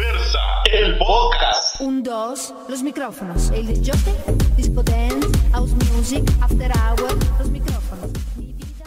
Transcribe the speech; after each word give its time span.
Diversa, 0.00 0.38
el 0.72 0.96
podcast. 0.96 1.78
Un, 1.82 2.02
dos, 2.02 2.54
los 2.70 2.82
micrófonos. 2.82 3.50
El 3.50 3.66
disjockey, 3.66 4.14
disco 4.56 4.82
dance, 4.82 5.28
house 5.52 5.72
music, 5.92 6.24
after 6.40 6.72
hour, 6.72 7.12
los 7.38 7.50
micrófonos. 7.50 8.10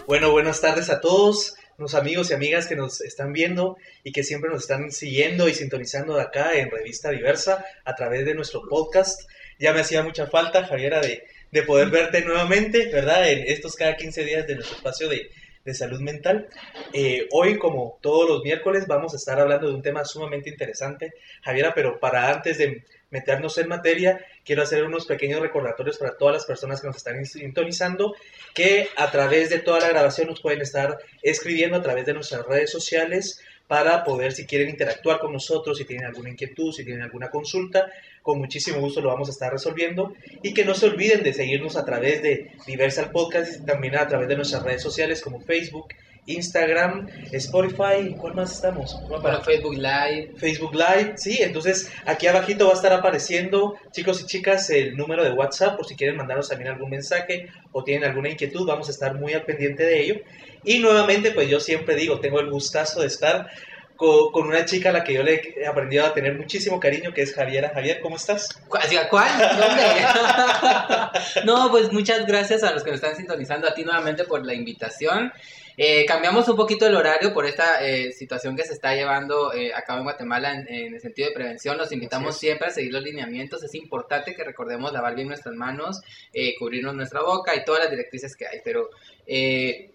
Bueno, 0.08 0.32
buenas 0.32 0.60
tardes 0.60 0.90
a 0.90 1.02
todos 1.02 1.54
los 1.78 1.94
amigos 1.94 2.32
y 2.32 2.34
amigas 2.34 2.66
que 2.66 2.76
nos 2.76 3.00
están 3.02 3.32
viendo 3.32 3.78
y 4.04 4.12
que 4.12 4.24
siempre 4.24 4.50
nos 4.50 4.64
están 4.64 4.92
siguiendo 4.92 5.48
y 5.48 5.54
sintonizando 5.54 6.16
de 6.16 6.24
acá 6.24 6.58
en 6.58 6.72
Revista 6.72 7.12
Diversa 7.12 7.64
a 7.86 7.94
través 7.94 8.26
de 8.26 8.34
nuestro 8.34 8.68
podcast. 8.68 9.30
Ya 9.60 9.72
me 9.72 9.82
hacía 9.82 10.02
mucha 10.02 10.26
falta, 10.26 10.66
Javiera, 10.66 11.00
de, 11.00 11.28
de 11.52 11.62
poder 11.62 11.92
verte 11.92 12.26
nuevamente, 12.26 12.90
¿verdad? 12.92 13.30
En 13.30 13.44
estos 13.46 13.76
cada 13.76 13.96
15 13.98 14.24
días 14.24 14.48
de 14.48 14.56
nuestro 14.56 14.78
espacio 14.78 15.10
de, 15.10 15.30
de 15.66 15.74
salud 15.74 16.00
mental. 16.02 16.48
Eh, 16.92 17.28
hoy, 17.32 17.58
como 17.58 17.98
todos 18.02 18.30
los 18.30 18.44
miércoles, 18.44 18.86
vamos 18.88 19.14
a 19.14 19.18
estar 19.18 19.40
hablando 19.40 19.68
de 19.68 19.76
un 19.76 19.82
tema 19.82 20.04
sumamente 20.06 20.50
interesante, 20.50 21.14
Javiera, 21.42 21.74
pero 21.74 22.00
para 22.00 22.30
antes 22.30 22.58
de 22.58 22.84
meternos 23.10 23.58
en 23.60 23.68
materia, 23.68 24.26
quiero 24.44 24.64
hacer 24.64 24.84
unos 24.84 25.06
pequeños 25.06 25.40
recordatorios 25.40 26.00
para 26.00 26.18
todas 26.18 26.34
las 26.34 26.46
personas 26.46 26.82
que 26.82 26.88
nos 26.88 26.98
están 26.98 27.24
sintonizando, 27.26 28.16
que 28.56 28.90
a 28.98 29.12
través 29.12 29.50
de 29.52 29.60
toda 29.60 29.80
la 29.80 29.90
grabación 29.90 30.28
nos 30.28 30.42
pueden 30.42 30.62
estar 30.62 30.98
escribiendo 31.22 31.78
a 31.78 31.82
través 31.82 32.08
de 32.08 32.14
nuestras 32.14 32.46
redes 32.46 32.72
sociales 32.72 33.40
para 33.68 34.04
poder, 34.04 34.34
si 34.34 34.46
quieren 34.46 34.70
interactuar 34.70 35.20
con 35.20 35.32
nosotros, 35.32 35.78
si 35.78 35.86
tienen 35.86 36.06
alguna 36.06 36.30
inquietud, 36.30 36.72
si 36.72 36.84
tienen 36.84 37.04
alguna 37.04 37.30
consulta, 37.30 37.88
con 38.22 38.38
muchísimo 38.40 38.80
gusto 38.80 39.02
lo 39.02 39.10
vamos 39.10 39.30
a 39.30 39.32
estar 39.32 39.52
resolviendo. 39.52 40.14
Y 40.42 40.54
que 40.54 40.66
no 40.66 40.74
se 40.76 40.88
olviden 40.88 41.24
de 41.24 41.34
seguirnos 41.34 41.76
a 41.76 41.86
través 41.86 42.22
de 42.22 42.52
Diversal 42.68 43.12
Podcast 43.12 43.62
y 43.62 43.66
también 43.66 43.96
a 43.96 44.08
través 44.08 44.28
de 44.28 44.36
nuestras 44.36 44.64
redes 44.64 44.82
sociales 44.82 45.22
como 45.22 45.40
Facebook, 45.40 45.88
Instagram, 46.26 47.08
Spotify, 47.32 48.16
¿cuál 48.18 48.36
más 48.36 48.54
estamos? 48.54 48.98
Bueno, 49.10 49.42
Facebook 49.42 49.76
Live. 49.76 50.34
Facebook 50.38 50.74
Live, 50.74 51.14
sí, 51.18 51.40
entonces 51.42 51.92
aquí 52.06 52.28
abajito 52.28 52.66
va 52.66 52.72
a 52.72 52.76
estar 52.76 52.94
apareciendo, 52.94 53.76
chicos 53.92 54.22
y 54.22 54.26
chicas, 54.26 54.70
el 54.70 54.96
número 54.96 55.24
de 55.24 55.34
WhatsApp 55.34 55.76
por 55.76 55.86
si 55.86 55.96
quieren 55.96 56.16
mandarnos 56.16 56.48
también 56.48 56.72
algún 56.72 56.92
mensaje 56.92 57.50
o 57.74 57.84
tienen 57.84 58.10
alguna 58.10 58.30
inquietud, 58.30 58.66
vamos 58.66 58.88
a 58.88 58.92
estar 58.92 59.16
muy 59.16 59.34
al 59.34 59.44
pendiente 59.44 59.84
de 59.84 60.02
ello. 60.02 60.16
Y 60.64 60.80
nuevamente, 60.80 61.32
pues 61.32 61.50
yo 61.50 61.60
siempre 61.60 61.96
digo, 61.96 62.20
tengo 62.20 62.40
el 62.40 62.50
gustazo 62.50 63.02
de 63.02 63.08
estar 63.08 63.50
co- 63.96 64.32
con, 64.32 64.48
una 64.48 64.66
chica 64.66 64.90
a 64.90 64.94
la 64.94 65.04
que 65.04 65.14
yo 65.14 65.24
le 65.24 65.54
he 65.58 65.66
aprendido 65.68 66.06
a 66.06 66.14
tener 66.14 66.36
muchísimo 66.38 66.80
cariño, 66.80 67.14
que 67.14 67.22
es 67.22 67.34
Javiera. 67.34 67.72
Javier, 67.74 68.00
¿cómo 68.02 68.16
estás? 68.16 68.50
¿Cu- 68.68 68.78
hacia 68.78 69.10
¿Cuál? 69.10 69.30
¿Dónde? 69.58 69.84
no, 71.46 71.70
pues 71.72 71.92
muchas 71.92 72.26
gracias 72.26 72.64
a 72.64 72.72
los 72.72 72.84
que 72.84 72.92
nos 72.92 73.02
están 73.02 73.16
sintonizando, 73.16 73.68
a 73.68 73.74
ti 73.74 73.84
nuevamente 73.84 74.24
por 74.26 74.46
la 74.46 74.54
invitación. 74.54 75.32
Eh, 75.76 76.06
cambiamos 76.06 76.48
un 76.50 76.56
poquito 76.56 76.86
el 76.86 76.94
horario 76.96 77.34
por 77.34 77.48
esta 77.48 77.84
eh, 77.84 78.12
situación 78.12 78.56
que 78.56 78.64
se 78.64 78.74
está 78.74 78.94
llevando 78.94 79.52
eh, 79.54 79.74
a 79.74 79.82
cabo 79.82 80.00
en 80.00 80.04
Guatemala 80.04 80.54
en, 80.54 80.68
en 80.72 80.94
el 80.94 81.02
sentido 81.02 81.30
de 81.30 81.34
prevención. 81.34 81.78
Los 81.80 81.92
invitamos 81.92 82.38
siempre 82.38 82.68
a 82.68 82.72
seguir 82.72 82.94
los 82.94 83.02
lineamientos. 83.02 83.64
Es 83.64 83.74
importante 83.74 84.36
que 84.36 84.44
recordemos 84.44 84.94
lavar 84.94 85.16
bien 85.16 85.30
nuestras 85.30 85.56
manos, 85.56 86.02
eh, 86.32 86.54
cubrirnos 86.60 86.94
nuestra 86.94 87.22
boca 87.24 87.56
y 87.56 87.66
todas 87.66 87.82
las 87.82 87.90
directrices 87.90 88.36
que 88.36 88.46
hay. 88.46 88.60
Pero 88.64 88.90
eh, 89.26 89.93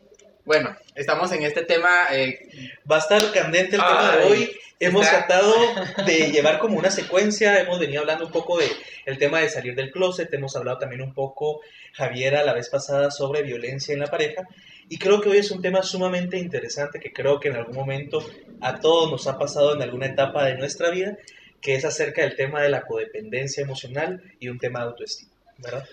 bueno, 0.48 0.74
estamos 0.94 1.30
en 1.32 1.42
este 1.42 1.62
tema. 1.62 1.91
eh, 2.10 2.48
Va 2.91 2.96
a 2.96 3.00
estar 3.00 3.20
candente 3.32 3.77
el 3.77 3.82
tema 3.82 4.16
de 4.16 4.24
hoy. 4.24 4.50
Hemos 4.80 5.04
está- 5.04 5.27
tratado 5.27 5.54
de 6.06 6.30
llevar 6.30 6.58
como 6.58 6.78
una 6.78 6.91
secuencia, 6.91 7.60
hemos 7.60 7.78
venido 7.78 8.00
hablando 8.00 8.27
un 8.27 8.32
poco 8.32 8.56
de 8.58 8.69
el 9.06 9.19
tema 9.19 9.41
de 9.41 9.48
salir 9.50 9.74
del 9.74 9.91
closet, 9.91 10.32
hemos 10.32 10.56
hablado 10.56 10.78
también 10.78 11.02
un 11.02 11.12
poco, 11.12 11.60
Javiera, 11.92 12.44
la 12.44 12.54
vez 12.54 12.70
pasada 12.70 13.10
sobre 13.10 13.42
violencia 13.42 13.92
en 13.92 13.98
la 14.00 14.06
pareja, 14.06 14.42
y 14.88 14.96
creo 14.98 15.20
que 15.20 15.28
hoy 15.30 15.38
es 15.38 15.50
un 15.50 15.60
tema 15.60 15.82
sumamente 15.82 16.38
interesante 16.38 17.00
que 17.00 17.12
creo 17.12 17.41
que 17.41 17.48
en 17.48 17.56
algún 17.56 17.74
momento 17.74 18.24
a 18.60 18.78
todos 18.80 19.10
nos 19.10 19.26
ha 19.26 19.36
pasado 19.36 19.74
en 19.74 19.82
alguna 19.82 20.06
etapa 20.06 20.46
de 20.46 20.56
nuestra 20.56 20.91
vida, 20.91 21.16
que 21.60 21.74
es 21.74 21.84
acerca 21.84 22.22
del 22.22 22.36
tema 22.36 22.62
de 22.62 22.69
la 22.70 22.82
codependencia 22.82 23.62
emocional 23.64 24.22
y 24.38 24.48
un 24.48 24.59
tema 24.60 24.78
de 24.80 24.86
autoestima, 24.86 25.32
¿verdad? 25.59 25.84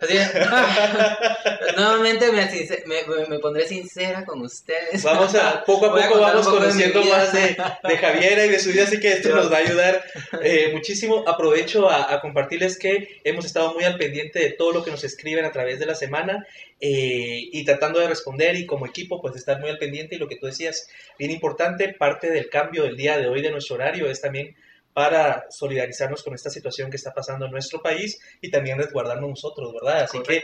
Así 0.00 0.16
es. 0.16 0.32
Nuevamente 1.76 2.26
me, 2.32 3.38
pondré 3.38 3.66
sincera 3.66 4.24
con 4.24 4.40
ustedes. 4.42 5.02
Vamos 5.02 5.34
a, 5.34 5.64
poco 5.66 5.86
a 5.86 5.90
Voy 5.90 6.02
poco 6.02 6.20
vamos 6.20 6.46
poco 6.46 6.58
conociendo 6.58 7.04
más 7.04 7.32
de, 7.32 7.56
de 7.88 7.96
Javiera 7.98 8.46
y 8.46 8.48
de 8.48 8.58
su 8.58 8.70
vida, 8.70 8.84
así 8.84 8.98
que 8.98 9.12
esto 9.12 9.34
nos 9.34 9.52
va 9.52 9.56
a 9.56 9.60
ayudar 9.60 10.04
eh, 10.42 10.70
muchísimo. 10.72 11.24
Aprovecho 11.28 11.88
a, 11.88 12.12
a 12.12 12.20
compartirles 12.20 12.78
que 12.78 13.20
hemos 13.24 13.44
estado 13.44 13.74
muy 13.74 13.84
al 13.84 13.98
pendiente 13.98 14.38
de 14.38 14.50
todo 14.52 14.72
lo 14.72 14.84
que 14.84 14.90
nos 14.90 15.04
escriben 15.04 15.44
a 15.44 15.52
través 15.52 15.78
de 15.78 15.86
la 15.86 15.94
semana 15.94 16.46
eh, 16.82 17.50
y 17.52 17.62
tratando 17.66 18.00
de 18.00 18.08
responder 18.08 18.56
y 18.56 18.64
como 18.64 18.86
equipo 18.86 19.20
pues 19.20 19.36
estar 19.36 19.60
muy 19.60 19.68
al 19.68 19.76
pendiente 19.76 20.14
y 20.14 20.18
lo 20.18 20.28
que 20.28 20.36
tú 20.36 20.46
decías, 20.46 20.88
bien 21.18 21.30
importante, 21.30 21.92
parte 21.92 22.30
del 22.30 22.48
cambio 22.48 22.84
del 22.84 22.96
día 22.96 23.18
de 23.18 23.28
hoy 23.28 23.42
de 23.42 23.50
nuestro 23.50 23.74
horario 23.76 24.10
es 24.10 24.22
también 24.22 24.56
para 24.92 25.46
solidarizarnos 25.50 26.22
con 26.24 26.34
esta 26.34 26.50
situación 26.50 26.90
que 26.90 26.96
está 26.96 27.14
pasando 27.14 27.46
en 27.46 27.52
nuestro 27.52 27.80
país 27.80 28.18
y 28.40 28.50
también 28.50 28.76
resguardarnos 28.76 29.30
nosotros, 29.30 29.72
¿verdad? 29.72 30.02
Así 30.02 30.20
que 30.22 30.38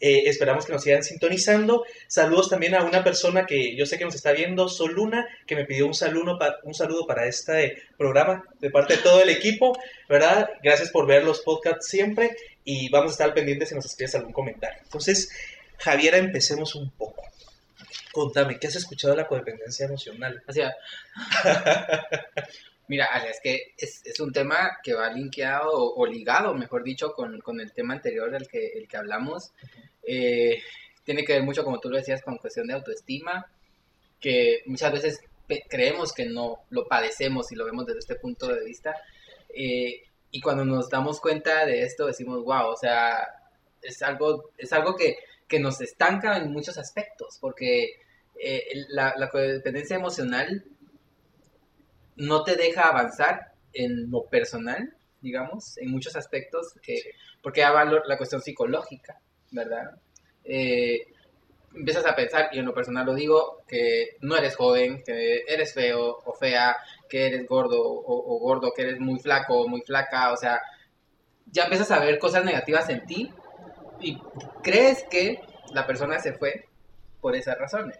eh, 0.00 0.22
esperamos 0.26 0.66
que 0.66 0.72
nos 0.72 0.82
sigan 0.82 1.04
sintonizando. 1.04 1.84
Saludos 2.08 2.50
también 2.50 2.74
a 2.74 2.82
una 2.84 3.04
persona 3.04 3.46
que 3.46 3.76
yo 3.76 3.86
sé 3.86 3.98
que 3.98 4.04
nos 4.04 4.14
está 4.16 4.32
viendo, 4.32 4.68
Soluna, 4.68 5.26
que 5.46 5.54
me 5.54 5.64
pidió 5.64 5.86
un 5.86 5.94
saludo, 5.94 6.38
pa- 6.38 6.58
un 6.64 6.74
saludo 6.74 7.06
para 7.06 7.26
este 7.26 7.80
programa 7.96 8.44
de 8.60 8.70
parte 8.70 8.96
de 8.96 9.02
todo 9.02 9.22
el 9.22 9.28
equipo, 9.28 9.78
¿verdad? 10.08 10.50
Gracias 10.62 10.90
por 10.90 11.06
ver 11.06 11.22
los 11.24 11.40
podcasts 11.40 11.86
siempre 11.88 12.36
y 12.64 12.88
vamos 12.90 13.10
a 13.10 13.12
estar 13.12 13.28
al 13.28 13.34
pendiente 13.34 13.66
si 13.66 13.74
nos 13.74 13.86
escribes 13.86 14.14
algún 14.16 14.32
comentario. 14.32 14.80
Entonces, 14.82 15.30
Javiera, 15.78 16.18
empecemos 16.18 16.74
un 16.74 16.90
poco. 16.90 17.22
Contame, 18.12 18.58
¿qué 18.58 18.66
has 18.66 18.76
escuchado 18.76 19.14
de 19.14 19.22
la 19.22 19.26
codependencia 19.28 19.86
emocional? 19.86 20.42
O 20.46 20.52
sea, 20.52 20.74
mira, 22.92 23.06
Ale, 23.06 23.30
es 23.30 23.40
que 23.42 23.72
es, 23.78 24.02
es 24.04 24.20
un 24.20 24.34
tema 24.34 24.78
que 24.82 24.92
va 24.92 25.08
linkeado 25.08 25.70
o, 25.72 25.94
o 26.02 26.04
ligado, 26.04 26.52
mejor 26.52 26.84
dicho, 26.84 27.14
con, 27.14 27.40
con 27.40 27.58
el 27.58 27.72
tema 27.72 27.94
anterior 27.94 28.30
del 28.30 28.46
que, 28.46 28.66
el 28.74 28.86
que 28.86 28.98
hablamos. 28.98 29.54
Eh, 30.06 30.62
tiene 31.02 31.24
que 31.24 31.32
ver 31.32 31.42
mucho, 31.42 31.64
como 31.64 31.80
tú 31.80 31.88
lo 31.88 31.96
decías, 31.96 32.20
con 32.20 32.36
cuestión 32.36 32.66
de 32.66 32.74
autoestima, 32.74 33.50
que 34.20 34.62
muchas 34.66 34.92
veces 34.92 35.20
creemos 35.70 36.12
que 36.12 36.26
no 36.26 36.64
lo 36.68 36.86
padecemos 36.86 37.50
y 37.50 37.54
lo 37.54 37.64
vemos 37.64 37.86
desde 37.86 38.00
este 38.00 38.16
punto 38.16 38.48
de 38.48 38.62
vista. 38.62 38.94
Eh, 39.54 40.02
y 40.30 40.40
cuando 40.42 40.66
nos 40.66 40.90
damos 40.90 41.18
cuenta 41.18 41.64
de 41.64 41.84
esto, 41.84 42.04
decimos, 42.04 42.44
wow, 42.44 42.66
o 42.66 42.76
sea, 42.76 43.26
es 43.80 44.02
algo, 44.02 44.50
es 44.58 44.70
algo 44.74 44.96
que, 44.96 45.16
que 45.48 45.58
nos 45.58 45.80
estanca 45.80 46.36
en 46.36 46.52
muchos 46.52 46.76
aspectos, 46.76 47.38
porque 47.40 47.94
eh, 48.38 48.66
la, 48.90 49.14
la 49.16 49.30
codependencia 49.30 49.96
emocional 49.96 50.62
no 52.16 52.42
te 52.42 52.56
deja 52.56 52.88
avanzar 52.88 53.52
en 53.72 54.10
lo 54.10 54.24
personal, 54.24 54.94
digamos, 55.20 55.78
en 55.78 55.90
muchos 55.90 56.16
aspectos, 56.16 56.74
que, 56.82 57.00
porque 57.42 57.60
ya 57.60 57.70
va 57.70 57.84
la 57.84 58.16
cuestión 58.16 58.42
psicológica, 58.42 59.18
¿verdad? 59.50 59.98
Eh, 60.44 61.06
empiezas 61.74 62.06
a 62.06 62.14
pensar, 62.14 62.50
y 62.52 62.58
en 62.58 62.66
lo 62.66 62.74
personal 62.74 63.06
lo 63.06 63.14
digo, 63.14 63.62
que 63.66 64.16
no 64.20 64.36
eres 64.36 64.56
joven, 64.56 65.02
que 65.04 65.44
eres 65.46 65.72
feo 65.72 66.18
o 66.24 66.34
fea, 66.34 66.76
que 67.08 67.26
eres 67.26 67.46
gordo 67.46 67.80
o, 67.80 68.34
o 68.34 68.38
gordo, 68.38 68.72
que 68.74 68.82
eres 68.82 69.00
muy 69.00 69.18
flaco 69.20 69.62
o 69.62 69.68
muy 69.68 69.80
flaca, 69.82 70.32
o 70.32 70.36
sea, 70.36 70.60
ya 71.46 71.64
empiezas 71.64 71.90
a 71.90 72.00
ver 72.00 72.18
cosas 72.18 72.44
negativas 72.44 72.88
en 72.88 73.04
ti 73.06 73.30
y 74.00 74.18
crees 74.62 75.04
que 75.10 75.40
la 75.72 75.86
persona 75.86 76.18
se 76.18 76.32
fue 76.32 76.64
por 77.20 77.36
esas 77.36 77.58
razones. 77.58 77.98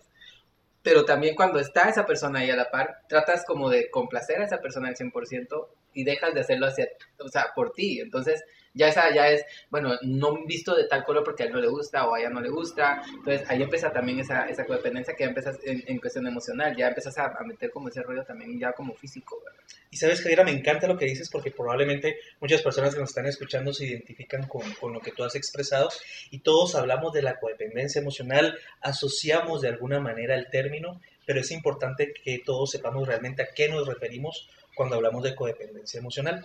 Pero 0.83 1.05
también 1.05 1.35
cuando 1.35 1.61
está 1.61 1.89
esa 1.89 2.07
persona 2.07 2.41
ahí 2.41 2.51
a 2.51 2.57
la 2.57 2.71
par, 2.71 3.03
tratas 3.09 3.45
como 3.45 3.71
de 3.71 3.91
complacer 3.91 4.41
a 4.41 4.47
esa 4.47 4.61
persona 4.61 4.89
al 4.89 4.97
100% 4.97 5.69
y 5.95 6.05
dejas 6.05 6.35
de 6.35 6.41
hacerlo 6.41 6.67
hacia, 6.67 6.89
o 7.19 7.29
sea, 7.29 7.53
por 7.55 7.73
ti. 7.73 8.01
Entonces, 8.01 8.43
ya 8.75 8.89
esa 8.89 9.13
ya 9.15 9.29
es, 9.29 9.45
bueno, 9.71 9.95
no 10.03 10.45
visto 10.47 10.75
de 10.75 10.85
tal 10.85 11.05
color 11.05 11.25
porque 11.25 11.43
a 11.43 11.47
él 11.47 11.53
no 11.53 11.61
le 11.61 11.69
gusta 11.69 12.07
o 12.07 12.15
a 12.15 12.21
ella 12.21 12.31
no 12.31 12.41
le 12.41 12.49
gusta. 12.49 13.03
Entonces, 13.09 13.49
ahí 13.49 13.63
empieza 13.63 13.93
también 13.93 14.21
esa, 14.21 14.49
esa 14.49 14.65
codependencia 14.65 15.15
que 15.15 15.25
ya 15.25 15.29
empiezas 15.29 15.59
en, 15.65 15.83
en 15.87 15.99
cuestión 15.99 16.27
emocional, 16.27 16.75
ya 16.77 16.89
empiezas 16.89 17.17
a, 17.19 17.27
a 17.27 17.45
meter 17.45 17.71
como 17.71 17.89
ese 17.89 18.03
rollo 18.03 18.25
también 18.25 18.59
ya 18.59 18.73
como 18.73 18.95
físico, 18.95 19.41
¿verdad? 19.45 19.63
Y 19.91 19.99
sabes, 19.99 20.23
Javiera, 20.23 20.43
me 20.43 20.53
encanta 20.53 20.87
lo 20.87 20.97
que 20.97 21.05
dices 21.05 21.29
porque 21.29 21.51
probablemente 21.51 22.17
muchas 22.41 22.63
personas 22.63 22.95
que 22.95 23.01
nos 23.01 23.11
están 23.11 23.27
escuchando 23.27 23.75
se 23.75 23.85
identifican 23.85 24.49
con, 24.49 24.63
con 24.81 24.95
lo 24.95 25.01
que 25.01 25.13
tú 25.13 25.23
has 25.23 25.35
expresado 25.35 25.91
y 26.31 26.39
todos 26.39 26.75
hablamos 26.75 27.13
de 27.13 27.21
la 27.21 27.39
codependencia 27.39 28.01
emocional, 28.01 28.59
asociamos 28.81 29.61
de 29.61 29.69
alguna 29.69 30.01
manera 30.01 30.35
el 30.35 30.49
término, 30.49 30.99
pero 31.27 31.41
es 31.41 31.51
importante 31.51 32.13
que 32.13 32.41
todos 32.45 32.71
sepamos 32.71 33.07
realmente 33.07 33.43
a 33.43 33.49
qué 33.55 33.69
nos 33.69 33.87
referimos 33.87 34.49
cuando 34.75 34.97
hablamos 34.97 35.23
de 35.25 35.35
codependencia 35.35 36.01
emocional. 36.01 36.43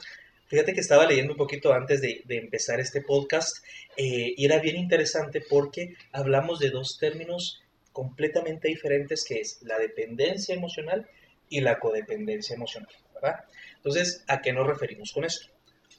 Fíjate 0.47 0.73
que 0.73 0.79
estaba 0.79 1.05
leyendo 1.05 1.33
un 1.33 1.37
poquito 1.37 1.73
antes 1.73 2.01
de, 2.01 2.21
de 2.25 2.37
empezar 2.37 2.79
este 2.79 3.01
podcast 3.01 3.57
eh, 3.97 4.33
y 4.35 4.45
era 4.45 4.59
bien 4.59 4.77
interesante 4.77 5.41
porque 5.41 5.95
hablamos 6.13 6.59
de 6.59 6.69
dos 6.69 6.97
términos 6.97 7.61
completamente 7.91 8.69
diferentes 8.69 9.25
que 9.27 9.41
es 9.41 9.59
la 9.63 9.77
dependencia 9.77 10.55
emocional 10.55 11.05
y 11.49 11.61
la 11.61 11.79
codependencia 11.79 12.55
emocional, 12.55 12.93
¿verdad? 13.13 13.43
Entonces, 13.75 14.23
¿a 14.27 14.41
qué 14.41 14.53
nos 14.53 14.67
referimos 14.67 15.11
con 15.11 15.25
esto? 15.25 15.47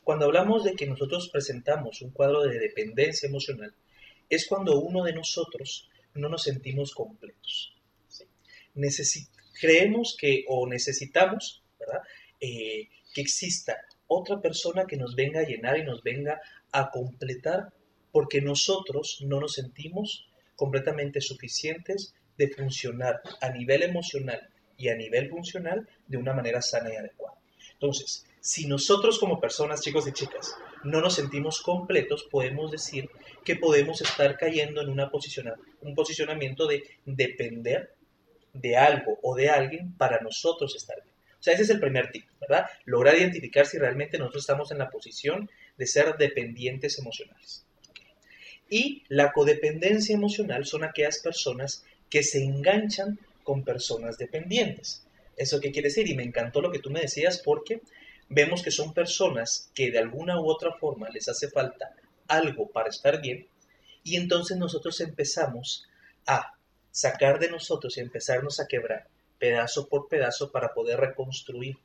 Cuando 0.02 0.24
hablamos 0.24 0.64
de 0.64 0.74
que 0.74 0.86
nosotros 0.86 1.28
presentamos 1.30 2.00
un 2.00 2.10
cuadro 2.10 2.42
de 2.42 2.58
dependencia 2.58 3.28
emocional, 3.28 3.74
es 4.30 4.46
cuando 4.46 4.78
uno 4.80 5.04
de 5.04 5.12
nosotros 5.12 5.90
no 6.14 6.28
nos 6.28 6.44
sentimos 6.44 6.94
completos. 6.94 7.76
¿sí? 8.08 8.24
Creemos 9.60 10.16
que 10.18 10.44
o 10.48 10.66
necesitamos, 10.66 11.62
¿verdad? 11.78 12.00
Eh, 12.40 12.88
que 13.12 13.20
exista 13.20 13.76
otra 14.08 14.40
persona 14.40 14.86
que 14.86 14.96
nos 14.96 15.14
venga 15.14 15.40
a 15.40 15.44
llenar 15.44 15.78
y 15.78 15.84
nos 15.84 16.02
venga 16.02 16.40
a 16.72 16.90
completar 16.90 17.72
porque 18.10 18.40
nosotros 18.40 19.18
no 19.20 19.40
nos 19.40 19.52
sentimos 19.52 20.28
completamente 20.56 21.20
suficientes 21.20 22.14
de 22.36 22.48
funcionar 22.48 23.20
a 23.40 23.50
nivel 23.50 23.82
emocional 23.82 24.48
y 24.76 24.88
a 24.88 24.96
nivel 24.96 25.28
funcional 25.28 25.86
de 26.06 26.16
una 26.16 26.32
manera 26.32 26.62
sana 26.62 26.92
y 26.92 26.96
adecuada. 26.96 27.36
Entonces, 27.74 28.26
si 28.40 28.66
nosotros 28.66 29.18
como 29.18 29.40
personas, 29.40 29.82
chicos 29.82 30.08
y 30.08 30.12
chicas, 30.12 30.56
no 30.84 31.00
nos 31.00 31.14
sentimos 31.14 31.60
completos, 31.60 32.26
podemos 32.30 32.70
decir 32.70 33.10
que 33.44 33.56
podemos 33.56 34.00
estar 34.00 34.36
cayendo 34.36 34.80
en 34.80 34.88
una 34.88 35.10
un 35.82 35.94
posicionamiento 35.94 36.66
de 36.66 36.82
depender 37.04 37.94
de 38.52 38.76
algo 38.76 39.18
o 39.22 39.34
de 39.34 39.48
alguien 39.48 39.92
para 39.96 40.20
nosotros 40.20 40.74
estar 40.74 40.96
bien. 41.02 41.17
O 41.38 41.42
sea, 41.42 41.54
ese 41.54 41.62
es 41.62 41.70
el 41.70 41.80
primer 41.80 42.10
tip, 42.10 42.24
¿verdad? 42.40 42.66
Lograr 42.84 43.16
identificar 43.16 43.66
si 43.66 43.78
realmente 43.78 44.18
nosotros 44.18 44.42
estamos 44.42 44.70
en 44.70 44.78
la 44.78 44.90
posición 44.90 45.50
de 45.76 45.86
ser 45.86 46.16
dependientes 46.16 46.98
emocionales. 46.98 47.64
Y 48.68 49.04
la 49.08 49.32
codependencia 49.32 50.14
emocional 50.14 50.66
son 50.66 50.84
aquellas 50.84 51.20
personas 51.20 51.84
que 52.10 52.22
se 52.22 52.42
enganchan 52.42 53.18
con 53.44 53.64
personas 53.64 54.18
dependientes. 54.18 55.06
¿Eso 55.36 55.60
qué 55.60 55.70
quiere 55.70 55.88
decir? 55.88 56.08
Y 56.08 56.16
me 56.16 56.24
encantó 56.24 56.60
lo 56.60 56.72
que 56.72 56.80
tú 56.80 56.90
me 56.90 57.00
decías 57.00 57.38
porque 57.38 57.80
vemos 58.28 58.62
que 58.62 58.70
son 58.70 58.92
personas 58.92 59.70
que 59.74 59.90
de 59.90 59.98
alguna 59.98 60.40
u 60.40 60.48
otra 60.50 60.72
forma 60.72 61.08
les 61.08 61.28
hace 61.28 61.48
falta 61.48 61.94
algo 62.26 62.68
para 62.68 62.90
estar 62.90 63.22
bien 63.22 63.46
y 64.02 64.16
entonces 64.16 64.56
nosotros 64.56 65.00
empezamos 65.00 65.86
a 66.26 66.54
sacar 66.90 67.38
de 67.38 67.50
nosotros 67.50 67.96
y 67.96 68.00
empezarnos 68.00 68.60
a 68.60 68.66
quebrar 68.66 69.06
pedazo 69.38 69.88
por 69.88 70.08
pedazo 70.08 70.50
para 70.50 70.74
poder 70.74 71.00
reconstruir 71.00 71.76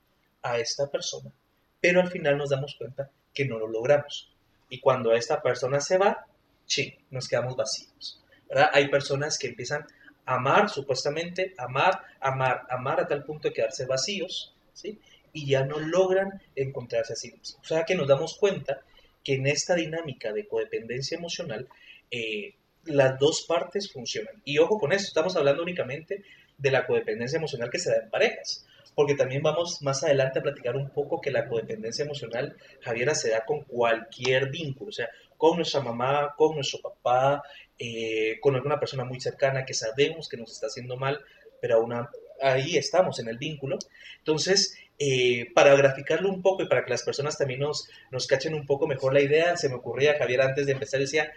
a 0.41 0.59
esta 0.59 0.89
persona. 0.89 1.31
Pero 1.79 2.01
al 2.01 2.09
final 2.09 2.38
nos 2.38 2.50
damos 2.50 2.75
cuenta 2.75 3.09
que 3.33 3.45
no 3.45 3.57
lo 3.57 3.67
logramos. 3.67 4.31
Y 4.69 4.79
cuando 4.79 5.13
esta 5.13 5.41
persona 5.41 5.79
se 5.79 5.97
va, 5.97 6.25
sí, 6.65 6.97
nos 7.11 7.27
quedamos 7.27 7.55
vacíos. 7.55 8.21
¿verdad? 8.47 8.69
Hay 8.73 8.89
personas 8.89 9.38
que 9.38 9.47
empiezan 9.47 9.85
a 10.25 10.35
amar, 10.35 10.69
supuestamente, 10.69 11.53
amar, 11.57 12.01
amar, 12.19 12.63
amar 12.69 13.00
a 13.00 13.07
tal 13.07 13.23
punto 13.23 13.50
de 13.50 13.53
quedarse 13.53 13.85
vacíos, 13.85 14.53
¿sí? 14.73 14.99
Y 15.33 15.47
ya 15.47 15.65
no 15.65 15.79
logran 15.79 16.41
encontrarse 16.56 17.13
a 17.13 17.15
sí 17.15 17.31
mismos. 17.31 17.59
O 17.61 17.65
sea 17.65 17.83
que 17.83 17.95
nos 17.95 18.07
damos 18.07 18.38
cuenta 18.38 18.81
que 19.23 19.35
en 19.35 19.47
esta 19.47 19.75
dinámica 19.75 20.31
de 20.31 20.47
codependencia 20.47 21.17
emocional, 21.17 21.67
eh, 22.11 22.56
las 22.85 23.17
dos 23.17 23.45
partes 23.47 23.91
funcionan. 23.91 24.41
Y 24.45 24.57
ojo 24.57 24.79
con 24.79 24.91
esto, 24.91 25.07
estamos 25.07 25.35
hablando 25.35 25.63
únicamente 25.63 26.23
de 26.57 26.71
la 26.71 26.85
codependencia 26.85 27.38
emocional 27.38 27.69
que 27.69 27.79
se 27.79 27.91
da 27.91 27.97
en 28.03 28.09
parejas, 28.09 28.65
porque 28.95 29.15
también 29.15 29.41
vamos 29.41 29.81
más 29.81 30.03
adelante 30.03 30.39
a 30.39 30.44
platicar 30.44 30.75
un 30.75 30.89
poco 30.89 31.19
que 31.19 31.31
la 31.31 31.47
codependencia 31.47 32.05
emocional, 32.05 32.55
Javiera, 32.81 33.15
se 33.15 33.31
da 33.31 33.45
con 33.45 33.63
cualquier 33.63 34.50
vínculo, 34.50 34.89
o 34.89 34.94
sea, 34.94 35.09
con 35.38 35.57
nuestra 35.57 35.81
mamá, 35.81 36.33
con 36.38 36.55
nuestro 36.55 36.79
papá, 36.79 37.44
eh, 37.77 38.39
con 38.39 38.55
alguna 38.55 38.79
persona 38.79 39.03
muy 39.03 39.19
cercana 39.19 39.65
que 39.65 39.73
sabemos 39.73 40.29
que 40.29 40.38
nos 40.38 40.51
está 40.51 40.67
haciendo 40.67 40.95
mal, 40.95 41.19
pero 41.59 41.77
aún 41.77 41.94
ahí 42.41 42.77
estamos 42.77 43.19
en 43.19 43.29
el 43.29 43.38
vínculo. 43.38 43.79
Entonces, 44.19 44.77
eh, 44.99 45.47
para 45.53 45.75
graficarlo 45.75 46.29
un 46.29 46.41
poco 46.41 46.63
y 46.63 46.67
para 46.67 46.85
que 46.85 46.91
las 46.91 47.03
personas 47.03 47.38
también 47.38 47.61
nos, 47.61 47.89
nos 48.11 48.27
cachen 48.27 48.53
un 48.53 48.65
poco 48.65 48.88
mejor 48.88 49.13
la 49.13 49.21
idea, 49.21 49.57
se 49.57 49.69
me 49.69 49.75
ocurría, 49.75 50.17
Javier, 50.17 50.41
antes 50.41 50.65
de 50.65 50.73
empezar, 50.73 50.99
decía, 50.99 51.31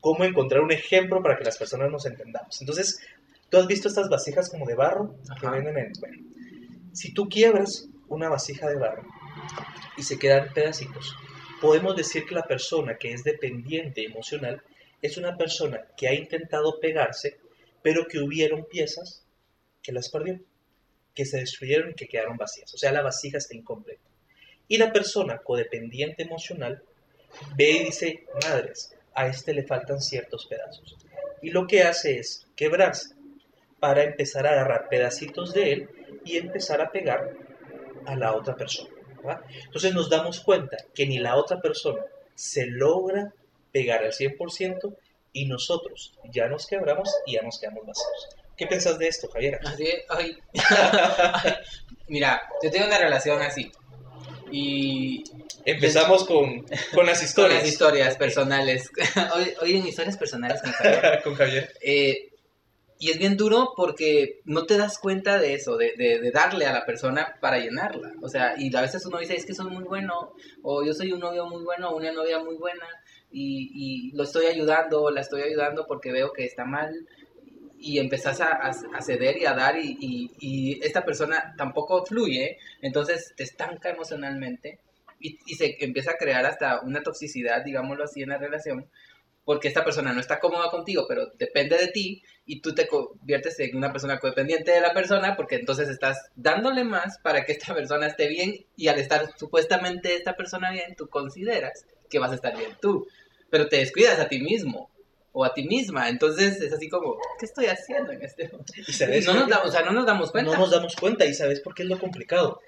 cómo 0.00 0.24
encontrar 0.24 0.60
un 0.60 0.72
ejemplo 0.72 1.22
para 1.22 1.38
que 1.38 1.44
las 1.44 1.56
personas 1.56 1.90
nos 1.90 2.04
entendamos. 2.06 2.60
Entonces, 2.60 3.00
tú 3.52 3.58
has 3.58 3.66
visto 3.66 3.88
estas 3.88 4.08
vasijas 4.08 4.48
como 4.48 4.64
de 4.64 4.74
barro 4.74 5.14
que 5.38 5.46
venden 5.46 5.76
en... 5.76 5.92
Bueno, 6.00 6.24
si 6.94 7.12
tú 7.12 7.28
quiebras 7.28 7.86
una 8.08 8.30
vasija 8.30 8.66
de 8.66 8.76
barro 8.76 9.04
y 9.94 10.02
se 10.02 10.18
quedan 10.18 10.54
pedacitos, 10.54 11.14
podemos 11.60 11.94
decir 11.94 12.24
que 12.24 12.34
la 12.34 12.44
persona 12.44 12.96
que 12.96 13.12
es 13.12 13.24
dependiente 13.24 14.06
emocional 14.06 14.62
es 15.02 15.18
una 15.18 15.36
persona 15.36 15.82
que 15.98 16.08
ha 16.08 16.14
intentado 16.14 16.80
pegarse, 16.80 17.40
pero 17.82 18.06
que 18.06 18.20
hubieron 18.20 18.64
piezas 18.70 19.22
que 19.82 19.92
las 19.92 20.08
perdió, 20.08 20.40
que 21.14 21.26
se 21.26 21.36
destruyeron 21.36 21.90
y 21.90 21.94
que 21.94 22.08
quedaron 22.08 22.38
vacías. 22.38 22.72
O 22.72 22.78
sea, 22.78 22.90
la 22.90 23.02
vasija 23.02 23.36
está 23.36 23.54
incompleta. 23.54 24.08
Y 24.66 24.78
la 24.78 24.94
persona 24.94 25.36
codependiente 25.36 26.22
emocional 26.22 26.82
ve 27.54 27.70
y 27.70 27.84
dice, 27.84 28.24
madres, 28.48 28.96
a 29.12 29.26
este 29.26 29.52
le 29.52 29.64
faltan 29.64 30.00
ciertos 30.00 30.46
pedazos. 30.46 30.96
Y 31.42 31.50
lo 31.50 31.66
que 31.66 31.82
hace 31.82 32.18
es 32.18 32.46
quebrarse 32.56 33.20
para 33.82 34.04
empezar 34.04 34.46
a 34.46 34.52
agarrar 34.52 34.88
pedacitos 34.88 35.52
de 35.52 35.72
él 35.72 35.90
y 36.24 36.36
empezar 36.36 36.80
a 36.80 36.92
pegar 36.92 37.32
a 38.06 38.14
la 38.14 38.32
otra 38.32 38.54
persona. 38.54 38.94
Entonces 39.64 39.92
nos 39.92 40.08
damos 40.08 40.38
cuenta 40.38 40.76
que 40.94 41.04
ni 41.04 41.18
la 41.18 41.34
otra 41.34 41.60
persona 41.60 42.00
se 42.36 42.66
logra 42.66 43.34
pegar 43.72 44.04
al 44.04 44.12
100% 44.12 44.96
y 45.32 45.46
nosotros 45.46 46.14
ya 46.30 46.46
nos 46.46 46.68
quebramos 46.68 47.12
y 47.26 47.32
ya 47.32 47.42
nos 47.42 47.58
quedamos 47.58 47.84
vacíos. 47.84 48.28
¿Qué 48.56 48.68
piensas 48.68 49.00
de 49.00 49.08
esto, 49.08 49.28
Javier? 49.28 49.58
Mira, 52.06 52.40
yo 52.62 52.70
tengo 52.70 52.86
una 52.86 52.98
relación 52.98 53.42
así. 53.42 53.72
Y 54.52 55.24
empezamos 55.64 56.24
con, 56.24 56.64
con 56.94 57.04
las 57.04 57.20
historias. 57.20 57.54
Con 57.54 57.64
las 57.64 57.66
historias 57.66 58.16
personales. 58.16 58.92
hoy, 59.34 59.54
hoy 59.60 59.76
en 59.76 59.88
historias 59.88 60.16
personales 60.16 60.62
con 60.62 60.70
Javier. 60.70 61.20
con 61.24 61.34
Javier. 61.34 61.74
Eh, 61.82 62.28
y 63.02 63.10
es 63.10 63.18
bien 63.18 63.36
duro 63.36 63.72
porque 63.76 64.42
no 64.44 64.64
te 64.64 64.78
das 64.78 64.96
cuenta 64.96 65.40
de 65.40 65.54
eso, 65.54 65.76
de, 65.76 65.94
de, 65.96 66.30
darle 66.30 66.66
a 66.66 66.72
la 66.72 66.86
persona 66.86 67.36
para 67.40 67.58
llenarla. 67.58 68.12
O 68.22 68.28
sea, 68.28 68.54
y 68.56 68.72
a 68.76 68.80
veces 68.80 69.04
uno 69.04 69.18
dice, 69.18 69.34
es 69.34 69.44
que 69.44 69.54
soy 69.54 69.72
muy 69.72 69.82
bueno, 69.82 70.34
o 70.62 70.84
yo 70.84 70.94
soy 70.94 71.10
un 71.10 71.18
novio 71.18 71.44
muy 71.46 71.64
bueno, 71.64 71.96
una 71.96 72.12
novia 72.12 72.38
muy 72.38 72.54
buena, 72.54 72.86
y, 73.32 73.72
y 73.74 74.12
lo 74.12 74.22
estoy 74.22 74.46
ayudando, 74.46 75.10
la 75.10 75.22
estoy 75.22 75.42
ayudando 75.42 75.84
porque 75.88 76.12
veo 76.12 76.32
que 76.32 76.44
está 76.44 76.64
mal, 76.64 77.08
y 77.76 77.98
empezás 77.98 78.40
a, 78.40 78.52
a, 78.52 79.02
ceder 79.02 79.36
y 79.36 79.46
a 79.46 79.54
dar 79.54 79.76
y, 79.76 80.30
y, 80.38 80.78
esta 80.86 81.04
persona 81.04 81.54
tampoco 81.58 82.06
fluye, 82.06 82.58
entonces 82.82 83.34
te 83.36 83.42
estanca 83.42 83.90
emocionalmente 83.90 84.78
y, 85.18 85.40
y, 85.44 85.56
se 85.56 85.76
empieza 85.84 86.12
a 86.12 86.18
crear 86.18 86.46
hasta 86.46 86.80
una 86.82 87.02
toxicidad, 87.02 87.64
digámoslo 87.64 88.04
así, 88.04 88.22
en 88.22 88.28
la 88.28 88.38
relación, 88.38 88.86
porque 89.44 89.68
esta 89.68 89.84
persona 89.84 90.12
no 90.12 90.20
está 90.20 90.38
cómoda 90.38 90.70
contigo, 90.70 91.04
pero 91.08 91.26
depende 91.38 91.76
de 91.76 91.88
ti 91.88 92.22
y 92.46 92.60
tú 92.60 92.74
te 92.74 92.86
conviertes 92.86 93.58
en 93.60 93.76
una 93.76 93.90
persona 93.90 94.18
codependiente 94.18 94.70
de 94.70 94.80
la 94.80 94.92
persona 94.92 95.36
porque 95.36 95.56
entonces 95.56 95.88
estás 95.88 96.30
dándole 96.36 96.84
más 96.84 97.18
para 97.18 97.44
que 97.44 97.52
esta 97.52 97.74
persona 97.74 98.06
esté 98.06 98.28
bien 98.28 98.64
y 98.76 98.88
al 98.88 98.98
estar 98.98 99.32
supuestamente 99.36 100.14
esta 100.14 100.36
persona 100.36 100.70
bien, 100.70 100.94
tú 100.96 101.08
consideras 101.08 101.86
que 102.08 102.18
vas 102.18 102.32
a 102.32 102.36
estar 102.36 102.56
bien 102.56 102.76
tú, 102.80 103.06
pero 103.50 103.68
te 103.68 103.76
descuidas 103.76 104.20
a 104.20 104.28
ti 104.28 104.40
mismo 104.40 104.90
o 105.32 105.44
a 105.44 105.54
ti 105.54 105.64
misma. 105.64 106.08
Entonces 106.08 106.60
es 106.60 106.72
así 106.72 106.88
como, 106.88 107.16
¿qué 107.38 107.46
estoy 107.46 107.66
haciendo 107.66 108.12
en 108.12 108.22
este 108.22 108.48
momento? 108.48 108.72
no, 109.26 109.34
nos 109.34 109.48
damos, 109.48 109.68
o 109.68 109.72
sea, 109.72 109.82
no 109.82 109.92
nos 109.92 110.06
damos 110.06 110.30
cuenta. 110.30 110.52
No 110.52 110.58
nos 110.58 110.70
damos 110.70 110.94
cuenta 110.94 111.24
y 111.24 111.34
sabes 111.34 111.60
por 111.60 111.74
qué 111.74 111.82
es 111.82 111.88
lo 111.88 111.98
complicado. 111.98 112.60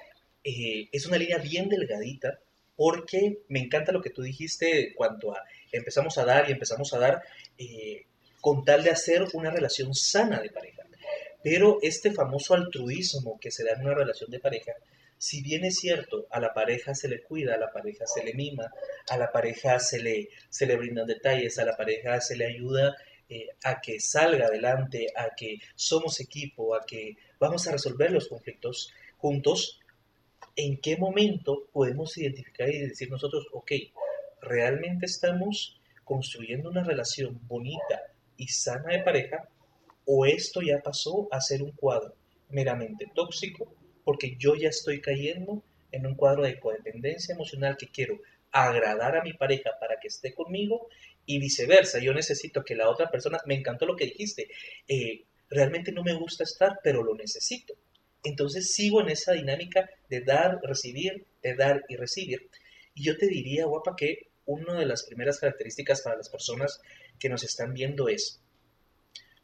Eh, 0.43 0.89
es 0.93 1.07
una 1.07 1.19
línea 1.19 1.39
bien 1.39 1.69
delgadita 1.69 2.39
porque 2.77 3.39
me 3.49 3.61
encanta 3.61 3.93
lo 3.93 4.03
que 4.03 4.11
tú 4.11 4.23
dijiste 4.23 4.93
cuanto 4.97 5.33
a 5.33 5.41
empezamos 5.77 6.19
a 6.19 6.25
dar 6.25 6.49
y 6.49 6.53
empezamos 6.53 6.93
a 6.95 6.99
dar 6.99 7.23
eh, 7.59 8.05
con 8.41 8.65
tal 8.65 8.83
de 8.83 8.91
hacer 8.91 9.25
una 9.33 9.51
relación 9.51 9.95
sana 9.95 10.41
de 10.41 10.51
pareja. 10.51 10.83
Pero 11.43 11.79
este 11.83 12.11
famoso 12.11 12.55
altruismo 12.55 13.39
que 13.39 13.51
se 13.51 13.65
da 13.65 13.73
en 13.73 13.83
una 13.83 13.95
relación 13.95 14.31
de 14.31 14.41
pareja, 14.41 14.73
si 15.19 15.43
bien 15.43 15.65
es 15.65 15.77
cierto, 15.77 16.27
a 16.31 16.41
la 16.41 16.53
pareja 16.53 16.95
se 16.95 17.09
le 17.09 17.23
cuida, 17.23 17.55
a 17.55 17.59
la 17.59 17.71
pareja 17.71 18.07
se 18.07 18.25
le 18.25 18.35
mima, 18.35 18.73
a 19.09 19.17
la 19.17 19.31
pareja 19.31 19.79
se 19.79 20.03
le, 20.03 20.29
se 20.49 20.67
le 20.67 20.77
brindan 20.77 21.07
detalles, 21.07 21.59
a 21.59 21.65
la 21.65 21.77
pareja 21.77 22.21
se 22.21 22.37
le 22.37 22.47
ayuda 22.47 22.97
eh, 23.29 23.49
a 23.65 23.81
que 23.81 24.01
salga 24.01 24.47
adelante, 24.47 25.07
a 25.17 25.35
que 25.35 25.59
somos 25.75 26.21
equipo, 26.21 26.75
a 26.75 26.85
que 26.85 27.17
vamos 27.39 27.67
a 27.67 27.73
resolver 27.73 28.11
los 28.11 28.29
conflictos 28.29 28.93
juntos, 29.17 29.81
¿en 30.57 30.79
qué 30.79 30.97
momento 30.99 31.69
podemos 31.73 32.17
identificar 32.19 32.69
y 32.69 32.81
decir 32.81 33.11
nosotros, 33.11 33.47
ok, 33.53 33.73
realmente 34.45 35.07
estamos 35.07 35.81
construyendo 36.05 36.71
una 36.71 36.85
relación 36.85 37.41
bonita 37.47 38.03
y 38.37 38.49
sana 38.49 38.93
de 38.93 39.03
pareja 39.03 39.49
o 40.05 40.27
esto 40.27 40.61
ya 40.61 40.81
pasó 40.81 41.29
a 41.31 41.41
ser 41.41 41.63
un 41.63 41.73
cuadro 41.73 42.15
meramente 42.51 43.11
tóxico 43.15 43.75
porque 44.05 44.37
yo 44.39 44.55
ya 44.55 44.69
estoy 44.69 45.01
cayendo 45.01 45.63
en 45.91 46.07
un 46.07 46.15
cuadro 46.15 46.43
de 46.43 46.59
codependencia 46.61 47.35
emocional 47.35 47.77
que 47.77 47.89
quiero 47.89 48.21
agradar 48.53 49.17
a 49.17 49.23
mi 49.23 49.33
pareja 49.33 49.71
para 49.81 49.99
que 49.99 50.09
esté 50.09 50.35
conmigo 50.35 50.89
y 51.27 51.39
viceversa. 51.39 51.99
Yo 51.99 52.13
necesito 52.13 52.65
que 52.65 52.77
la 52.77 52.89
otra 52.89 53.11
persona, 53.11 53.41
me 53.47 53.55
encantó 53.55 53.87
lo 53.87 53.97
que 53.97 54.07
dijiste, 54.07 54.49
eh, 54.87 55.25
realmente 55.49 55.91
no 55.93 56.03
me 56.03 56.15
gusta 56.15 56.45
estar, 56.45 56.79
pero 56.83 57.03
lo 57.03 57.15
necesito. 57.15 57.75
Entonces 58.23 58.73
sigo 58.73 59.01
en 59.01 59.11
esa 59.11 59.33
dinámica 59.33 59.89
de 60.09 60.21
dar, 60.21 60.61
recibir, 60.63 61.27
de 61.43 61.55
dar 61.55 61.85
y 61.89 61.97
recibir. 61.97 62.49
Y 62.95 63.05
yo 63.05 63.17
te 63.17 63.27
diría, 63.27 63.67
guapa, 63.67 63.97
que 63.97 64.29
una 64.47 64.79
de 64.79 64.87
las 64.87 65.05
primeras 65.05 65.39
características 65.39 66.03
para 66.03 66.17
las 66.17 66.29
personas 66.29 66.81
que 67.19 67.29
nos 67.29 67.45
están 67.45 67.75
viendo 67.75 68.09
es, 68.09 68.41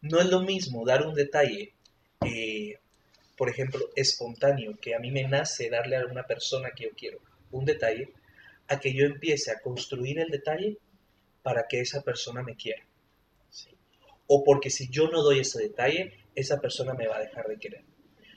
no 0.02 0.20
es 0.20 0.26
lo 0.26 0.42
mismo 0.42 0.84
dar 0.84 1.06
un 1.06 1.14
detalle, 1.14 1.74
eh, 2.24 2.78
por 3.36 3.48
ejemplo, 3.48 3.90
espontáneo, 3.96 4.78
que 4.80 4.94
a 4.94 4.98
mí 4.98 5.10
me 5.10 5.26
nace 5.26 5.70
darle 5.70 5.96
a 5.96 6.06
una 6.06 6.26
persona 6.26 6.70
que 6.70 6.84
yo 6.84 6.90
quiero 6.96 7.20
un 7.50 7.64
detalle, 7.64 8.12
a 8.68 8.78
que 8.78 8.94
yo 8.94 9.04
empiece 9.04 9.50
a 9.50 9.60
construir 9.60 10.18
el 10.20 10.30
detalle 10.30 10.78
para 11.42 11.66
que 11.66 11.80
esa 11.80 12.02
persona 12.02 12.42
me 12.42 12.56
quiera. 12.56 12.84
O 14.26 14.44
porque 14.44 14.70
si 14.70 14.88
yo 14.88 15.08
no 15.08 15.22
doy 15.22 15.40
ese 15.40 15.60
detalle, 15.60 16.12
esa 16.34 16.60
persona 16.60 16.94
me 16.94 17.08
va 17.08 17.16
a 17.16 17.20
dejar 17.20 17.48
de 17.48 17.58
querer. 17.58 17.82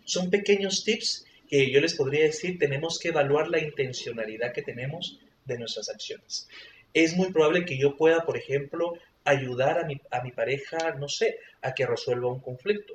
Son 0.05 0.29
pequeños 0.31 0.83
tips 0.83 1.25
que 1.47 1.69
yo 1.69 1.79
les 1.79 1.93
podría 1.93 2.23
decir, 2.23 2.57
tenemos 2.57 2.97
que 2.97 3.09
evaluar 3.09 3.47
la 3.47 3.59
intencionalidad 3.59 4.53
que 4.53 4.63
tenemos 4.63 5.19
de 5.45 5.57
nuestras 5.57 5.89
acciones. 5.89 6.47
Es 6.93 7.15
muy 7.15 7.31
probable 7.31 7.65
que 7.65 7.77
yo 7.77 7.97
pueda, 7.97 8.25
por 8.25 8.37
ejemplo, 8.37 8.93
ayudar 9.23 9.79
a 9.79 9.85
mi, 9.85 9.99
a 10.11 10.21
mi 10.21 10.31
pareja, 10.31 10.95
no 10.99 11.07
sé, 11.07 11.39
a 11.61 11.73
que 11.73 11.85
resuelva 11.85 12.31
un 12.31 12.39
conflicto. 12.39 12.93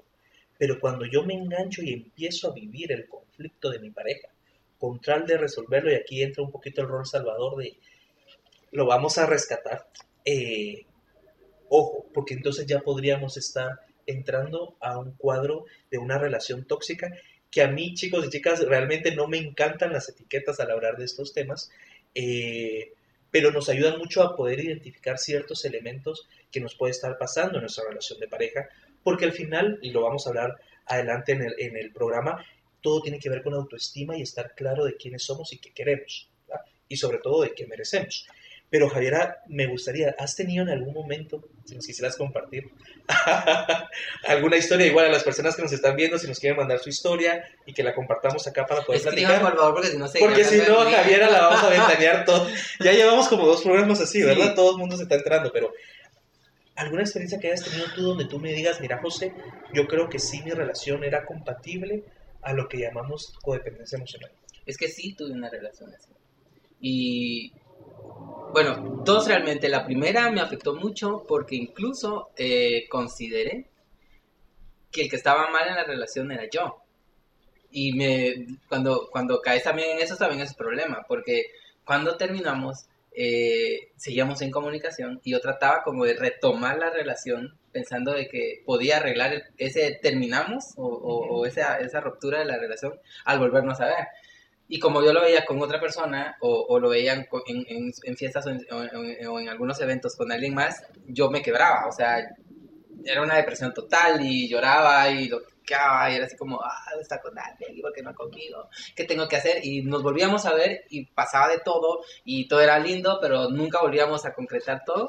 Pero 0.59 0.78
cuando 0.81 1.07
yo 1.07 1.25
me 1.25 1.35
engancho 1.35 1.83
y 1.83 1.93
empiezo 1.93 2.50
a 2.50 2.55
vivir 2.55 2.93
el 2.93 3.09
conflicto 3.09 3.71
de 3.71 3.78
mi 3.78 3.90
pareja, 3.90 4.28
con 4.78 5.00
tal 5.00 5.26
de 5.26 5.38
resolverlo, 5.38 5.90
y 5.93 5.97
aquí 5.97 6.23
entra 6.23 6.43
un 6.43 6.50
poquito 6.50 6.83
el 6.83 6.88
rol 6.88 7.07
salvador 7.07 7.57
de 7.57 7.76
lo 8.71 8.87
vamos 8.87 9.17
a 9.17 9.26
rescatar, 9.26 9.88
eh, 10.25 10.85
ojo, 11.69 12.07
porque 12.12 12.35
entonces 12.35 12.67
ya 12.67 12.81
podríamos 12.81 13.37
estar 13.37 13.81
entrando 14.07 14.76
a 14.81 14.99
un 14.99 15.12
cuadro 15.12 15.64
de 15.90 15.99
una 15.99 16.19
relación 16.19 16.67
tóxica 16.67 17.12
que 17.50 17.62
a 17.62 17.69
mí, 17.69 17.95
chicos 17.95 18.26
y 18.26 18.31
chicas, 18.31 18.61
realmente 18.67 19.14
no 19.14 19.26
me 19.26 19.38
encantan 19.38 19.93
las 19.93 20.09
etiquetas 20.09 20.61
al 20.61 20.71
hablar 20.71 20.97
de 20.97 21.07
estos 21.07 21.33
temas, 21.33 21.71
eh, 22.15 22.93
pero 23.31 23.50
nos 23.50 23.69
ayudan 23.69 23.99
mucho 23.99 24.23
a 24.23 24.37
poder 24.37 24.61
identificar 24.61 25.19
ciertos 25.19 25.65
elementos 25.65 26.29
que 26.50 26.61
nos 26.61 26.75
puede 26.75 26.93
estar 26.93 27.19
pasando 27.19 27.57
en 27.59 27.62
nuestra 27.62 27.85
relación 27.88 28.19
de 28.21 28.29
pareja, 28.29 28.69
porque 29.03 29.25
al 29.25 29.33
final, 29.33 29.79
y 29.83 29.91
lo 29.91 30.03
vamos 30.03 30.27
a 30.27 30.31
hablar 30.31 30.57
adelante 30.87 31.33
en 31.33 31.43
el, 31.43 31.55
en 31.59 31.77
el 31.77 31.93
programa, 31.93 32.45
todo 32.81 33.03
tiene 33.03 33.19
que 33.19 33.29
ver 33.29 33.43
con 33.43 33.55
autoestima 33.55 34.17
y 34.17 34.23
estar 34.23 34.55
claro 34.55 34.85
de 34.85 34.97
quiénes 34.97 35.23
somos 35.23 35.53
y 35.53 35.59
qué 35.59 35.73
queremos, 35.73 36.31
y 36.88 36.97
sobre 36.97 37.19
todo 37.19 37.43
de 37.43 37.55
qué 37.55 37.67
merecemos. 37.67 38.27
Pero 38.70 38.90
Javiera, 38.90 39.42
me 39.46 39.66
gustaría, 39.66 40.14
¿has 40.18 40.37
tenido 40.37 40.62
en 40.62 40.68
algún 40.70 40.92
momento, 40.92 41.42
si 41.64 41.75
nos 41.75 41.87
quisieras 41.87 42.16
compartir, 42.16 42.64
alguna 44.26 44.58
historia 44.58 44.87
igual 44.87 45.06
a 45.06 45.08
las 45.10 45.25
personas 45.25 45.56
que 45.56 45.62
nos 45.62 45.72
están 45.72 45.96
viendo, 45.96 46.18
si 46.18 46.26
nos 46.26 46.38
quieren 46.38 46.58
mandar 46.58 46.78
su 46.78 46.90
historia 46.90 47.48
y 47.64 47.72
que 47.72 47.82
la 47.82 47.94
compartamos 47.94 48.46
acá 48.46 48.66
para 48.66 48.82
poder 48.82 49.00
Escriban, 49.00 49.30
platicar? 49.30 49.50
por 49.50 49.58
favor, 49.58 49.75
porque 49.75 49.88
si 49.88 49.96
no 49.96 50.06
se 50.06 50.18
Porque 50.18 50.44
si 50.44 50.58
no, 50.58 50.80
Javiera 50.80 51.30
la 51.30 51.40
vamos 51.48 51.64
a 51.64 51.70
ventanear 51.70 52.25
todo. 52.26 52.46
Ya 52.80 52.92
llevamos 52.92 53.28
como 53.28 53.46
dos 53.46 53.62
programas 53.62 54.00
así, 54.00 54.22
¿verdad? 54.22 54.48
Sí. 54.48 54.54
Todo 54.54 54.72
el 54.72 54.78
mundo 54.78 54.96
se 54.98 55.04
está 55.04 55.14
entrando, 55.14 55.50
pero 55.50 55.72
¿alguna 56.76 57.02
experiencia 57.02 57.40
que 57.40 57.46
hayas 57.46 57.64
tenido 57.64 57.87
tú 57.94 58.02
donde 58.02 58.26
tú 58.26 58.38
me 58.38 58.52
digas, 58.52 58.82
mira, 58.82 58.98
José, 58.98 59.32
yo 59.72 59.87
creo 59.87 60.10
que 60.10 60.18
sí 60.18 60.42
mi 60.42 60.50
relación 60.50 61.04
era 61.04 61.25
compatible 61.25 62.04
a 62.42 62.52
lo 62.52 62.68
que 62.68 62.78
llamamos 62.78 63.32
codependencia 63.40 63.96
emocional? 63.96 64.30
Es 64.66 64.76
que 64.76 64.88
sí 64.88 65.14
tuve 65.14 65.32
una 65.32 65.48
relación 65.48 65.90
así. 65.94 66.10
Y 66.80 67.52
bueno, 68.53 69.03
dos 69.05 69.27
realmente. 69.29 69.69
La 69.69 69.85
primera 69.85 70.31
me 70.31 70.41
afectó 70.41 70.75
mucho 70.75 71.25
porque 71.29 71.57
incluso 71.57 72.31
eh, 72.37 72.87
consideré 72.88 73.67
que 74.91 75.03
el 75.03 75.11
que 75.11 75.17
estaba 75.17 75.50
mal 75.50 75.69
en 75.69 75.75
la 75.77 75.85
relación 75.85 76.33
era 76.33 76.45
yo. 76.50 76.83
Y 77.71 77.93
me, 77.95 78.59
cuando, 78.69 79.09
cuando 79.11 79.41
caes 79.41 79.65
también 79.65 79.91
en 79.97 80.00
eso, 80.03 80.17
también 80.17 80.43
es 80.43 80.55
problema, 80.55 81.05
porque 81.09 81.47
cuando 81.85 82.17
terminamos, 82.17 82.87
eh, 83.12 83.91
seguíamos 83.97 84.41
en 84.43 84.50
comunicación 84.50 85.21
y 85.25 85.33
yo 85.33 85.41
trataba 85.41 85.83
como 85.83 86.05
de 86.05 86.15
retomar 86.15 86.79
la 86.79 86.91
relación 86.91 87.57
pensando 87.73 88.12
de 88.12 88.29
que 88.29 88.62
podía 88.65 88.99
arreglar 88.99 89.45
ese 89.59 89.99
terminamos 90.03 90.75
o, 90.77 90.87
o- 90.87 91.38
o 91.41 91.47
esa, 91.47 91.79
esa 91.81 92.00
ruptura 92.00 92.38
de 92.41 92.47
la 92.47 92.59
relación 92.59 92.95
al 93.25 93.38
volvernos 93.41 93.81
a 93.81 93.87
ver. 93.87 94.09
Y 94.68 94.78
como 94.78 95.02
yo 95.02 95.12
lo 95.12 95.22
veía 95.22 95.44
con 95.44 95.60
otra 95.62 95.80
persona 95.80 96.37
o, 96.40 96.66
o 96.68 96.78
lo 96.78 96.90
veían 96.90 97.26
en, 97.46 97.64
en- 97.68 97.92
en 98.02 98.16
fiestas 98.16 98.46
o 98.46 98.50
en, 98.50 98.66
o 99.28 99.40
en- 99.40 99.48
algunos 99.48 99.80
eventos 99.80 100.14
con 100.16 100.30
alguien 100.32 100.54
más, 100.54 100.84
yo 101.06 101.30
me 101.30 101.42
quebraba. 101.42 101.87
O 101.88 101.92
sea, 101.92 102.18
era 103.04 103.22
una 103.22 103.37
depresión 103.37 103.72
total 103.75 104.20
y 104.25 104.48
lloraba 104.48 105.08
y 105.10 105.28
lo 105.28 105.40
quedaba 105.64 106.10
y 106.10 106.16
era 106.16 106.26
así 106.26 106.37
como, 106.37 106.60
ah, 106.62 106.70
está 107.00 107.20
con 107.20 107.38
alguien, 107.38 107.76
¿y 107.76 107.82
por 107.82 107.92
qué 107.92 108.02
no 108.02 108.14
conmigo? 108.14 108.68
¿Qué 108.96 109.04
tengo 109.04 109.28
que 109.28 109.37
hacer? 109.37 109.64
Y 109.64 109.82
nos 109.82 110.02
volvíamos 110.02 110.46
a 110.46 110.54
ver 110.54 110.84
y 110.88 111.06
pasaba 111.06 111.48
de 111.48 111.60
todo 111.60 112.00
y 112.25 112.48
todo 112.48 112.60
era 112.60 112.78
lindo, 112.78 113.18
pero 113.20 113.50
nunca 113.50 113.80
volvíamos 113.80 114.25
a 114.25 114.32
concretar 114.32 114.82
todo 114.87 115.08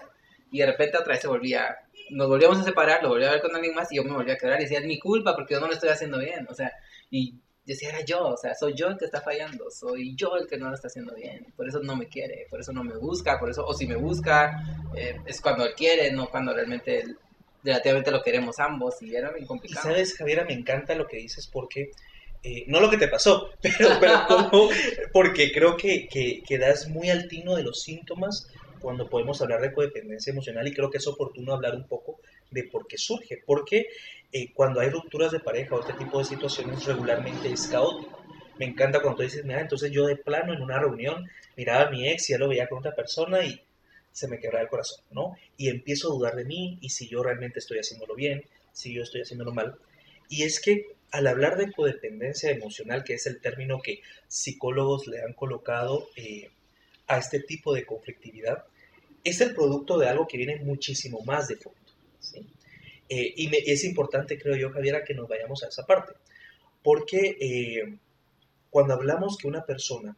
y 0.52 0.60
de 0.60 0.66
repente 0.66 0.98
otra 0.98 1.14
vez 1.14 1.22
se 1.22 1.28
volvía, 1.28 1.78
nos 2.12 2.28
volvíamos 2.28 2.60
a 2.60 2.64
separar, 2.64 3.02
lo 3.04 3.10
volví 3.10 3.24
a 3.26 3.32
ver 3.32 3.42
con 3.42 3.56
alguien 3.56 3.74
más 3.76 3.92
y 3.92 3.96
yo 3.98 4.04
me 4.04 4.12
volví 4.12 4.32
a 4.32 4.38
quebrar 4.38 4.60
y 4.60 4.64
decía, 4.64 4.80
es 4.80 4.86
mi 4.86 5.00
culpa 5.00 5.36
porque 5.36 5.54
yo 5.54 5.60
no 5.62 5.68
lo 5.68 5.74
estoy 5.74 5.90
haciendo 5.90 6.20
bien, 6.20 6.46
o 6.50 6.54
sea, 6.54 6.72
y 7.10 7.36
decía, 7.74 7.90
era 7.90 8.02
yo, 8.02 8.28
o 8.28 8.38
sea, 8.38 8.54
soy 8.56 8.74
yo 8.76 8.88
el 8.88 8.98
que 8.98 9.06
está 9.06 9.22
fallando, 9.22 9.70
soy 9.72 10.16
yo 10.16 10.36
el 10.36 10.48
que 10.48 10.58
no 10.58 10.70
lo 10.70 10.76
está 10.76 10.88
haciendo 10.88 11.14
bien, 11.16 11.46
por 11.56 11.68
eso 11.68 11.80
no 11.82 11.96
me 11.96 12.08
quiere, 12.08 12.48
por 12.50 12.60
eso 12.60 12.72
no 12.74 12.84
me 12.84 12.96
busca, 12.98 13.40
por 13.40 13.50
eso, 13.50 13.66
o 13.66 13.74
si 13.74 13.88
me 13.88 13.96
busca, 13.96 14.64
eh, 14.96 15.18
es 15.26 15.42
cuando 15.42 15.66
él 15.66 15.74
quiere, 15.76 16.12
no 16.12 16.30
cuando 16.30 16.54
realmente 16.54 17.04
relativamente 17.64 18.12
lo 18.12 18.22
queremos 18.22 18.60
ambos 18.60 19.02
y 19.02 19.16
era 19.16 19.32
bien 19.32 19.44
Y 19.44 19.48
complicado. 19.48 19.90
sabes, 19.90 20.16
Javiera, 20.16 20.46
me 20.46 20.54
encanta 20.54 20.96
lo 20.96 21.08
que 21.08 21.18
dices 21.18 21.48
porque, 21.48 21.92
eh, 22.44 22.64
no 22.68 22.80
lo 22.80 22.90
que 22.90 22.98
te 22.98 23.08
pasó, 23.08 23.50
pero, 23.62 23.90
pero 24.00 24.14
como, 24.28 24.70
porque 25.12 25.52
creo 25.52 25.76
que, 25.78 26.08
que, 26.08 26.42
que 26.48 26.58
das 26.58 26.88
muy 26.88 27.10
al 27.10 27.28
tino 27.28 27.56
de 27.56 27.64
los 27.64 27.82
síntomas 27.82 28.48
cuando 28.80 29.10
podemos 29.10 29.42
hablar 29.42 29.62
de 29.62 29.74
codependencia 29.74 30.32
emocional 30.32 30.68
y 30.68 30.74
creo 30.74 30.90
que 30.90 30.98
es 31.00 31.08
oportuno 31.08 31.54
hablar 31.54 31.76
un 31.76 31.86
poco 31.88 32.20
de 32.52 32.64
por 32.64 32.88
qué 32.88 32.98
surge, 32.98 33.42
porque 33.46 33.88
eh, 34.32 34.52
cuando 34.54 34.80
hay 34.80 34.90
rupturas 34.90 35.32
de 35.32 35.40
pareja 35.40 35.76
o 35.76 35.80
este 35.82 35.94
tipo 35.94 36.20
de 36.20 36.26
situaciones 36.26 36.86
regularmente 36.86 37.52
es 37.52 37.68
caótico. 37.68 38.24
Me 38.58 38.66
encanta 38.66 39.02
cuando 39.02 39.18
tú 39.18 39.24
dices, 39.24 39.46
mira, 39.46 39.62
entonces 39.62 39.92
yo 39.92 40.06
de 40.06 40.18
plano 40.18 40.54
en 40.54 40.62
una 40.62 40.80
reunión 40.80 41.30
miraba 41.56 41.88
a 41.88 41.90
mi 41.90 42.08
ex 42.10 42.30
y 42.30 42.34
ya 42.34 42.40
lo 42.40 42.50
veía 42.50 42.68
con 42.68 42.80
otra 42.80 42.94
persona 42.94 43.44
y 43.44 43.62
se 44.12 44.28
me 44.28 44.40
quebraba 44.40 44.64
el 44.64 44.70
corazón, 44.70 45.04
¿no? 45.12 45.38
Y 45.56 45.70
empiezo 45.70 46.10
a 46.10 46.16
dudar 46.16 46.36
de 46.36 46.44
mí 46.44 46.78
y 46.82 46.90
si 46.90 47.08
yo 47.08 47.24
realmente 47.24 47.60
estoy 47.60 47.80
haciéndolo 47.80 48.16
bien, 48.16 48.44
si 48.74 48.94
yo 48.94 49.04
estoy 49.04 49.22
haciéndolo 49.22 49.54
mal. 49.54 49.76
Y 50.28 50.44
es 50.44 50.60
que 50.60 50.88
al 51.12 51.28
hablar 51.28 51.58
de 51.58 51.72
codependencia 51.72 52.52
emocional, 52.52 53.04
que 53.04 53.16
es 53.16 53.26
el 53.26 53.40
término 53.40 53.82
que 53.82 54.02
psicólogos 54.28 55.08
le 55.08 55.22
han 55.24 55.34
colocado 55.34 56.10
eh, 56.16 56.50
a 57.08 57.18
este 57.18 57.40
tipo 57.40 57.74
de 57.74 57.86
conflictividad, 57.86 58.66
es 59.24 59.42
el 59.42 59.56
producto 59.56 59.98
de 59.98 60.08
algo 60.08 60.28
que 60.28 60.38
viene 60.38 60.58
muchísimo 60.58 61.22
más 61.22 61.48
de 61.48 61.56
fondo. 61.56 61.79
Eh, 63.10 63.34
y 63.38 63.48
me- 63.50 63.58
es 63.66 63.84
importante, 63.84 64.38
creo 64.40 64.56
yo, 64.56 64.72
Javiera, 64.72 65.04
que 65.04 65.14
nos 65.14 65.28
vayamos 65.28 65.64
a 65.64 65.68
esa 65.70 65.86
parte. 65.86 66.14
Porque 66.84 67.38
eh, 67.42 67.98
cuando 68.70 68.94
hablamos 68.96 69.38
que 69.38 69.48
una 69.48 69.66
persona 69.66 70.16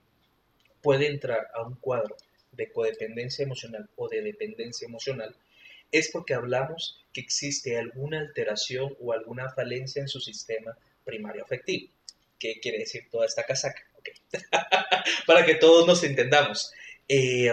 puede 0.82 1.08
entrar 1.08 1.48
a 1.54 1.64
un 1.64 1.76
cuadro 1.76 2.16
de 2.52 2.72
codependencia 2.72 3.44
emocional 3.44 3.90
o 3.96 4.10
de 4.10 4.22
dependencia 4.22 4.88
emocional, 4.88 5.36
es 5.92 6.10
porque 6.12 6.34
hablamos 6.34 7.06
que 7.14 7.22
existe 7.22 7.78
alguna 7.78 8.20
alteración 8.20 8.96
o 9.00 9.14
alguna 9.14 9.50
falencia 9.52 10.02
en 10.02 10.08
su 10.08 10.20
sistema 10.20 10.78
primario 11.04 11.44
afectivo. 11.44 11.92
¿Qué 12.40 12.60
quiere 12.62 12.80
decir 12.80 13.08
toda 13.12 13.26
esta 13.26 13.44
casaca? 13.46 13.82
Ok. 13.98 14.10
Para 15.28 15.46
que 15.46 15.56
todos 15.56 15.86
nos 15.88 16.04
entendamos. 16.04 16.72
Eh, 17.08 17.52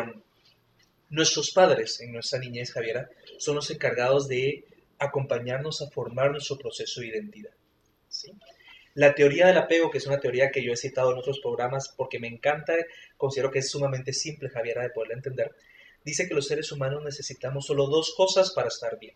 nuestros 1.11 1.50
padres 1.52 2.00
en 2.00 2.12
nuestra 2.12 2.38
niñez, 2.38 2.73
Javiera, 2.73 3.09
son 3.38 3.57
los 3.57 3.71
encargados 3.71 4.28
de 4.28 4.64
acompañarnos 4.99 5.83
a 5.83 5.90
formar 5.90 6.31
nuestro 6.31 6.57
proceso 6.57 7.00
de 7.00 7.09
identidad. 7.09 7.52
La 8.95 9.14
teoría 9.14 9.47
del 9.47 9.59
apego, 9.59 9.90
que 9.90 9.99
es 9.99 10.07
una 10.07 10.19
teoría 10.19 10.50
que 10.50 10.64
yo 10.64 10.73
he 10.73 10.76
citado 10.76 11.12
en 11.12 11.19
otros 11.19 11.40
programas 11.40 11.95
porque 11.97 12.19
me 12.19 12.26
encanta, 12.26 12.75
considero 13.17 13.50
que 13.50 13.61
es 13.61 13.71
sumamente 13.71 14.12
simple, 14.12 14.49
Javiera, 14.49 14.83
de 14.83 14.90
poderla 14.90 15.14
entender, 15.14 15.55
dice 16.05 16.26
que 16.26 16.35
los 16.35 16.47
seres 16.47 16.73
humanos 16.73 17.05
necesitamos 17.05 17.67
solo 17.67 17.87
dos 17.87 18.14
cosas 18.17 18.50
para 18.52 18.69
estar 18.69 18.99
bien, 18.99 19.14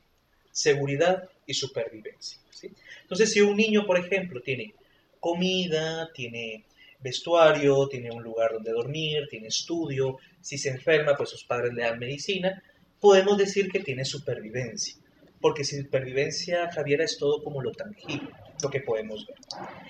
seguridad 0.52 1.28
y 1.46 1.54
supervivencia. 1.54 2.38
¿sí? 2.50 2.70
Entonces, 3.02 3.32
si 3.32 3.40
un 3.40 3.56
niño, 3.56 3.84
por 3.86 3.98
ejemplo, 3.98 4.40
tiene 4.40 4.74
comida, 5.18 6.10
tiene 6.12 6.64
vestuario, 7.00 7.88
tiene 7.88 8.10
un 8.10 8.22
lugar 8.22 8.52
donde 8.52 8.70
dormir, 8.70 9.26
tiene 9.28 9.48
estudio, 9.48 10.18
si 10.40 10.58
se 10.58 10.70
enferma, 10.70 11.16
pues 11.16 11.30
sus 11.30 11.44
padres 11.44 11.72
le 11.74 11.82
dan 11.82 11.98
medicina, 11.98 12.62
podemos 13.00 13.36
decir 13.36 13.70
que 13.70 13.80
tiene 13.80 14.04
supervivencia. 14.04 14.94
Porque 15.42 15.64
supervivencia, 15.64 16.70
Javiera, 16.72 17.04
es 17.04 17.18
todo 17.18 17.44
como 17.44 17.60
lo 17.60 17.72
tangible, 17.72 18.30
lo 18.62 18.70
que 18.70 18.80
podemos 18.80 19.26
ver. 19.26 19.36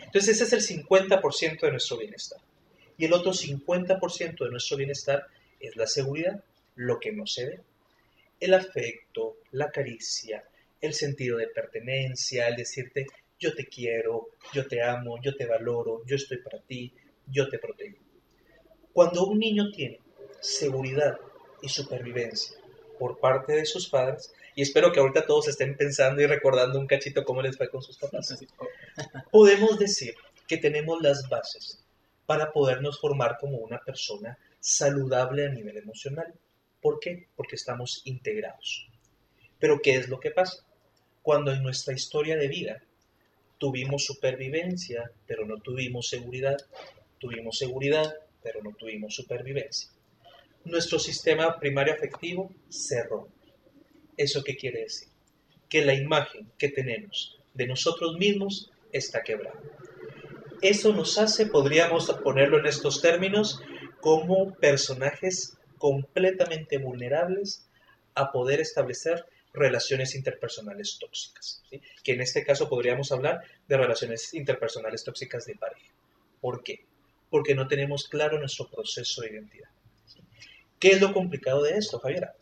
Entonces 0.04 0.40
ese 0.40 0.56
es 0.56 0.70
el 0.70 0.84
50% 0.84 1.60
de 1.60 1.70
nuestro 1.70 1.98
bienestar. 1.98 2.40
Y 2.98 3.04
el 3.04 3.12
otro 3.12 3.32
50% 3.32 4.44
de 4.44 4.50
nuestro 4.50 4.76
bienestar 4.76 5.26
es 5.60 5.76
la 5.76 5.86
seguridad, 5.86 6.42
lo 6.74 6.98
que 6.98 7.12
no 7.12 7.26
se 7.26 7.46
ve. 7.46 7.60
El 8.40 8.54
afecto, 8.54 9.36
la 9.52 9.70
caricia, 9.70 10.42
el 10.80 10.94
sentido 10.94 11.38
de 11.38 11.46
pertenencia, 11.46 12.48
el 12.48 12.56
decirte 12.56 13.06
yo 13.42 13.54
te 13.54 13.66
quiero, 13.66 14.28
yo 14.54 14.66
te 14.68 14.80
amo, 14.82 15.20
yo 15.20 15.34
te 15.34 15.46
valoro, 15.46 16.02
yo 16.06 16.14
estoy 16.14 16.38
para 16.38 16.60
ti, 16.60 16.92
yo 17.26 17.48
te 17.48 17.58
protejo. 17.58 17.98
Cuando 18.92 19.26
un 19.26 19.40
niño 19.40 19.72
tiene 19.72 19.98
seguridad 20.40 21.18
y 21.60 21.68
supervivencia 21.68 22.56
por 23.00 23.18
parte 23.18 23.54
de 23.54 23.66
sus 23.66 23.88
padres, 23.88 24.32
y 24.54 24.62
espero 24.62 24.92
que 24.92 25.00
ahorita 25.00 25.26
todos 25.26 25.48
estén 25.48 25.76
pensando 25.76 26.20
y 26.20 26.26
recordando 26.26 26.78
un 26.78 26.86
cachito 26.86 27.24
cómo 27.24 27.42
les 27.42 27.56
fue 27.56 27.70
con 27.70 27.82
sus 27.82 27.98
papás. 27.98 28.36
podemos 29.30 29.78
decir 29.78 30.14
que 30.46 30.58
tenemos 30.58 31.00
las 31.00 31.28
bases 31.28 31.84
para 32.26 32.52
podernos 32.52 33.00
formar 33.00 33.38
como 33.40 33.58
una 33.58 33.78
persona 33.78 34.38
saludable 34.60 35.46
a 35.46 35.50
nivel 35.50 35.76
emocional. 35.78 36.32
¿Por 36.80 36.98
qué? 37.00 37.28
Porque 37.36 37.56
estamos 37.56 38.02
integrados. 38.04 38.88
Pero 39.58 39.80
¿qué 39.82 39.96
es 39.96 40.08
lo 40.08 40.20
que 40.20 40.30
pasa? 40.30 40.64
Cuando 41.22 41.52
en 41.52 41.62
nuestra 41.62 41.94
historia 41.94 42.36
de 42.36 42.48
vida 42.48 42.82
tuvimos 43.58 44.04
supervivencia, 44.04 45.10
pero 45.26 45.46
no 45.46 45.58
tuvimos 45.58 46.08
seguridad, 46.08 46.56
tuvimos 47.18 47.58
seguridad, 47.58 48.12
pero 48.42 48.62
no 48.62 48.74
tuvimos 48.74 49.14
supervivencia. 49.14 49.88
Nuestro 50.64 50.98
sistema 50.98 51.58
primario 51.58 51.94
afectivo 51.94 52.50
se 52.68 53.02
rompe. 53.04 53.41
¿Eso 54.22 54.44
qué 54.44 54.56
quiere 54.56 54.82
decir? 54.82 55.08
Que 55.68 55.84
la 55.84 55.94
imagen 55.94 56.48
que 56.56 56.68
tenemos 56.68 57.40
de 57.54 57.66
nosotros 57.66 58.16
mismos 58.16 58.70
está 58.92 59.22
quebrada. 59.22 59.60
Eso 60.60 60.92
nos 60.92 61.18
hace, 61.18 61.46
podríamos 61.46 62.06
ponerlo 62.22 62.60
en 62.60 62.66
estos 62.66 63.02
términos, 63.02 63.60
como 64.00 64.54
personajes 64.54 65.58
completamente 65.76 66.78
vulnerables 66.78 67.66
a 68.14 68.30
poder 68.30 68.60
establecer 68.60 69.24
relaciones 69.52 70.14
interpersonales 70.14 70.98
tóxicas, 71.00 71.64
que 72.04 72.12
en 72.12 72.20
este 72.20 72.44
caso 72.44 72.68
podríamos 72.68 73.10
hablar 73.10 73.40
de 73.66 73.76
relaciones 73.76 74.34
interpersonales 74.34 75.02
tóxicas 75.02 75.46
de 75.46 75.56
pareja. 75.56 75.92
¿Por 76.40 76.62
qué? 76.62 76.84
Porque 77.28 77.56
no 77.56 77.66
tenemos 77.66 78.06
claro 78.06 78.38
nuestro 78.38 78.70
proceso 78.70 79.22
de 79.22 79.30
identidad. 79.30 79.70
¿Qué 80.78 80.90
es 80.90 81.00
lo 81.00 81.12
complicado 81.12 81.62
de 81.62 81.76
esto, 81.76 81.98
Javiera? 81.98 82.36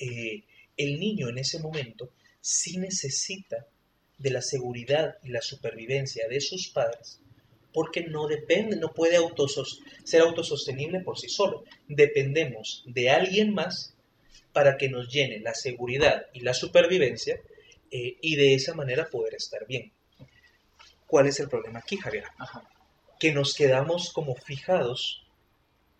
Eh, 0.00 0.44
el 0.76 0.98
niño 0.98 1.28
en 1.28 1.38
ese 1.38 1.58
momento 1.58 2.10
sí 2.40 2.78
necesita 2.78 3.66
de 4.18 4.30
la 4.30 4.42
seguridad 4.42 5.16
y 5.22 5.30
la 5.30 5.42
supervivencia 5.42 6.28
de 6.28 6.40
sus 6.40 6.68
padres 6.68 7.20
porque 7.74 8.04
no 8.04 8.28
depende, 8.28 8.76
no 8.76 8.94
puede 8.94 9.16
autosos 9.16 9.80
ser 10.04 10.22
autosostenible 10.22 11.00
por 11.00 11.18
sí 11.18 11.28
solo. 11.28 11.64
Dependemos 11.88 12.84
de 12.86 13.10
alguien 13.10 13.52
más 13.52 13.96
para 14.52 14.76
que 14.76 14.88
nos 14.88 15.12
llene 15.12 15.40
la 15.40 15.54
seguridad 15.54 16.26
y 16.32 16.40
la 16.40 16.54
supervivencia 16.54 17.40
eh, 17.90 18.16
y 18.22 18.36
de 18.36 18.54
esa 18.54 18.74
manera 18.74 19.10
poder 19.10 19.34
estar 19.34 19.66
bien. 19.66 19.92
¿Cuál 21.08 21.26
es 21.26 21.40
el 21.40 21.48
problema 21.48 21.80
aquí, 21.80 21.96
Javier? 21.96 22.24
Ajá. 22.38 22.62
Que 23.18 23.32
nos 23.32 23.54
quedamos 23.54 24.12
como 24.12 24.36
fijados 24.36 25.26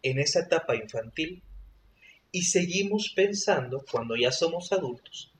en 0.04 0.20
esa 0.20 0.40
etapa 0.40 0.76
infantil 0.76 1.42
y 2.34 2.42
seguimos 2.42 3.12
pensando, 3.14 3.84
cuando 3.88 4.16
ya 4.16 4.32
somos 4.32 4.72
adultos, 4.72 5.30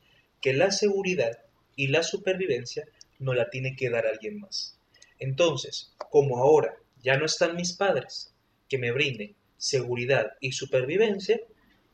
que 0.41 0.53
la 0.53 0.71
seguridad 0.71 1.41
y 1.75 1.89
la 1.89 2.05
supervivencia 2.05 2.87
no 3.19 3.35
la 3.35 3.51
tiene 3.51 3.75
que 3.75 3.91
dar 3.91 4.07
alguien 4.07 4.39
más. 4.39 4.79
Entonces, 5.19 5.93
como 6.09 6.39
ahora 6.39 6.77
ya 7.03 7.17
no 7.17 7.27
están 7.27 7.57
mis 7.57 7.73
padres 7.73 8.33
que 8.69 8.79
me 8.79 8.93
brinden 8.93 9.35
seguridad 9.57 10.35
y 10.41 10.53
supervivencia, 10.53 11.41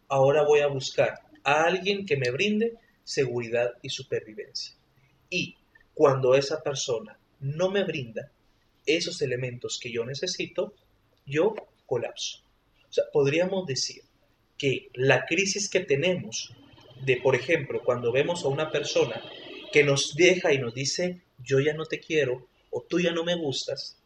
ahora 0.08 0.44
voy 0.44 0.60
a 0.60 0.66
buscar 0.66 1.14
a 1.44 1.64
alguien 1.64 2.04
que 2.04 2.18
me 2.18 2.30
brinde 2.30 2.74
seguridad 3.02 3.70
y 3.80 3.88
supervivencia. 3.88 4.76
Y 5.30 5.56
cuando 5.94 6.34
esa 6.34 6.62
persona 6.62 7.18
no 7.40 7.70
me 7.70 7.84
brinda 7.84 8.30
esos 8.84 9.22
elementos 9.22 9.78
que 9.80 9.90
yo 9.90 10.04
necesito, 10.04 10.74
yo 11.24 11.54
colapso. 11.86 12.42
O 12.86 12.92
sea, 12.92 13.04
podríamos 13.10 13.64
decir 13.64 14.02
que 14.60 14.90
la 14.92 15.24
crisis 15.24 15.70
que 15.70 15.80
tenemos 15.80 16.52
de, 17.02 17.16
por 17.16 17.34
ejemplo, 17.34 17.82
cuando 17.82 18.12
vemos 18.12 18.44
a 18.44 18.48
una 18.48 18.70
persona 18.70 19.18
que 19.72 19.82
nos 19.82 20.14
deja 20.14 20.52
y 20.52 20.58
nos 20.58 20.74
dice, 20.74 21.22
yo 21.38 21.60
ya 21.60 21.72
no 21.72 21.86
te 21.86 21.98
quiero 21.98 22.46
o 22.68 22.82
tú 22.82 23.00
ya 23.00 23.10
no 23.10 23.24
me 23.24 23.36
gustas, 23.36 23.96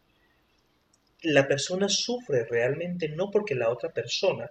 la 1.23 1.45
persona 1.45 1.89
sufre 1.89 2.45
realmente 2.45 3.09
no 3.09 3.31
porque 3.31 3.53
la 3.53 3.69
otra 3.69 3.91
persona 3.91 4.49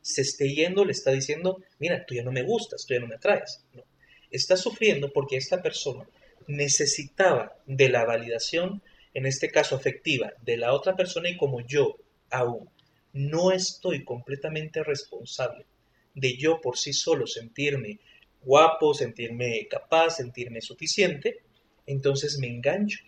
se 0.00 0.22
esté 0.22 0.48
yendo, 0.48 0.86
le 0.86 0.92
está 0.92 1.10
diciendo, 1.10 1.62
mira, 1.78 2.06
tú 2.06 2.14
ya 2.14 2.22
no 2.22 2.32
me 2.32 2.42
gustas, 2.42 2.86
tú 2.86 2.94
ya 2.94 3.00
no 3.00 3.06
me 3.06 3.16
atraes. 3.16 3.66
No. 3.74 3.82
Está 4.30 4.56
sufriendo 4.56 5.12
porque 5.12 5.36
esta 5.36 5.60
persona 5.60 6.08
necesitaba 6.46 7.54
de 7.66 7.90
la 7.90 8.06
validación, 8.06 8.82
en 9.12 9.26
este 9.26 9.50
caso 9.50 9.76
afectiva, 9.76 10.32
de 10.40 10.56
la 10.56 10.72
otra 10.72 10.96
persona 10.96 11.28
y 11.28 11.36
como 11.36 11.60
yo 11.60 11.98
aún 12.30 12.70
no 13.14 13.52
estoy 13.52 14.04
completamente 14.04 14.82
responsable 14.82 15.66
de 16.14 16.36
yo 16.36 16.60
por 16.60 16.76
sí 16.76 16.92
solo 16.92 17.26
sentirme 17.26 18.00
guapo, 18.42 18.92
sentirme 18.92 19.66
capaz, 19.68 20.16
sentirme 20.16 20.60
suficiente, 20.60 21.38
entonces 21.86 22.38
me 22.38 22.48
engancho 22.48 22.98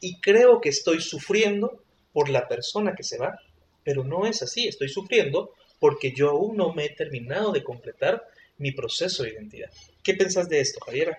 y 0.00 0.20
creo 0.20 0.60
que 0.60 0.70
estoy 0.70 1.00
sufriendo 1.00 1.82
por 2.12 2.28
la 2.28 2.48
persona 2.48 2.94
que 2.94 3.02
se 3.02 3.18
va, 3.18 3.38
pero 3.84 4.04
no 4.04 4.26
es 4.26 4.42
así, 4.42 4.66
estoy 4.66 4.88
sufriendo 4.88 5.52
porque 5.78 6.12
yo 6.12 6.30
aún 6.30 6.56
no 6.56 6.72
me 6.72 6.86
he 6.86 6.90
terminado 6.90 7.52
de 7.52 7.62
completar 7.62 8.24
mi 8.58 8.72
proceso 8.72 9.22
de 9.22 9.30
identidad. 9.30 9.70
¿Qué 10.02 10.14
pensás 10.14 10.48
de 10.48 10.60
esto, 10.60 10.80
Javiera? 10.84 11.16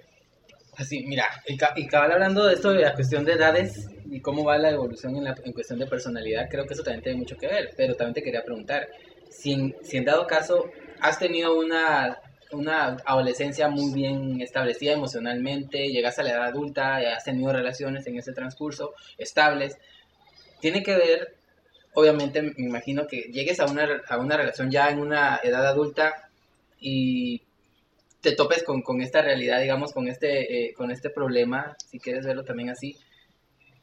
Así, 0.79 1.03
mira, 1.05 1.25
y, 1.45 1.57
ca- 1.57 1.73
y 1.75 1.87
cabal 1.87 2.13
hablando 2.13 2.45
de 2.45 2.53
esto 2.53 2.71
de 2.71 2.81
la 2.81 2.93
cuestión 2.95 3.25
de 3.25 3.33
edades 3.33 3.89
y 4.09 4.21
cómo 4.21 4.45
va 4.45 4.57
la 4.57 4.69
evolución 4.71 5.15
en, 5.17 5.25
la, 5.25 5.35
en 5.43 5.51
cuestión 5.51 5.77
de 5.77 5.87
personalidad, 5.87 6.47
creo 6.49 6.65
que 6.65 6.73
eso 6.73 6.83
también 6.83 7.03
tiene 7.03 7.17
mucho 7.19 7.35
que 7.37 7.47
ver, 7.47 7.71
pero 7.75 7.95
también 7.95 8.13
te 8.13 8.23
quería 8.23 8.43
preguntar, 8.45 8.87
si 9.29 9.51
en, 9.53 9.75
si 9.83 9.97
en 9.97 10.05
dado 10.05 10.25
caso 10.25 10.71
has 11.01 11.19
tenido 11.19 11.57
una, 11.59 12.17
una 12.53 12.97
adolescencia 13.05 13.67
muy 13.67 13.93
bien 13.93 14.41
establecida 14.41 14.93
emocionalmente, 14.93 15.89
llegas 15.89 16.17
a 16.17 16.23
la 16.23 16.31
edad 16.31 16.45
adulta, 16.45 16.95
has 16.97 17.25
tenido 17.25 17.51
relaciones 17.51 18.07
en 18.07 18.17
ese 18.17 18.31
transcurso 18.31 18.93
estables, 19.17 19.77
tiene 20.61 20.83
que 20.83 20.95
ver, 20.95 21.35
obviamente 21.93 22.41
me 22.41 22.53
imagino 22.57 23.07
que 23.07 23.23
llegues 23.31 23.59
a 23.59 23.65
una, 23.65 23.87
a 24.07 24.17
una 24.17 24.37
relación 24.37 24.71
ya 24.71 24.89
en 24.89 24.99
una 24.99 25.39
edad 25.43 25.67
adulta 25.67 26.29
y 26.79 27.41
te 28.21 28.34
topes 28.34 28.63
con, 28.63 28.82
con 28.82 29.01
esta 29.01 29.21
realidad, 29.21 29.62
digamos, 29.62 29.93
con 29.93 30.08
este, 30.08 30.67
eh, 30.67 30.73
con 30.73 30.91
este 30.91 31.10
problema, 31.10 31.75
si 31.89 31.99
quieres 31.99 32.25
verlo 32.25 32.43
también 32.43 32.69
así, 32.69 32.95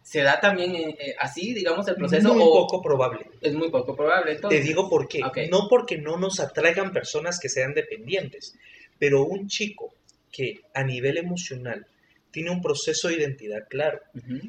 ¿se 0.03 0.23
da 0.23 0.41
también 0.41 0.75
eh, 0.75 0.97
eh, 0.99 1.15
así, 1.19 1.55
digamos, 1.55 1.89
el 1.89 1.97
proceso 1.97 2.35
Muy 2.35 2.43
o 2.43 2.53
poco 2.53 2.83
probable. 2.83 3.27
es 3.41 3.55
muy 3.55 3.71
poco 3.71 3.97
probable? 3.97 4.37
Te 4.37 4.61
digo 4.61 4.89
por 4.89 5.09
qué. 5.09 5.21
No 5.51 5.69
porque 5.69 5.99
no 5.99 6.19
nos 6.19 6.41
atraigan 6.41 6.93
personas 6.93 7.39
que 7.41 7.49
sean 7.49 7.75
dependientes, 7.75 8.55
pero 8.99 9.25
un 9.25 9.49
chico 9.49 9.93
que 10.31 10.61
a 10.75 10.85
nivel 10.85 11.17
emocional 11.17 11.87
tiene 12.31 12.51
un 12.51 12.61
proceso 12.61 13.09
de 13.09 13.15
identidad 13.15 13.67
claro, 13.69 14.01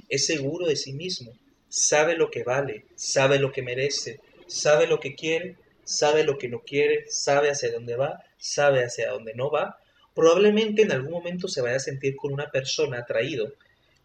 es 0.09 0.25
seguro 0.25 0.67
de 0.67 0.75
sí 0.75 0.91
mismo, 0.91 1.31
sabe 1.69 2.17
lo 2.17 2.29
que 2.29 2.43
vale, 2.43 2.83
sabe 2.95 3.39
lo 3.39 3.53
que 3.53 3.61
merece, 3.61 4.19
sabe 4.47 4.87
lo 4.87 4.99
que 4.99 5.15
quiere, 5.15 5.55
sabe 5.87 6.23
lo 6.23 6.37
que 6.37 6.49
no 6.49 6.59
quiere, 6.59 7.05
sabe 7.09 7.49
hacia 7.49 7.71
dónde 7.71 7.95
va, 7.95 8.23
sabe 8.37 8.83
hacia 8.83 9.09
dónde 9.09 9.33
no 9.33 9.49
va, 9.49 9.79
probablemente 10.13 10.81
en 10.81 10.91
algún 10.91 11.11
momento 11.11 11.47
se 11.47 11.61
vaya 11.61 11.77
a 11.77 11.79
sentir 11.79 12.15
con 12.15 12.33
una 12.33 12.51
persona 12.51 12.99
atraído 12.99 13.53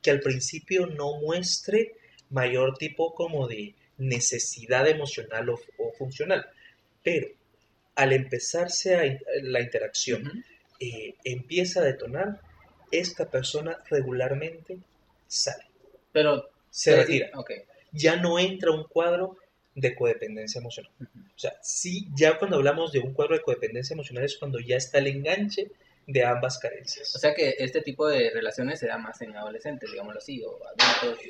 que 0.01 0.11
al 0.11 0.21
principio 0.21 0.87
no 0.87 1.21
muestre 1.21 1.95
mayor 2.31 2.77
tipo 2.79 3.14
como 3.14 3.49
de 3.49 3.75
necesidad 3.99 4.88
emocional 4.88 5.51
o, 5.51 5.61
o 5.79 5.92
funcional, 5.92 6.47
pero 7.03 7.29
al 7.95 8.12
empezarse 8.12 8.97
a 8.97 9.18
la 9.42 9.61
interacción, 9.61 10.45
eh, 10.81 11.14
empieza 11.25 11.81
a 11.81 11.85
detonar, 11.85 12.40
esta 12.90 13.31
persona 13.31 13.79
regularmente 13.88 14.79
sale, 15.27 15.64
Pero, 16.12 16.51
se 16.71 16.97
retira, 16.97 17.31
ya 17.92 18.16
no 18.16 18.38
entra 18.38 18.71
un 18.71 18.85
cuadro 18.85 19.38
de 19.74 19.94
codependencia 19.94 20.58
emocional. 20.61 20.92
O 21.35 21.38
sea, 21.38 21.52
sí, 21.62 22.06
ya 22.14 22.38
cuando 22.38 22.56
hablamos 22.56 22.92
de 22.92 22.98
un 23.00 23.14
cuadro 23.14 23.35
de 23.37 23.42
codependencia 23.42 23.94
emocional 23.94 24.24
es 24.24 24.37
cuando 24.37 24.58
ya 24.61 24.76
está 24.76 24.98
el 24.98 25.06
enganche 25.06 25.70
de 26.06 26.24
ambas 26.24 26.58
carencias. 26.58 27.14
O 27.14 27.18
sea 27.18 27.35
que 27.35 27.54
este 27.58 27.80
tipo 27.80 28.06
de 28.08 28.30
relaciones 28.30 28.80
se 28.80 28.87
da 28.88 28.98
más 28.98 29.20
en 29.22 29.35
adolescentes, 29.37 29.90
digámoslo 29.90 30.18
así, 30.18 30.42
o 30.42 30.58
adultos. 30.66 31.24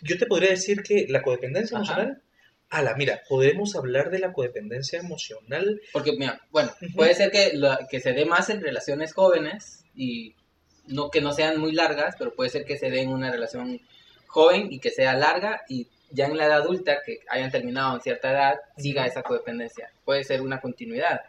Yo 0.00 0.18
te 0.18 0.26
podría 0.26 0.50
decir 0.50 0.82
que 0.82 1.06
la 1.08 1.22
codependencia 1.22 1.76
Ajá. 1.78 1.84
emocional, 1.92 2.22
ala, 2.68 2.94
mira, 2.96 3.22
podemos 3.28 3.74
hablar 3.76 4.10
de 4.10 4.18
la 4.18 4.32
codependencia 4.32 4.98
emocional. 5.00 5.80
Porque, 5.92 6.12
mira, 6.12 6.40
bueno, 6.50 6.72
puede 6.94 7.14
ser 7.14 7.30
que, 7.30 7.52
la- 7.54 7.86
que 7.90 8.00
se 8.00 8.12
dé 8.12 8.24
más 8.26 8.48
en 8.50 8.60
relaciones 8.60 9.12
jóvenes 9.12 9.84
y 9.94 10.34
no 10.86 11.10
que 11.10 11.20
no 11.20 11.32
sean 11.32 11.58
muy 11.60 11.72
largas, 11.72 12.16
pero 12.18 12.34
puede 12.34 12.50
ser 12.50 12.64
que 12.64 12.76
se 12.78 12.90
dé 12.90 13.00
en 13.02 13.10
una 13.10 13.30
relación 13.30 13.80
joven 14.26 14.68
y 14.72 14.78
que 14.80 14.90
sea 14.90 15.14
larga 15.14 15.62
y 15.68 15.86
ya 16.12 16.26
en 16.26 16.36
la 16.36 16.46
edad 16.46 16.58
adulta, 16.62 16.98
que 17.04 17.20
hayan 17.28 17.50
terminado 17.50 17.94
en 17.94 18.02
cierta 18.02 18.30
edad, 18.30 18.54
siga 18.76 19.06
esa 19.06 19.22
codependencia. 19.22 19.90
Puede 20.04 20.24
ser 20.24 20.40
una 20.42 20.60
continuidad. 20.60 21.20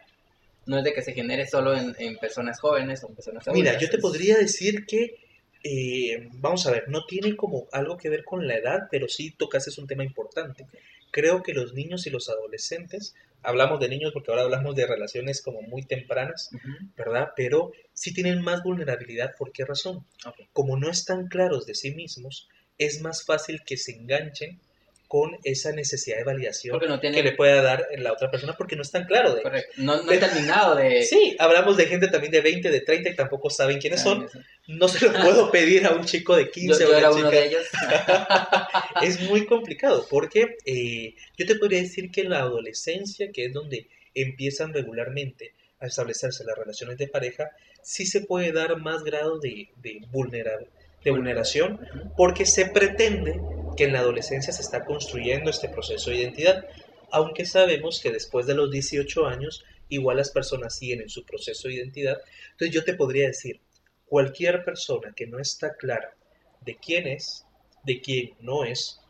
No 0.66 0.78
es 0.78 0.84
de 0.84 0.92
que 0.94 1.02
se 1.02 1.12
genere 1.12 1.46
solo 1.46 1.76
en, 1.76 1.94
en 1.98 2.16
personas 2.18 2.60
jóvenes 2.60 3.02
o 3.02 3.08
en 3.08 3.14
personas 3.14 3.46
adultas. 3.46 3.72
Mira, 3.72 3.78
yo 3.78 3.90
te 3.90 3.98
podría 3.98 4.36
decir 4.38 4.86
que, 4.86 5.16
eh, 5.62 6.28
vamos 6.34 6.66
a 6.66 6.70
ver, 6.70 6.88
no 6.88 7.04
tiene 7.06 7.36
como 7.36 7.66
algo 7.72 7.96
que 7.96 8.08
ver 8.08 8.24
con 8.24 8.46
la 8.46 8.56
edad, 8.56 8.88
pero 8.90 9.08
sí 9.08 9.30
tocas 9.30 9.66
es 9.66 9.78
un 9.78 9.86
tema 9.86 10.04
importante. 10.04 10.66
Creo 11.10 11.42
que 11.42 11.54
los 11.54 11.74
niños 11.74 12.06
y 12.06 12.10
los 12.10 12.28
adolescentes, 12.28 13.14
hablamos 13.42 13.78
de 13.80 13.88
niños 13.88 14.12
porque 14.12 14.30
ahora 14.30 14.44
hablamos 14.44 14.74
de 14.74 14.86
relaciones 14.86 15.42
como 15.42 15.62
muy 15.62 15.82
tempranas, 15.82 16.50
Ujú, 16.52 16.88
¿verdad? 16.96 17.28
Pero 17.36 17.72
sí 17.92 18.12
tienen 18.12 18.42
más 18.42 18.62
vulnerabilidad. 18.62 19.34
¿Por 19.36 19.52
qué 19.52 19.64
razón? 19.64 20.04
ok. 20.26 20.34
Como 20.52 20.76
no 20.78 20.90
están 20.90 21.28
claros 21.28 21.66
de 21.66 21.74
sí 21.74 21.94
mismos, 21.94 22.48
es 22.78 23.00
más 23.02 23.24
fácil 23.24 23.62
que 23.64 23.76
se 23.76 23.92
enganchen 23.92 24.60
con 25.08 25.38
esa 25.44 25.72
necesidad 25.72 26.16
de 26.16 26.24
validación 26.24 26.72
Porque 26.72 26.88
no 26.88 26.98
tiene- 26.98 27.16
que 27.16 27.22
le 27.22 27.32
pueda 27.32 27.62
dar 27.62 27.86
la 27.98 28.12
otra 28.12 28.30
persona 28.30 28.54
porque 28.56 28.76
no 28.76 28.82
es 28.82 28.90
tan 28.90 29.04
claro 29.04 29.34
de 29.34 29.42
Correcto. 29.42 29.72
No, 29.76 30.02
no 30.02 30.12
he 30.12 30.18
terminado 30.18 30.74
de... 30.74 31.02
Sí, 31.02 31.36
hablamos 31.38 31.76
de 31.76 31.86
gente 31.86 32.08
también 32.08 32.32
de 32.32 32.40
20, 32.40 32.70
de 32.70 32.80
30 32.80 33.10
y 33.10 33.16
tampoco 33.16 33.50
saben 33.50 33.78
quiénes 33.78 34.02
son. 34.02 34.28
No 34.66 34.88
se 34.88 35.04
lo 35.06 35.12
puedo 35.12 35.50
pedir 35.52 35.86
a 35.86 35.90
un 35.90 36.04
chico 36.04 36.34
de 36.36 36.50
15 36.50 36.82
Yo, 36.82 36.90
o 36.90 36.94
era 36.94 37.10
uno 37.10 37.30
de 37.30 37.46
ellos. 37.46 37.66
es 39.02 39.20
muy 39.28 39.46
complicado 39.46 40.06
porque 40.08 40.56
eh, 40.64 41.14
yo 41.36 41.46
te 41.46 41.56
podría 41.56 41.80
decir 41.80 42.10
que 42.10 42.22
en 42.22 42.30
la 42.30 42.40
adolescencia, 42.40 43.30
que 43.32 43.46
es 43.46 43.52
donde 43.52 43.88
empiezan 44.14 44.72
regularmente 44.72 45.54
a 45.80 45.86
establecerse 45.86 46.44
las 46.44 46.56
relaciones 46.56 46.98
de 46.98 47.08
pareja, 47.08 47.50
sí 47.82 48.06
se 48.06 48.22
puede 48.22 48.52
dar 48.52 48.76
más 48.78 49.04
grado 49.04 49.38
de, 49.38 49.68
de, 49.76 50.00
vulnerar, 50.10 50.66
de 51.04 51.10
vulneración 51.10 51.80
porque 52.16 52.46
se 52.46 52.66
pretende 52.66 53.40
que 53.76 53.84
en 53.84 53.92
la 53.92 54.00
adolescencia 54.00 54.52
se 54.52 54.62
está 54.62 54.84
construyendo 54.84 55.50
este 55.50 55.68
proceso 55.68 56.10
de 56.10 56.16
identidad, 56.16 56.66
aunque 57.10 57.44
sabemos 57.44 58.00
que 58.00 58.10
después 58.10 58.46
de 58.46 58.54
los 58.54 58.70
18 58.70 59.26
años 59.26 59.64
igual 59.88 60.16
las 60.16 60.30
personas 60.30 60.76
siguen 60.76 61.02
en 61.02 61.08
su 61.08 61.24
proceso 61.24 61.68
de 61.68 61.74
identidad. 61.74 62.18
Entonces 62.52 62.74
yo 62.74 62.84
te 62.84 62.94
podría 62.94 63.26
decir, 63.26 63.60
cualquier 64.06 64.64
persona 64.64 65.12
que 65.14 65.26
no 65.26 65.38
está 65.38 65.74
clara 65.74 66.14
de 66.60 66.76
quién 66.76 67.06
es, 67.06 67.44
de 67.84 68.00
quién 68.00 68.34
no 68.40 68.64
es, 68.64 69.00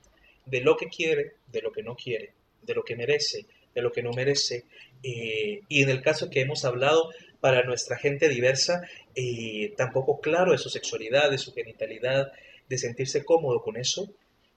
de 0.46 0.60
lo 0.60 0.76
que 0.76 0.86
quiere, 0.86 1.34
de 1.46 1.62
lo 1.62 1.72
que 1.72 1.82
no 1.82 1.94
quiere, 1.94 2.32
de 2.62 2.74
lo 2.74 2.82
que 2.82 2.96
merece, 2.96 3.46
de 3.74 3.82
lo 3.82 3.92
que 3.92 4.02
no 4.02 4.12
merece, 4.12 4.64
eh, 5.02 5.60
y 5.68 5.82
en 5.82 5.90
el 5.90 6.02
caso 6.02 6.30
que 6.30 6.40
hemos 6.40 6.64
hablado, 6.64 7.10
para 7.40 7.62
nuestra 7.64 7.98
gente 7.98 8.30
diversa, 8.30 8.88
eh, 9.14 9.74
tampoco 9.76 10.20
claro 10.20 10.52
de 10.52 10.58
su 10.58 10.68
sexualidad, 10.68 11.30
de 11.30 11.38
su 11.38 11.52
genitalidad, 11.52 12.32
de 12.68 12.78
sentirse 12.78 13.24
cómodo 13.24 13.62
con 13.62 13.76
eso, 13.76 14.08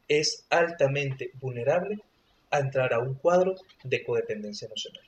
es 0.07 0.45
altamente 0.49 1.31
vulnerable 1.35 1.99
a 2.49 2.59
entrar 2.59 2.93
a 2.93 2.99
un 2.99 3.15
cuadro 3.15 3.55
de 3.83 4.03
codependencia 4.03 4.65
emocional. 4.65 5.03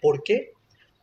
¿Por 0.00 0.22
qué? 0.22 0.52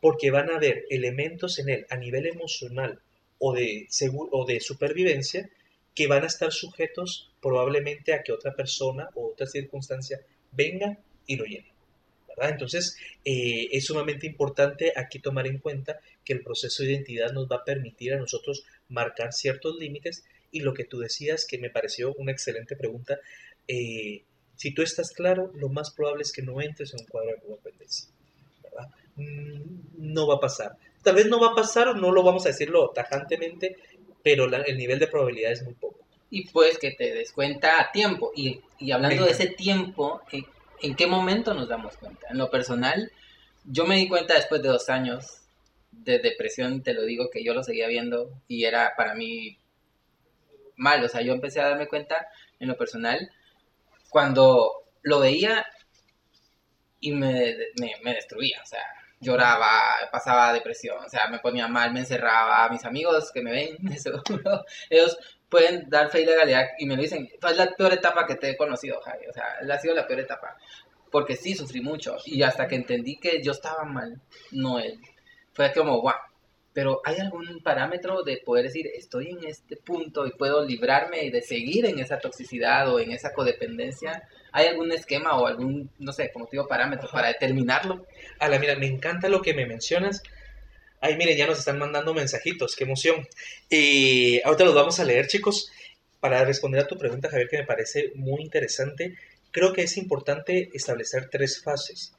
Porque 0.00 0.30
van 0.30 0.50
a 0.50 0.56
haber 0.56 0.84
elementos 0.90 1.58
en 1.58 1.68
él 1.68 1.86
a 1.90 1.96
nivel 1.96 2.26
emocional 2.26 3.00
o 3.38 3.52
de, 3.52 3.88
o 4.30 4.44
de 4.46 4.60
supervivencia 4.60 5.50
que 5.94 6.06
van 6.06 6.24
a 6.24 6.26
estar 6.26 6.52
sujetos 6.52 7.30
probablemente 7.40 8.14
a 8.14 8.22
que 8.22 8.32
otra 8.32 8.54
persona 8.54 9.08
o 9.14 9.28
otra 9.28 9.46
circunstancia 9.46 10.20
venga 10.52 10.98
y 11.26 11.36
lo 11.36 11.44
llene. 11.44 11.73
¿Verdad? 12.36 12.52
Entonces, 12.52 12.96
eh, 13.24 13.68
es 13.72 13.84
sumamente 13.84 14.26
importante 14.26 14.92
aquí 14.96 15.18
tomar 15.18 15.46
en 15.46 15.58
cuenta 15.58 16.00
que 16.24 16.32
el 16.32 16.42
proceso 16.42 16.82
de 16.82 16.92
identidad 16.92 17.32
nos 17.32 17.48
va 17.48 17.56
a 17.56 17.64
permitir 17.64 18.14
a 18.14 18.18
nosotros 18.18 18.64
marcar 18.88 19.32
ciertos 19.32 19.76
límites 19.76 20.24
y 20.50 20.60
lo 20.60 20.72
que 20.74 20.84
tú 20.84 20.98
decías, 20.98 21.46
que 21.46 21.58
me 21.58 21.70
pareció 21.70 22.14
una 22.14 22.32
excelente 22.32 22.76
pregunta, 22.76 23.18
eh, 23.66 24.22
si 24.56 24.72
tú 24.72 24.82
estás 24.82 25.10
claro, 25.10 25.50
lo 25.54 25.68
más 25.68 25.90
probable 25.90 26.22
es 26.22 26.32
que 26.32 26.42
no 26.42 26.60
entres 26.60 26.94
en 26.94 27.00
un 27.00 27.06
cuadro 27.06 27.30
de 27.32 27.40
codependencia. 27.40 28.08
¿verdad? 28.62 28.88
No 29.16 30.26
va 30.26 30.36
a 30.36 30.40
pasar. 30.40 30.76
Tal 31.02 31.16
vez 31.16 31.26
no 31.26 31.40
va 31.40 31.48
a 31.48 31.54
pasar 31.54 31.88
o 31.88 31.94
no 31.94 32.12
lo 32.12 32.22
vamos 32.22 32.46
a 32.46 32.50
decirlo 32.50 32.90
tajantemente, 32.94 33.76
pero 34.22 34.46
la, 34.46 34.58
el 34.58 34.78
nivel 34.78 34.98
de 34.98 35.08
probabilidad 35.08 35.52
es 35.52 35.62
muy 35.62 35.74
poco. 35.74 35.98
Y 36.30 36.48
pues 36.48 36.78
que 36.78 36.92
te 36.92 37.12
des 37.12 37.32
cuenta 37.32 37.80
a 37.80 37.92
tiempo. 37.92 38.32
Y, 38.34 38.60
y 38.78 38.90
hablando 38.92 39.24
Venga. 39.24 39.26
de 39.26 39.32
ese 39.32 39.54
tiempo, 39.54 40.22
¿en, 40.32 40.44
¿en 40.84 40.94
qué 40.94 41.06
momento 41.06 41.54
nos 41.54 41.68
damos 41.68 41.96
cuenta? 41.96 42.26
En 42.28 42.36
lo 42.36 42.50
personal, 42.50 43.10
yo 43.64 43.86
me 43.86 43.96
di 43.96 44.06
cuenta 44.06 44.34
después 44.34 44.62
de 44.62 44.68
dos 44.68 44.90
años 44.90 45.48
de 45.90 46.18
depresión, 46.18 46.82
te 46.82 46.92
lo 46.92 47.02
digo, 47.04 47.30
que 47.30 47.42
yo 47.42 47.54
lo 47.54 47.62
seguía 47.62 47.88
viendo 47.88 48.42
y 48.48 48.64
era 48.64 48.92
para 48.94 49.14
mí 49.14 49.58
mal. 50.76 51.02
O 51.02 51.08
sea, 51.08 51.22
yo 51.22 51.32
empecé 51.32 51.60
a 51.60 51.70
darme 51.70 51.88
cuenta 51.88 52.28
en 52.60 52.68
lo 52.68 52.76
personal 52.76 53.30
cuando 54.10 54.84
lo 55.02 55.20
veía 55.20 55.64
y 57.00 57.12
me, 57.12 57.56
me, 58.02 58.14
destruía. 58.14 58.60
O 58.62 58.66
sea, 58.66 58.84
lloraba, 59.20 59.70
pasaba 60.12 60.52
depresión, 60.52 61.02
o 61.02 61.08
sea, 61.08 61.28
me 61.28 61.38
ponía 61.38 61.66
mal, 61.66 61.94
me 61.94 62.00
encerraba. 62.00 62.68
Mis 62.68 62.84
amigos 62.84 63.32
que 63.32 63.40
me 63.40 63.52
ven, 63.52 63.98
seguro, 63.98 64.66
ellos 64.90 65.16
pueden 65.54 65.88
dar 65.88 66.10
fe 66.10 66.22
y 66.22 66.26
legalidad 66.26 66.66
y 66.78 66.84
me 66.84 66.96
lo 66.96 67.02
dicen. 67.02 67.28
Es 67.48 67.56
la 67.56 67.70
peor 67.76 67.92
etapa 67.92 68.26
que 68.26 68.34
te 68.34 68.50
he 68.50 68.56
conocido, 68.56 69.00
Javi. 69.02 69.28
O 69.28 69.32
sea, 69.32 69.44
ha 69.72 69.78
sido 69.78 69.94
la 69.94 70.04
peor 70.04 70.18
etapa. 70.18 70.56
Porque 71.12 71.36
sí, 71.36 71.54
sufrí 71.54 71.80
mucho. 71.80 72.16
Y 72.24 72.42
hasta 72.42 72.66
que 72.66 72.74
entendí 72.74 73.20
que 73.20 73.40
yo 73.40 73.52
estaba 73.52 73.84
mal, 73.84 74.20
no 74.50 74.80
él. 74.80 74.98
Fue 75.52 75.72
como, 75.72 76.00
guau. 76.00 76.16
Pero 76.72 77.00
¿hay 77.04 77.20
algún 77.20 77.60
parámetro 77.62 78.24
de 78.24 78.38
poder 78.44 78.64
decir, 78.64 78.88
estoy 78.96 79.28
en 79.28 79.44
este 79.44 79.76
punto 79.76 80.26
y 80.26 80.32
puedo 80.32 80.64
librarme 80.64 81.30
de 81.30 81.40
seguir 81.40 81.86
en 81.86 82.00
esa 82.00 82.18
toxicidad 82.18 82.92
o 82.92 82.98
en 82.98 83.12
esa 83.12 83.32
codependencia? 83.32 84.28
¿Hay 84.50 84.66
algún 84.66 84.90
esquema 84.90 85.38
o 85.38 85.46
algún, 85.46 85.88
no 86.00 86.12
sé, 86.12 86.32
como 86.32 86.46
te 86.46 86.56
digo, 86.56 86.66
parámetro 86.66 87.08
para 87.12 87.28
determinarlo? 87.28 88.04
A 88.40 88.48
la 88.48 88.58
mira, 88.58 88.74
me 88.74 88.86
encanta 88.86 89.28
lo 89.28 89.40
que 89.40 89.54
me 89.54 89.66
mencionas. 89.66 90.20
Ay, 91.04 91.18
miren, 91.18 91.36
ya 91.36 91.46
nos 91.46 91.58
están 91.58 91.78
mandando 91.78 92.14
mensajitos, 92.14 92.74
qué 92.74 92.84
emoción. 92.84 93.28
Y 93.68 94.40
ahorita 94.42 94.64
los 94.64 94.74
vamos 94.74 94.98
a 95.00 95.04
leer, 95.04 95.26
chicos. 95.26 95.70
Para 96.18 96.42
responder 96.46 96.80
a 96.80 96.86
tu 96.86 96.96
pregunta, 96.96 97.28
Javier, 97.28 97.46
que 97.50 97.58
me 97.58 97.66
parece 97.66 98.12
muy 98.14 98.40
interesante, 98.40 99.18
creo 99.50 99.74
que 99.74 99.82
es 99.82 99.98
importante 99.98 100.70
establecer 100.72 101.28
tres 101.28 101.62
fases. 101.62 102.14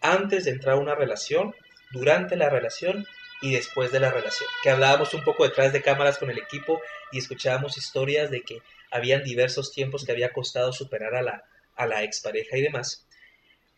Antes 0.00 0.44
de 0.44 0.52
entrar 0.52 0.76
a 0.76 0.78
una 0.78 0.94
relación, 0.94 1.56
durante 1.90 2.36
la 2.36 2.48
relación 2.48 3.04
y 3.42 3.50
después 3.50 3.90
de 3.90 3.98
la 3.98 4.12
relación. 4.12 4.48
Que 4.62 4.70
hablábamos 4.70 5.12
un 5.12 5.24
poco 5.24 5.42
detrás 5.42 5.72
de 5.72 5.82
cámaras 5.82 6.16
con 6.16 6.30
el 6.30 6.38
equipo 6.38 6.80
y 7.10 7.18
escuchábamos 7.18 7.78
historias 7.78 8.30
de 8.30 8.42
que 8.42 8.62
habían 8.92 9.24
diversos 9.24 9.72
tiempos 9.72 10.04
que 10.04 10.12
había 10.12 10.32
costado 10.32 10.72
superar 10.72 11.16
a 11.16 11.22
la, 11.22 11.44
a 11.74 11.84
la 11.84 12.04
expareja 12.04 12.56
y 12.56 12.62
demás. 12.62 13.04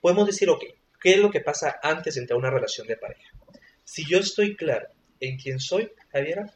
Podemos 0.03 0.27
decir, 0.27 0.51
ok, 0.51 0.63
¿qué 1.01 1.13
es 1.13 1.19
lo 1.21 1.31
que 1.31 1.41
pasa 1.41 1.81
antes 1.83 2.17
de 2.17 2.21
entrar 2.21 2.37
a 2.37 2.41
una 2.41 2.51
relación 2.51 2.87
de 2.87 2.99
pareja? 2.99 3.31
Si 3.85 4.05
yo 4.09 4.19
estoy 4.19 4.57
claro 4.57 4.89
en 5.21 5.37
quién 5.37 5.61
soy, 5.61 5.91
Javiera, 6.11 6.53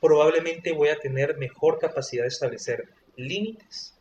probablemente 0.00 0.72
voy 0.72 0.88
a 0.88 0.98
tener 0.98 1.36
mejor 1.36 1.78
capacidad 1.78 2.22
de 2.22 2.28
establecer 2.28 2.88
límites 3.16 3.94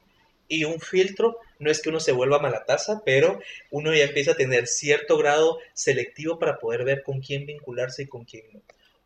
y 0.48 0.64
un 0.64 0.80
filtro. 0.80 1.38
No 1.60 1.72
es 1.72 1.82
que 1.82 1.90
uno 1.90 2.00
se 2.00 2.12
vuelva 2.12 2.40
mala 2.40 2.66
taza, 2.66 3.02
pero 3.06 3.40
uno 3.72 3.94
ya 3.94 4.06
empieza 4.06 4.32
a 4.32 4.36
tener 4.36 4.68
cierto 4.68 5.18
grado 5.18 5.60
selectivo 5.74 6.40
para 6.40 6.60
poder 6.60 6.84
ver 6.84 7.04
con 7.04 7.20
quién 7.20 7.46
vincularse 7.46 8.04
y 8.04 8.08
con 8.08 8.26
quién 8.26 8.46
no. 8.54 8.62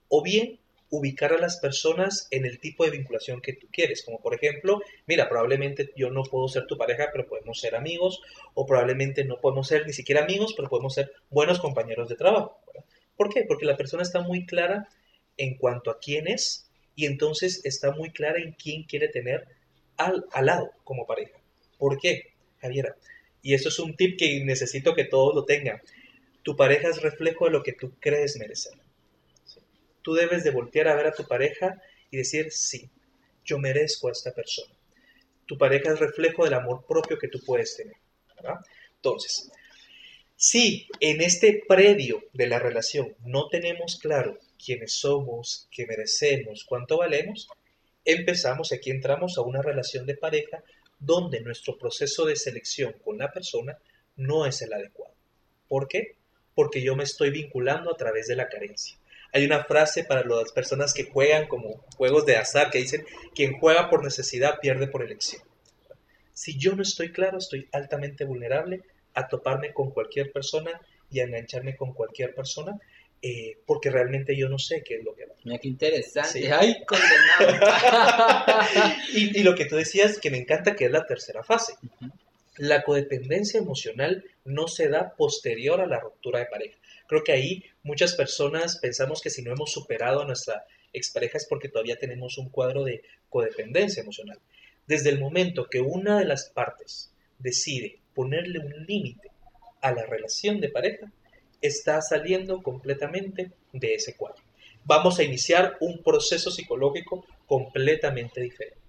O 0.10 0.22
bien 0.22 0.60
ubicar 0.90 1.32
a 1.32 1.38
las 1.38 1.58
personas 1.58 2.28
en 2.32 2.46
el 2.46 2.60
tipo 2.60 2.84
de 2.84 2.92
vinculación 2.92 3.42
que 3.42 3.54
tú 3.54 3.68
quieres, 3.72 4.04
como 4.04 4.20
por 4.20 4.36
ejemplo, 4.36 4.82
mira, 5.08 5.30
probablemente 5.30 5.92
yo 5.96 6.10
no 6.10 6.24
puedo 6.24 6.50
ser 6.50 6.68
tu 6.68 6.78
pareja, 6.78 7.08
pero 7.14 7.28
podemos 7.28 7.62
ser 7.62 7.76
amigos, 7.76 8.22
o 8.54 8.66
probablemente 8.66 9.24
no 9.24 9.40
podemos 9.40 9.70
ser 9.70 9.88
ni 9.88 9.94
siquiera 9.94 10.24
amigos, 10.24 10.54
pero 10.54 10.68
podemos 10.68 10.94
ser 10.94 11.14
buenos 11.30 11.60
compañeros 11.60 12.10
de 12.10 12.16
trabajo. 12.18 12.60
¿Por 13.16 13.34
qué? 13.34 13.44
Porque 13.48 13.66
la 13.66 13.78
persona 13.78 14.04
está 14.04 14.22
muy 14.22 14.46
clara 14.46 14.90
en 15.38 15.56
cuanto 15.58 15.92
a 15.92 16.00
quién 16.00 16.28
es 16.28 16.70
y 16.96 17.06
entonces 17.06 17.62
está 17.64 17.92
muy 17.92 18.12
clara 18.12 18.40
en 18.40 18.54
quién 18.54 18.84
quiere 18.84 19.08
tener 19.08 19.48
al, 19.98 20.26
al 20.32 20.46
lado 20.46 20.72
como 20.84 21.06
pareja. 21.06 21.38
¿Por 21.78 22.00
qué, 22.00 22.34
Javiera? 22.60 22.96
Y 23.42 23.54
eso 23.54 23.70
es 23.70 23.80
un 23.80 23.96
tip 23.96 24.18
que 24.20 24.44
necesito 24.44 24.94
que 24.94 25.06
todos 25.06 25.34
lo 25.34 25.46
tengan. 25.46 25.82
Tu 26.44 26.56
pareja 26.56 26.90
es 26.90 27.02
reflejo 27.02 27.46
de 27.46 27.52
lo 27.52 27.64
que 27.64 27.74
tú 27.74 27.94
crees 28.00 28.38
merecer. 28.38 28.74
Tú 30.02 30.14
debes 30.14 30.44
de 30.44 30.52
voltear 30.52 30.88
a 30.88 30.96
ver 30.96 31.08
a 31.08 31.14
tu 31.14 31.28
pareja 31.28 31.82
y 32.10 32.18
decir, 32.18 32.52
sí, 32.52 32.90
yo 33.46 33.60
merezco 33.60 34.08
a 34.08 34.12
esta 34.12 34.32
persona. 34.32 34.74
Tu 35.46 35.58
pareja 35.58 35.92
es 35.92 36.00
reflejo 36.00 36.44
del 36.44 36.54
amor 36.54 36.86
propio 36.88 37.18
que 37.18 37.28
tú 37.28 37.40
puedes 37.46 37.76
tener. 37.76 37.96
Entonces, 38.96 39.52
si 40.44 40.88
en 41.00 41.22
este 41.22 41.62
predio 41.68 42.24
de 42.34 42.48
la 42.48 42.58
relación 42.58 43.16
no 43.24 43.48
tenemos 43.48 44.00
claro 44.02 44.40
quiénes 44.58 44.94
somos, 44.94 45.68
qué 45.70 45.86
merecemos, 45.86 46.66
cuánto 46.68 46.98
valemos, 46.98 47.48
empezamos, 48.06 48.72
aquí 48.72 48.90
entramos 48.90 49.38
a 49.38 49.42
una 49.42 49.62
relación 49.62 50.08
de 50.08 50.18
pareja 50.18 50.64
donde 50.98 51.42
nuestro 51.42 51.78
proceso 51.78 52.26
de 52.26 52.36
selección 52.36 52.96
con 53.04 53.20
la 53.20 53.32
persona 53.32 53.78
no 54.16 54.48
es 54.48 54.64
el 54.64 54.74
adecuado. 54.74 55.14
¿Por 55.68 55.88
qué? 55.88 56.16
Porque 56.56 56.82
yo 56.82 56.96
me 56.96 57.04
estoy 57.04 57.30
vinculando 57.30 57.94
a 57.94 57.98
través 57.98 58.26
de 58.26 58.36
la 58.36 58.50
carencia. 58.50 58.98
Hay 59.34 59.46
una 59.46 59.66
frase 59.66 60.06
para 60.06 60.26
las 60.26 60.52
personas 60.54 60.96
que 60.96 61.04
juegan 61.04 61.48
como 61.48 61.86
juegos 61.98 62.26
de 62.26 62.38
azar 62.38 62.72
que 62.72 62.80
dicen, 62.80 63.06
quien 63.36 63.60
juega 63.60 63.92
por 63.92 64.04
necesidad 64.04 64.60
pierde 64.60 64.88
por 64.88 65.04
elección. 65.04 65.44
Si 66.34 66.58
yo 66.58 66.76
no 66.76 66.82
estoy 66.82 67.12
claro, 67.12 67.38
estoy 67.38 67.70
altamente 67.72 68.26
vulnerable 68.26 68.82
a 69.14 69.28
toparme 69.28 69.74
con 69.74 69.92
cualquier 69.92 70.32
persona 70.32 70.80
y 71.10 71.20
a 71.20 71.24
engancharme 71.24 71.76
con 71.76 71.94
cualquier 71.94 72.34
persona 72.34 72.80
eh, 73.24 73.60
porque 73.68 73.92
realmente 73.92 74.36
yo 74.36 74.50
no 74.50 74.58
sé 74.58 74.84
qué 74.84 74.96
es 74.96 75.04
lo 75.04 75.14
que 75.14 75.26
va. 75.26 75.36
Mira 75.44 75.60
qué 75.60 75.68
interesante. 75.68 76.42
Sí. 76.42 76.48
Ay, 76.48 76.84
condenado. 76.86 77.68
y, 79.14 79.40
y 79.40 79.44
lo 79.44 79.54
que 79.54 79.66
tú 79.66 79.76
decías 79.76 80.18
que 80.18 80.32
me 80.32 80.40
encanta 80.40 80.76
que 80.76 80.86
es 80.86 80.92
la 80.92 81.06
tercera 81.06 81.44
fase. 81.44 81.74
La 82.58 82.84
codependencia 82.84 83.60
emocional 83.60 84.26
no 84.44 84.68
se 84.68 84.90
da 84.90 85.16
posterior 85.16 85.82
a 85.82 85.86
la 85.86 86.00
ruptura 86.00 86.40
de 86.40 86.48
pareja. 86.48 86.80
Creo 87.08 87.24
que 87.24 87.32
ahí 87.32 87.64
muchas 87.84 88.16
personas 88.16 88.78
pensamos 88.78 89.22
que 89.22 89.30
si 89.30 89.44
no 89.44 89.52
hemos 89.52 89.72
superado 89.72 90.22
a 90.22 90.26
nuestra 90.26 90.66
expareja 90.92 91.38
es 91.38 91.46
porque 91.48 91.70
todavía 91.70 91.98
tenemos 91.98 92.40
un 92.40 92.50
cuadro 92.50 92.84
de 92.84 93.04
codependencia 93.30 94.02
emocional. 94.02 94.40
Desde 94.88 95.10
el 95.10 95.20
momento 95.20 95.68
que 95.70 95.80
una 95.80 96.18
de 96.18 96.26
las 96.26 96.50
partes 96.50 97.14
decide 97.38 98.01
ponerle 98.14 98.60
un 98.60 98.86
límite 98.86 99.30
a 99.82 99.92
la 99.92 100.06
relación 100.06 100.60
de 100.60 100.70
pareja, 100.70 101.12
está 101.62 102.02
saliendo 102.02 102.62
completamente 102.62 103.52
de 103.72 103.94
ese 103.94 104.16
cuadro. 104.16 104.42
Vamos 104.84 105.20
a 105.20 105.24
iniciar 105.24 105.78
un 105.80 106.02
proceso 106.04 106.50
psicológico 106.52 107.26
completamente 107.46 108.42
diferente. 108.42 108.80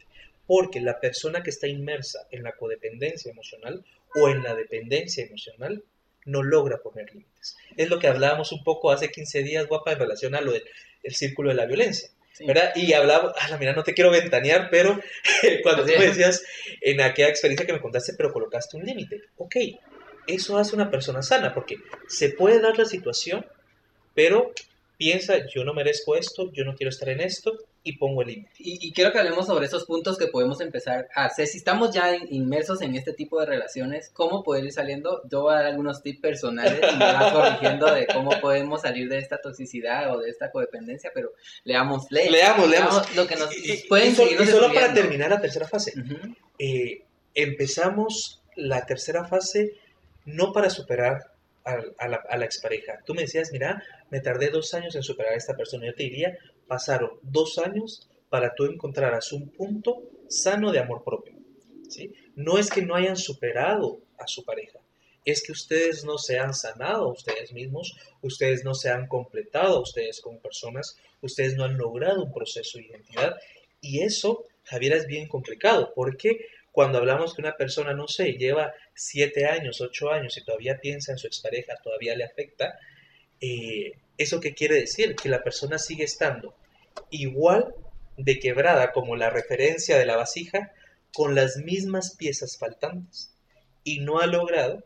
Porque 0.46 0.80
la 0.80 0.98
persona 0.98 1.42
que 1.42 1.50
está 1.50 1.68
inmersa 1.68 2.26
en 2.30 2.42
la 2.42 2.52
codependencia 2.52 3.30
emocional 3.30 3.84
o 4.14 4.28
en 4.28 4.42
la 4.42 4.54
dependencia 4.54 5.24
emocional 5.24 5.84
no 6.24 6.42
logra 6.42 6.78
poner 6.78 7.12
límites. 7.14 7.56
Es 7.76 7.88
lo 7.88 7.98
que 7.98 8.08
hablábamos 8.08 8.52
un 8.52 8.62
poco 8.64 8.90
hace 8.90 9.10
15 9.10 9.42
días, 9.42 9.66
guapa, 9.66 9.92
en 9.92 9.98
relación 9.98 10.34
a 10.34 10.40
lo 10.40 10.52
del 10.52 10.64
el 11.02 11.14
círculo 11.14 11.48
de 11.50 11.56
la 11.56 11.66
violencia. 11.66 12.10
Sí. 12.32 12.46
¿verdad? 12.46 12.72
Y 12.74 12.92
hablaba, 12.94 13.34
ah, 13.38 13.56
mira, 13.58 13.74
no 13.74 13.82
te 13.82 13.92
quiero 13.92 14.10
ventanear, 14.10 14.68
pero 14.70 14.98
cuando 15.62 15.84
tú 15.84 15.92
me 15.98 16.06
decías 16.06 16.42
en 16.80 17.00
aquella 17.00 17.28
experiencia 17.28 17.66
que 17.66 17.74
me 17.74 17.80
contaste, 17.80 18.14
pero 18.16 18.32
colocaste 18.32 18.76
un 18.76 18.84
límite. 18.84 19.22
Ok, 19.36 19.56
eso 20.26 20.56
hace 20.56 20.74
una 20.74 20.90
persona 20.90 21.22
sana, 21.22 21.52
porque 21.52 21.76
se 22.08 22.30
puede 22.30 22.60
dar 22.60 22.78
la 22.78 22.84
situación, 22.84 23.44
pero 24.14 24.52
piensa, 24.96 25.46
yo 25.52 25.64
no 25.64 25.74
merezco 25.74 26.16
esto, 26.16 26.50
yo 26.52 26.64
no 26.64 26.74
quiero 26.74 26.90
estar 26.90 27.08
en 27.08 27.20
esto, 27.20 27.58
y 27.84 27.96
pongo 27.98 28.22
el 28.22 28.28
límite. 28.28 28.50
Y, 28.58 28.78
y 28.88 28.92
quiero 28.92 29.10
que 29.12 29.18
hablemos 29.18 29.46
sobre 29.46 29.66
esos 29.66 29.84
puntos 29.86 30.16
que 30.16 30.28
podemos 30.28 30.60
empezar 30.60 31.08
a 31.16 31.24
hacer. 31.24 31.46
Si 31.48 31.58
estamos 31.58 31.92
ya 31.92 32.14
in- 32.14 32.28
inmersos 32.30 32.80
en 32.82 32.94
este 32.94 33.12
tipo 33.12 33.40
de 33.40 33.46
relaciones, 33.46 34.10
¿cómo 34.14 34.42
poder 34.44 34.64
ir 34.64 34.72
saliendo? 34.72 35.20
Yo 35.30 35.42
voy 35.42 35.52
a 35.54 35.56
dar 35.56 35.66
algunos 35.66 36.00
tips 36.02 36.20
personales 36.20 36.80
y 36.80 36.96
me 36.96 37.04
vas 37.04 37.32
corrigiendo 37.32 37.92
de 37.92 38.06
cómo 38.06 38.30
podemos 38.40 38.82
salir 38.82 39.08
de 39.08 39.18
esta 39.18 39.38
toxicidad 39.40 40.14
o 40.14 40.20
de 40.20 40.30
esta 40.30 40.50
codependencia, 40.52 41.10
pero 41.12 41.32
leamos, 41.64 42.06
le- 42.10 42.30
Leamos, 42.30 42.68
leamos. 42.70 43.16
lo 43.16 43.26
que 43.26 43.34
nos 43.36 43.52
Y, 43.56 43.84
pueden 43.88 44.12
y 44.12 44.14
seguirnos 44.14 44.48
y 44.48 44.50
solo 44.52 44.72
para 44.72 44.94
terminar 44.94 45.30
la 45.30 45.40
tercera 45.40 45.66
fase, 45.66 45.92
Ujú. 45.98 46.34
eh, 46.60 47.02
empezamos 47.34 48.40
la 48.56 48.84
tercera 48.86 49.24
fase 49.24 49.72
no 50.24 50.52
para 50.52 50.70
superar 50.70 51.32
al- 51.64 51.94
a, 51.98 52.08
la, 52.08 52.20
a 52.28 52.36
la 52.36 52.44
expareja. 52.44 52.98
Tú 53.04 53.14
me 53.14 53.22
decías, 53.22 53.50
mira, 53.52 53.82
me 54.10 54.20
tardé 54.20 54.50
dos 54.50 54.72
años 54.74 54.94
en 54.94 55.02
superar 55.02 55.32
a 55.32 55.36
esta 55.36 55.56
persona. 55.56 55.86
Yo 55.86 55.94
te 55.94 56.04
diría, 56.04 56.36
pasaron 56.72 57.10
dos 57.20 57.58
años 57.58 58.08
para 58.30 58.54
tú 58.54 58.64
encontraras 58.64 59.30
un 59.34 59.50
punto 59.50 60.04
sano 60.26 60.72
de 60.72 60.78
amor 60.78 61.04
propio. 61.04 61.34
¿sí? 61.90 62.14
No 62.34 62.56
es 62.56 62.70
que 62.70 62.80
no 62.80 62.94
hayan 62.94 63.18
superado 63.18 64.00
a 64.18 64.26
su 64.26 64.42
pareja, 64.42 64.78
es 65.22 65.42
que 65.42 65.52
ustedes 65.52 66.02
no 66.06 66.16
se 66.16 66.38
han 66.38 66.54
sanado 66.54 67.04
a 67.04 67.12
ustedes 67.12 67.52
mismos, 67.52 67.94
ustedes 68.22 68.64
no 68.64 68.72
se 68.72 68.88
han 68.88 69.06
completado 69.06 69.76
a 69.76 69.82
ustedes 69.82 70.22
como 70.22 70.40
personas, 70.40 70.96
ustedes 71.20 71.56
no 71.56 71.64
han 71.64 71.76
logrado 71.76 72.24
un 72.24 72.32
proceso 72.32 72.78
de 72.78 72.86
identidad. 72.86 73.36
Y 73.82 74.00
eso, 74.00 74.46
Javier, 74.64 74.94
es 74.94 75.06
bien 75.06 75.28
complicado, 75.28 75.92
porque 75.94 76.46
cuando 76.70 76.96
hablamos 76.96 77.34
que 77.34 77.42
una 77.42 77.58
persona, 77.58 77.92
no 77.92 78.08
sé, 78.08 78.32
lleva 78.32 78.72
siete 78.94 79.44
años, 79.44 79.82
ocho 79.82 80.10
años 80.10 80.38
y 80.38 80.44
todavía 80.44 80.80
piensa 80.80 81.12
en 81.12 81.18
su 81.18 81.26
expareja, 81.26 81.74
todavía 81.84 82.16
le 82.16 82.24
afecta, 82.24 82.78
eh, 83.42 83.92
¿eso 84.16 84.40
qué 84.40 84.54
quiere 84.54 84.76
decir? 84.76 85.14
Que 85.14 85.28
la 85.28 85.42
persona 85.42 85.78
sigue 85.78 86.04
estando 86.04 86.54
igual 87.10 87.74
de 88.16 88.38
quebrada 88.38 88.92
como 88.92 89.16
la 89.16 89.30
referencia 89.30 89.96
de 89.96 90.06
la 90.06 90.16
vasija, 90.16 90.72
con 91.12 91.34
las 91.34 91.56
mismas 91.56 92.16
piezas 92.16 92.58
faltantes, 92.58 93.34
y 93.84 94.00
no 94.00 94.20
ha 94.20 94.26
logrado 94.26 94.84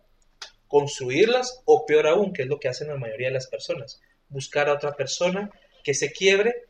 construirlas, 0.69 1.63
o 1.65 1.87
peor 1.87 2.07
aún, 2.07 2.33
que 2.33 2.43
es 2.43 2.49
lo 2.49 2.59
que 2.59 2.69
hacen 2.69 2.89
la 2.89 2.97
mayoría 2.97 3.29
de 3.29 3.35
las 3.35 3.47
personas, 3.47 4.01
buscar 4.29 4.69
a 4.69 4.75
otra 4.75 4.93
persona 4.93 5.51
que 5.85 5.95
se 5.95 6.13
quiebre 6.13 6.65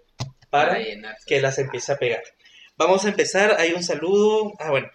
para 0.51 0.79
que 1.27 1.41
las 1.41 1.59
empiece 1.59 1.93
a 1.93 1.97
pegar. 1.97 2.23
Vamos 2.77 3.05
a 3.05 3.09
empezar, 3.09 3.57
hay 3.59 3.73
un 3.73 3.83
saludo. 3.83 4.53
Ah, 4.59 4.71
bueno. 4.71 4.91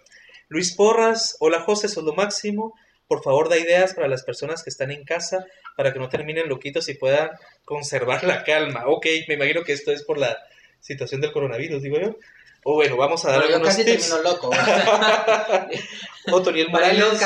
Luis 0.48 0.74
Porras, 0.76 1.36
hola 1.40 1.62
José, 1.62 1.88
sos 1.88 2.04
lo 2.04 2.14
máximo. 2.14 2.74
Por 3.08 3.22
favor, 3.22 3.48
da 3.48 3.58
ideas 3.58 3.94
para 3.94 4.06
las 4.06 4.22
personas 4.22 4.62
que 4.62 4.70
están 4.70 4.92
en 4.92 5.04
casa 5.04 5.44
para 5.76 5.92
que 5.92 5.98
no 5.98 6.08
terminen 6.08 6.48
loquitos 6.48 6.88
y 6.88 6.94
puedan 6.94 7.30
conservar 7.64 8.24
la 8.24 8.44
calma. 8.44 8.84
Ok, 8.86 9.06
me 9.28 9.34
imagino 9.34 9.62
que 9.62 9.72
esto 9.72 9.92
es 9.92 10.04
por 10.04 10.18
la 10.18 10.38
situación 10.80 11.20
del 11.20 11.32
coronavirus, 11.32 11.82
digo 11.82 11.98
yo. 12.00 12.16
O 12.64 12.74
bueno, 12.74 12.96
vamos 12.96 13.24
a 13.24 13.32
dar 13.32 13.40
yo 13.40 13.46
algunos 13.46 13.68
casi 13.68 13.84
tips. 13.84 14.08
termino 14.08 14.30
loco. 14.30 14.50
Otoniel 16.32 16.70
Morales, 16.70 17.04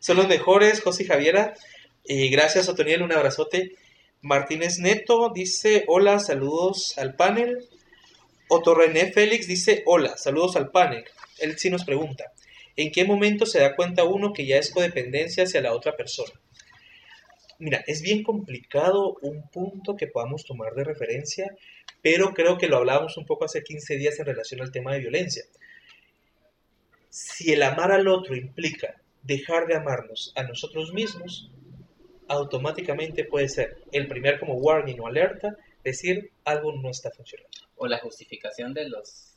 son 0.00 0.16
los 0.16 0.28
mejores, 0.28 0.82
José 0.82 1.04
y 1.04 1.06
Javiera. 1.06 1.54
Y 2.04 2.28
gracias, 2.28 2.68
Otoniel, 2.68 3.02
un 3.02 3.12
abrazote. 3.12 3.76
Martínez 4.20 4.78
Neto 4.78 5.30
dice, 5.34 5.84
hola, 5.88 6.18
saludos 6.18 6.96
al 6.98 7.14
panel. 7.14 7.68
Otto 8.48 8.74
René 8.74 9.12
Félix 9.12 9.46
dice, 9.46 9.82
hola, 9.86 10.16
saludos 10.16 10.56
al 10.56 10.70
panel. 10.70 11.04
Él 11.38 11.58
sí 11.58 11.70
nos 11.70 11.84
pregunta, 11.84 12.32
¿en 12.76 12.92
qué 12.92 13.04
momento 13.04 13.46
se 13.46 13.60
da 13.60 13.74
cuenta 13.74 14.04
uno 14.04 14.32
que 14.32 14.46
ya 14.46 14.58
es 14.58 14.70
codependencia 14.70 15.44
hacia 15.44 15.62
la 15.62 15.72
otra 15.72 15.96
persona? 15.96 16.32
Mira, 17.62 17.84
es 17.86 18.02
bien 18.02 18.24
complicado 18.24 19.18
un 19.22 19.48
punto 19.48 19.96
que 19.96 20.08
podamos 20.08 20.44
tomar 20.44 20.74
de 20.74 20.82
referencia, 20.82 21.56
pero 22.02 22.34
creo 22.34 22.58
que 22.58 22.66
lo 22.66 22.78
hablábamos 22.78 23.16
un 23.16 23.24
poco 23.24 23.44
hace 23.44 23.62
15 23.62 23.98
días 23.98 24.18
en 24.18 24.26
relación 24.26 24.60
al 24.62 24.72
tema 24.72 24.92
de 24.92 24.98
violencia. 24.98 25.44
Si 27.08 27.52
el 27.52 27.62
amar 27.62 27.92
al 27.92 28.08
otro 28.08 28.34
implica 28.34 29.00
dejar 29.22 29.68
de 29.68 29.76
amarnos 29.76 30.32
a 30.34 30.42
nosotros 30.42 30.92
mismos, 30.92 31.52
automáticamente 32.26 33.26
puede 33.26 33.48
ser 33.48 33.84
el 33.92 34.08
primer 34.08 34.40
como 34.40 34.54
warning 34.54 34.98
o 34.98 35.06
alerta, 35.06 35.56
decir 35.84 36.32
algo 36.44 36.72
no 36.72 36.90
está 36.90 37.12
funcionando. 37.12 37.58
o 37.76 37.86
la 37.86 37.98
justificación 37.98 38.74
de 38.74 38.88
los 38.88 39.31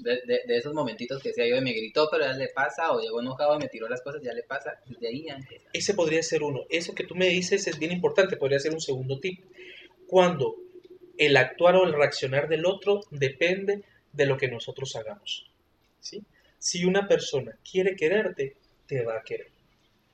de, 0.00 0.20
de- 0.46 0.56
esos 0.56 0.72
momentitos 0.72 1.22
que 1.22 1.28
decía 1.28 1.46
yo 1.46 1.60
me 1.60 1.72
gritó 1.72 2.08
pero 2.10 2.24
ya 2.24 2.32
le 2.32 2.48
pasa 2.48 2.92
o 2.92 3.00
llegó 3.00 3.20
enojado 3.20 3.58
me 3.58 3.68
tiró 3.68 3.88
las 3.88 4.00
cosas 4.02 4.22
ya 4.22 4.32
le 4.32 4.42
pasa 4.42 4.80
y 4.86 4.96
de 4.98 5.08
ahí 5.08 5.26
empieza 5.28 5.68
Ese 5.72 5.94
podría 5.94 6.22
ser 6.22 6.42
uno. 6.42 6.62
Eso 6.70 6.94
que 6.94 7.04
tú 7.04 7.14
me 7.14 7.28
dices 7.28 7.66
es 7.66 7.78
bien 7.78 7.92
importante, 7.92 8.36
podría 8.36 8.58
ser 8.58 8.72
un 8.72 8.80
segundo 8.80 9.18
tip. 9.20 9.44
Cuando 10.06 10.56
el 11.18 11.36
actuar 11.36 11.76
o 11.76 11.84
el 11.84 11.92
reaccionar 11.92 12.48
del 12.48 12.66
otro 12.66 13.00
depende 13.10 13.82
de 14.12 14.26
lo 14.26 14.36
que 14.36 14.48
nosotros 14.48 14.94
hagamos. 14.96 15.50
¿sí? 16.00 16.22
Si 16.58 16.84
una 16.84 17.06
persona 17.06 17.56
quiere 17.68 17.94
quererte, 17.94 18.56
te 18.86 19.02
va 19.04 19.18
a 19.18 19.22
querer. 19.22 19.48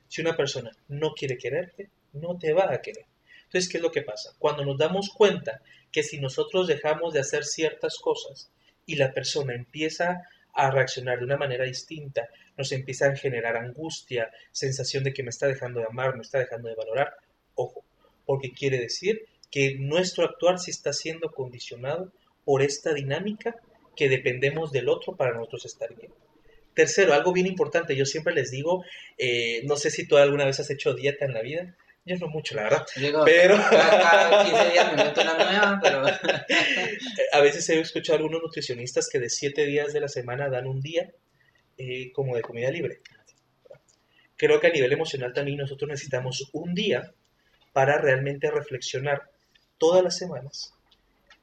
Si 0.07 0.21
una 0.21 0.35
persona 0.35 0.71
no 0.89 1.13
quiere 1.13 1.37
quererte, 1.37 1.89
no 2.13 2.37
te 2.37 2.53
va 2.53 2.71
a 2.73 2.81
querer. 2.81 3.05
Entonces, 3.45 3.69
¿qué 3.69 3.77
es 3.77 3.83
lo 3.83 3.91
que 3.91 4.01
pasa? 4.01 4.31
Cuando 4.39 4.63
nos 4.65 4.77
damos 4.77 5.09
cuenta 5.09 5.61
que 5.91 6.03
si 6.03 6.19
nosotros 6.19 6.67
dejamos 6.67 7.13
de 7.13 7.19
hacer 7.19 7.43
ciertas 7.45 7.97
cosas 7.97 8.49
y 8.91 8.95
la 8.95 9.13
persona 9.13 9.53
empieza 9.53 10.21
a 10.53 10.69
reaccionar 10.69 11.17
de 11.17 11.23
una 11.23 11.37
manera 11.37 11.63
distinta, 11.63 12.27
nos 12.57 12.73
empieza 12.73 13.07
a 13.07 13.15
generar 13.15 13.55
angustia, 13.55 14.29
sensación 14.51 15.05
de 15.05 15.13
que 15.13 15.23
me 15.23 15.29
está 15.29 15.47
dejando 15.47 15.79
de 15.79 15.85
amar, 15.85 16.15
me 16.15 16.23
está 16.23 16.39
dejando 16.39 16.67
de 16.67 16.75
valorar, 16.75 17.15
ojo, 17.55 17.85
porque 18.25 18.51
quiere 18.51 18.79
decir 18.79 19.21
que 19.49 19.75
nuestro 19.79 20.25
actuar 20.25 20.59
sí 20.59 20.71
está 20.71 20.91
siendo 20.91 21.31
condicionado 21.31 22.11
por 22.43 22.61
esta 22.61 22.93
dinámica 22.93 23.55
que 23.95 24.09
dependemos 24.09 24.73
del 24.73 24.89
otro 24.89 25.15
para 25.15 25.33
nosotros 25.33 25.65
estar 25.65 25.95
bien. 25.95 26.11
Tercero, 26.73 27.13
algo 27.13 27.31
bien 27.31 27.47
importante, 27.47 27.95
yo 27.95 28.05
siempre 28.05 28.33
les 28.33 28.51
digo, 28.51 28.83
eh, 29.17 29.61
no 29.63 29.77
sé 29.77 29.89
si 29.89 30.05
tú 30.05 30.17
alguna 30.17 30.45
vez 30.45 30.59
has 30.59 30.69
hecho 30.69 30.93
dieta 30.93 31.23
en 31.23 31.33
la 31.33 31.41
vida, 31.41 31.77
yo 32.05 32.17
no 32.17 32.27
mucho, 32.27 32.55
la 32.55 32.63
verdad, 32.63 32.85
Digo, 32.95 33.23
pero 33.25 33.55
cada, 33.69 34.01
cada 34.01 34.45
15 34.45 34.71
días 34.71 34.95
me 34.95 35.03
meto 35.03 35.21
una 35.21 35.33
nueva 35.35 35.79
pero 35.81 36.03
a 37.33 37.39
veces 37.41 37.69
he 37.69 37.79
escuchado 37.79 38.15
a 38.15 38.17
algunos 38.17 38.41
nutricionistas 38.41 39.07
que 39.09 39.19
de 39.19 39.29
siete 39.29 39.65
días 39.65 39.93
de 39.93 40.01
la 40.01 40.07
semana 40.07 40.49
dan 40.49 40.67
un 40.67 40.81
día 40.81 41.11
eh, 41.77 42.11
como 42.11 42.35
de 42.35 42.41
comida 42.41 42.71
libre. 42.71 43.01
Creo 44.35 44.59
que 44.59 44.67
a 44.67 44.71
nivel 44.71 44.91
emocional 44.91 45.33
también 45.33 45.57
nosotros 45.57 45.89
necesitamos 45.89 46.49
un 46.53 46.73
día 46.73 47.13
para 47.73 47.99
realmente 47.99 48.49
reflexionar 48.49 49.29
todas 49.77 50.03
las 50.03 50.17
semanas 50.17 50.73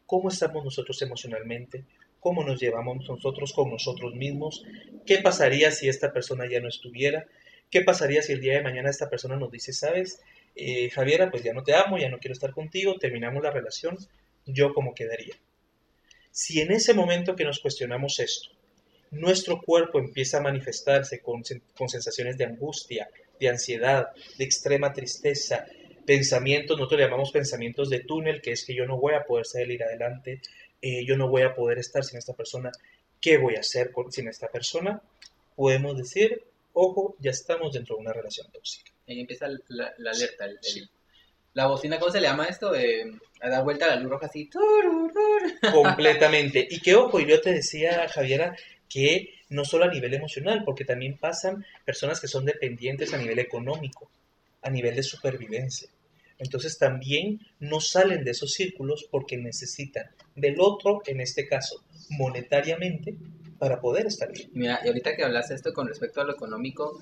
cómo 0.08 0.30
estamos 0.30 0.64
nosotros 0.64 1.02
emocionalmente, 1.02 1.84
cómo 2.18 2.42
nos 2.42 2.58
llevamos 2.58 3.06
nosotros 3.06 3.52
con 3.52 3.70
nosotros 3.70 4.14
mismos, 4.14 4.64
qué 5.04 5.18
pasaría 5.18 5.70
si 5.70 5.86
esta 5.86 6.14
persona 6.14 6.46
ya 6.50 6.60
no 6.60 6.68
estuviera, 6.68 7.26
qué 7.70 7.82
pasaría 7.82 8.22
si 8.22 8.32
el 8.32 8.40
día 8.40 8.54
de 8.54 8.62
mañana 8.62 8.88
esta 8.88 9.10
persona 9.10 9.36
nos 9.36 9.50
dice, 9.50 9.74
sabes, 9.74 10.22
eh, 10.54 10.90
Javiera, 10.90 11.30
pues 11.30 11.42
ya 11.42 11.52
no 11.52 11.62
te 11.62 11.74
amo, 11.74 11.98
ya 11.98 12.08
no 12.08 12.18
quiero 12.18 12.32
estar 12.32 12.52
contigo, 12.52 12.96
terminamos 12.98 13.42
la 13.42 13.50
relación, 13.50 13.96
yo 14.46 14.72
cómo 14.74 14.94
quedaría. 14.94 15.34
Si 16.30 16.60
en 16.60 16.72
ese 16.72 16.94
momento 16.94 17.34
que 17.36 17.44
nos 17.44 17.60
cuestionamos 17.60 18.18
esto, 18.20 18.50
nuestro 19.10 19.60
cuerpo 19.60 19.98
empieza 19.98 20.38
a 20.38 20.42
manifestarse 20.42 21.20
con, 21.20 21.42
sen- 21.42 21.62
con 21.76 21.88
sensaciones 21.88 22.36
de 22.36 22.44
angustia, 22.44 23.08
de 23.40 23.48
ansiedad, 23.48 24.08
de 24.36 24.44
extrema 24.44 24.92
tristeza, 24.92 25.66
pensamientos, 26.06 26.76
nosotros 26.76 26.98
le 27.00 27.06
llamamos 27.06 27.30
pensamientos 27.32 27.88
de 27.88 28.00
túnel, 28.00 28.40
que 28.40 28.52
es 28.52 28.64
que 28.64 28.74
yo 28.74 28.84
no 28.86 28.98
voy 28.98 29.14
a 29.14 29.24
poder 29.24 29.46
salir 29.46 29.82
adelante, 29.82 30.40
eh, 30.80 31.04
yo 31.06 31.16
no 31.16 31.28
voy 31.28 31.42
a 31.42 31.54
poder 31.54 31.78
estar 31.78 32.04
sin 32.04 32.18
esta 32.18 32.34
persona, 32.34 32.70
¿qué 33.20 33.38
voy 33.38 33.56
a 33.56 33.60
hacer 33.60 33.90
sin 34.10 34.28
esta 34.28 34.48
persona? 34.48 35.02
Podemos 35.56 35.96
decir, 35.96 36.44
ojo, 36.72 37.16
ya 37.18 37.30
estamos 37.30 37.72
dentro 37.72 37.96
de 37.96 38.02
una 38.02 38.12
relación 38.12 38.46
tóxica. 38.52 38.92
Ahí 39.12 39.20
empieza 39.20 39.48
la, 39.68 39.94
la 39.98 40.10
alerta 40.10 40.44
el, 40.44 40.58
el-. 40.62 40.90
La 41.54 41.66
bocina, 41.66 41.98
¿cómo 41.98 42.12
se 42.12 42.20
le 42.20 42.28
llama 42.28 42.44
esto? 42.44 42.74
Eh, 42.74 43.10
a 43.40 43.48
dar 43.48 43.64
vuelta 43.64 43.86
a 43.86 43.88
la 43.88 44.00
luz 44.00 44.10
roja 44.10 44.26
así. 44.26 44.48
Completamente. 45.72 46.66
Y 46.70 46.80
que 46.80 46.94
ojo, 46.94 47.18
y 47.18 47.26
yo 47.26 47.40
te 47.40 47.52
decía, 47.52 48.08
Javiera, 48.08 48.56
que 48.88 49.34
no 49.48 49.64
solo 49.64 49.84
a 49.84 49.88
nivel 49.88 50.14
emocional, 50.14 50.62
porque 50.64 50.84
también 50.84 51.16
pasan 51.16 51.64
personas 51.84 52.20
que 52.20 52.28
son 52.28 52.44
dependientes 52.44 53.12
a 53.12 53.18
nivel 53.18 53.38
económico, 53.38 54.10
a 54.62 54.70
nivel 54.70 54.94
de 54.94 55.02
supervivencia. 55.02 55.88
Entonces 56.38 56.78
también 56.78 57.40
no 57.58 57.80
salen 57.80 58.24
de 58.24 58.30
esos 58.30 58.52
círculos 58.52 59.08
porque 59.10 59.36
necesitan 59.36 60.06
del 60.36 60.60
otro, 60.60 61.02
en 61.06 61.20
este 61.20 61.48
caso, 61.48 61.82
monetariamente, 62.10 63.16
para 63.58 63.80
poder 63.80 64.06
estar 64.06 64.30
bien. 64.30 64.48
Mira, 64.52 64.80
y 64.84 64.88
ahorita 64.88 65.16
que 65.16 65.24
hablas 65.24 65.50
esto 65.50 65.72
con 65.72 65.88
respecto 65.88 66.20
a 66.20 66.24
lo 66.24 66.34
económico, 66.34 67.00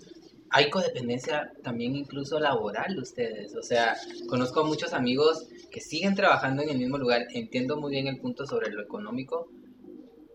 hay 0.50 0.70
codependencia 0.70 1.52
también 1.62 1.96
incluso 1.96 2.38
laboral 2.38 2.94
de 2.94 3.00
ustedes. 3.00 3.54
O 3.56 3.62
sea, 3.62 3.96
conozco 4.28 4.60
a 4.60 4.64
muchos 4.64 4.92
amigos 4.92 5.48
que 5.70 5.80
siguen 5.80 6.14
trabajando 6.14 6.62
en 6.62 6.70
el 6.70 6.78
mismo 6.78 6.98
lugar. 6.98 7.26
Entiendo 7.30 7.76
muy 7.76 7.90
bien 7.92 8.06
el 8.06 8.18
punto 8.18 8.46
sobre 8.46 8.70
lo 8.70 8.82
económico, 8.82 9.48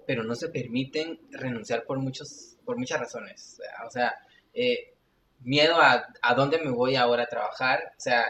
pero 0.06 0.24
no 0.24 0.36
se 0.36 0.50
permiten 0.50 1.19
renunciar 1.32 1.84
por 1.84 2.00
muchos, 2.00 2.58
por 2.65 2.78
muchas 2.78 3.00
razones. 3.00 3.60
O 3.88 3.89
sea, 3.89 4.15
eh, 4.54 4.93
miedo 5.41 5.76
a, 5.80 6.08
a 6.21 6.36
dónde 6.36 6.60
me 6.60 6.71
voy 6.71 6.95
ahora 6.95 7.24
a 7.24 7.28
trabajar. 7.28 7.93
O 7.97 8.02
sea, 8.02 8.26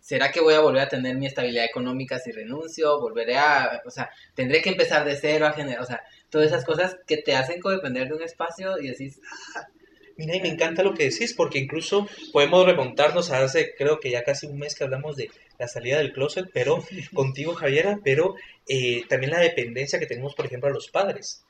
¿será 0.00 0.32
que 0.32 0.40
voy 0.40 0.54
a 0.54 0.60
volver 0.60 0.82
a 0.82 0.88
tener 0.88 1.16
mi 1.16 1.26
estabilidad 1.26 1.64
económica 1.64 2.18
si 2.18 2.32
renuncio? 2.32 3.00
Volveré 3.00 3.38
a, 3.38 3.80
o 3.86 3.90
sea, 3.90 4.10
tendré 4.34 4.60
que 4.60 4.70
empezar 4.70 5.04
de 5.04 5.16
cero 5.16 5.46
a 5.46 5.52
generar, 5.52 5.80
o 5.80 5.86
sea, 5.86 6.02
todas 6.28 6.48
esas 6.48 6.64
cosas 6.64 6.96
que 7.06 7.18
te 7.18 7.36
hacen 7.36 7.60
codepender 7.60 8.08
de 8.08 8.14
un 8.14 8.22
espacio 8.22 8.78
y 8.78 8.88
decís, 8.88 9.20
Mira, 10.16 10.36
y 10.36 10.40
me 10.40 10.48
encanta 10.48 10.82
lo 10.82 10.94
que 10.94 11.04
decís, 11.04 11.34
porque 11.34 11.58
incluso 11.58 12.08
podemos 12.32 12.66
remontarnos 12.66 13.30
a 13.30 13.42
hace, 13.42 13.74
creo 13.76 13.98
que 14.00 14.10
ya 14.10 14.22
casi 14.22 14.46
un 14.46 14.58
mes 14.58 14.74
que 14.74 14.84
hablamos 14.84 15.16
de 15.16 15.30
la 15.58 15.68
salida 15.68 15.98
del 15.98 16.12
closet, 16.12 16.46
pero 16.52 16.82
contigo, 17.14 17.54
Javiera, 17.54 17.98
pero 18.04 18.34
eh, 18.68 19.02
también 19.08 19.32
la 19.32 19.40
dependencia 19.40 19.98
que 19.98 20.06
tenemos, 20.06 20.34
por 20.34 20.46
ejemplo, 20.46 20.68
a 20.68 20.72
los 20.72 20.88
padres. 20.88 21.44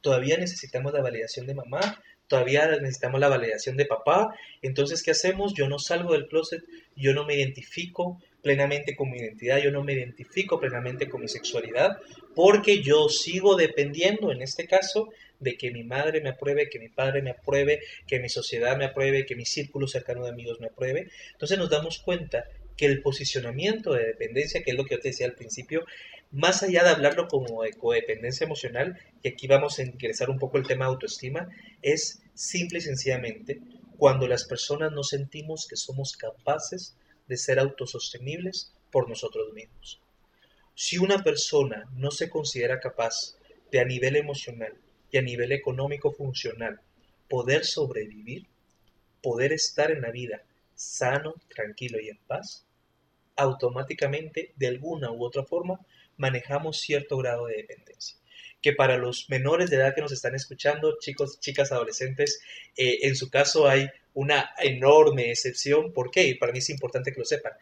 Todavía 0.00 0.36
necesitamos 0.36 0.92
la 0.92 1.02
validación 1.02 1.46
de 1.46 1.54
mamá, 1.54 2.02
todavía 2.28 2.66
necesitamos 2.80 3.20
la 3.20 3.28
validación 3.28 3.76
de 3.76 3.86
papá. 3.86 4.34
Entonces, 4.62 5.02
¿qué 5.02 5.10
hacemos? 5.10 5.54
Yo 5.54 5.68
no 5.68 5.78
salgo 5.78 6.12
del 6.12 6.28
closet, 6.28 6.62
yo 6.94 7.14
no 7.14 7.24
me 7.24 7.36
identifico 7.36 8.20
plenamente 8.42 8.94
con 8.94 9.10
mi 9.10 9.18
identidad, 9.18 9.58
yo 9.58 9.72
no 9.72 9.82
me 9.82 9.94
identifico 9.94 10.60
plenamente 10.60 11.08
con 11.08 11.20
mi 11.20 11.28
sexualidad, 11.28 11.98
porque 12.34 12.82
yo 12.82 13.08
sigo 13.08 13.56
dependiendo, 13.56 14.30
en 14.30 14.42
este 14.42 14.66
caso, 14.66 15.08
de 15.40 15.56
que 15.56 15.70
mi 15.70 15.84
madre 15.84 16.20
me 16.20 16.30
apruebe, 16.30 16.68
que 16.68 16.78
mi 16.78 16.88
padre 16.88 17.22
me 17.22 17.30
apruebe, 17.30 17.80
que 18.06 18.18
mi 18.18 18.28
sociedad 18.28 18.76
me 18.76 18.86
apruebe, 18.86 19.26
que 19.26 19.36
mi 19.36 19.44
círculo 19.44 19.86
cercano 19.86 20.24
de 20.24 20.30
amigos 20.30 20.60
me 20.60 20.66
apruebe. 20.66 21.10
Entonces 21.32 21.58
nos 21.58 21.70
damos 21.70 21.98
cuenta 21.98 22.44
que 22.76 22.86
el 22.86 23.02
posicionamiento 23.02 23.92
de 23.92 24.06
dependencia, 24.06 24.62
que 24.62 24.70
es 24.70 24.76
lo 24.76 24.84
que 24.84 24.94
yo 24.94 25.00
te 25.00 25.08
decía 25.08 25.26
al 25.26 25.34
principio, 25.34 25.84
más 26.30 26.62
allá 26.62 26.84
de 26.84 26.90
hablarlo 26.90 27.26
como 27.26 27.62
de 27.62 27.72
codependencia 27.72 28.44
emocional, 28.44 28.98
y 29.22 29.28
aquí 29.28 29.46
vamos 29.46 29.78
a 29.78 29.82
ingresar 29.82 30.30
un 30.30 30.38
poco 30.38 30.58
el 30.58 30.66
tema 30.66 30.84
de 30.84 30.92
autoestima, 30.92 31.48
es 31.82 32.22
simple 32.34 32.78
y 32.78 32.82
sencillamente 32.82 33.60
cuando 33.96 34.28
las 34.28 34.44
personas 34.44 34.92
no 34.92 35.02
sentimos 35.02 35.66
que 35.66 35.76
somos 35.76 36.16
capaces 36.16 36.96
de 37.26 37.36
ser 37.36 37.58
autosostenibles 37.58 38.72
por 38.92 39.08
nosotros 39.08 39.52
mismos. 39.52 40.00
Si 40.74 40.98
una 40.98 41.24
persona 41.24 41.90
no 41.96 42.12
se 42.12 42.30
considera 42.30 42.78
capaz 42.78 43.36
de 43.72 43.80
a 43.80 43.84
nivel 43.84 44.14
emocional 44.14 44.74
y 45.10 45.18
a 45.18 45.22
nivel 45.22 45.52
económico 45.52 46.12
funcional 46.12 46.80
poder 47.28 47.64
sobrevivir, 47.64 48.46
poder 49.22 49.52
estar 49.52 49.90
en 49.90 50.02
la 50.02 50.10
vida 50.10 50.42
sano, 50.74 51.34
tranquilo 51.54 52.00
y 52.00 52.08
en 52.08 52.18
paz, 52.26 52.64
automáticamente 53.36 54.52
de 54.56 54.66
alguna 54.68 55.10
u 55.12 55.24
otra 55.24 55.44
forma 55.44 55.80
manejamos 56.16 56.78
cierto 56.78 57.16
grado 57.18 57.46
de 57.46 57.56
dependencia. 57.56 58.16
Que 58.60 58.72
para 58.72 58.98
los 58.98 59.30
menores 59.30 59.70
de 59.70 59.76
edad 59.76 59.94
que 59.94 60.00
nos 60.00 60.12
están 60.12 60.34
escuchando, 60.34 60.98
chicos, 60.98 61.38
chicas, 61.38 61.70
adolescentes, 61.70 62.40
eh, 62.76 62.98
en 63.02 63.14
su 63.14 63.30
caso 63.30 63.68
hay 63.68 63.88
una 64.14 64.50
enorme 64.58 65.30
excepción. 65.30 65.92
¿Por 65.92 66.10
qué? 66.10 66.26
Y 66.26 66.34
para 66.34 66.52
mí 66.52 66.58
es 66.58 66.70
importante 66.70 67.12
que 67.12 67.20
lo 67.20 67.24
sepan. 67.24 67.52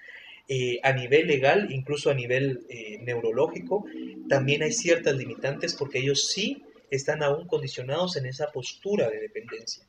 Eh, 0.48 0.78
a 0.82 0.92
nivel 0.92 1.26
legal, 1.26 1.70
incluso 1.70 2.08
a 2.08 2.14
nivel 2.14 2.64
eh, 2.70 2.98
neurológico, 3.02 3.84
también 4.28 4.62
hay 4.62 4.72
ciertas 4.72 5.14
limitantes 5.16 5.74
porque 5.74 5.98
ellos 5.98 6.28
sí 6.28 6.64
están 6.90 7.22
aún 7.22 7.46
condicionados 7.46 8.16
en 8.16 8.26
esa 8.26 8.52
postura 8.52 9.08
de 9.10 9.20
dependencia. 9.20 9.84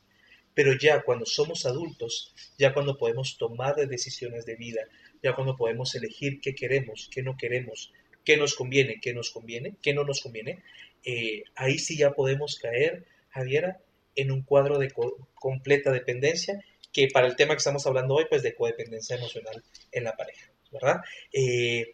Pero 0.54 0.74
ya 0.78 1.04
cuando 1.04 1.26
somos 1.26 1.66
adultos, 1.66 2.34
ya 2.58 2.74
cuando 2.74 2.98
podemos 2.98 3.38
tomar 3.38 3.76
decisiones 3.76 4.46
de 4.46 4.56
vida, 4.56 4.82
ya 5.22 5.36
cuando 5.36 5.56
podemos 5.56 5.94
elegir 5.96 6.42
qué 6.42 6.56
queremos, 6.56 7.10
qué 7.12 7.22
no 7.22 7.38
queremos, 7.38 7.94
qué 8.26 8.38
nos 8.38 8.56
conviene, 8.56 9.00
qué 9.02 9.14
nos 9.14 9.30
conviene, 9.30 9.76
qué 9.82 9.94
no 9.94 10.04
nos 10.04 10.22
conviene, 10.22 10.64
eh, 11.04 11.44
ahí 11.56 11.78
sí 11.78 11.98
ya 11.98 12.12
podemos 12.12 12.58
caer, 12.58 13.06
Javiera, 13.30 13.80
en 14.16 14.32
un 14.32 14.42
cuadro 14.42 14.80
de 14.80 14.90
co- 14.90 15.30
completa 15.36 15.92
dependencia, 15.92 16.60
que 16.92 17.08
para 17.14 17.28
el 17.28 17.36
tema 17.36 17.54
que 17.54 17.60
estamos 17.60 17.86
hablando 17.86 18.16
hoy, 18.16 18.26
pues 18.28 18.42
de 18.42 18.56
codependencia 18.56 19.16
emocional 19.16 19.64
en 19.92 20.04
la 20.06 20.16
pareja, 20.18 20.50
¿verdad? 20.72 21.02
Eh, 21.32 21.92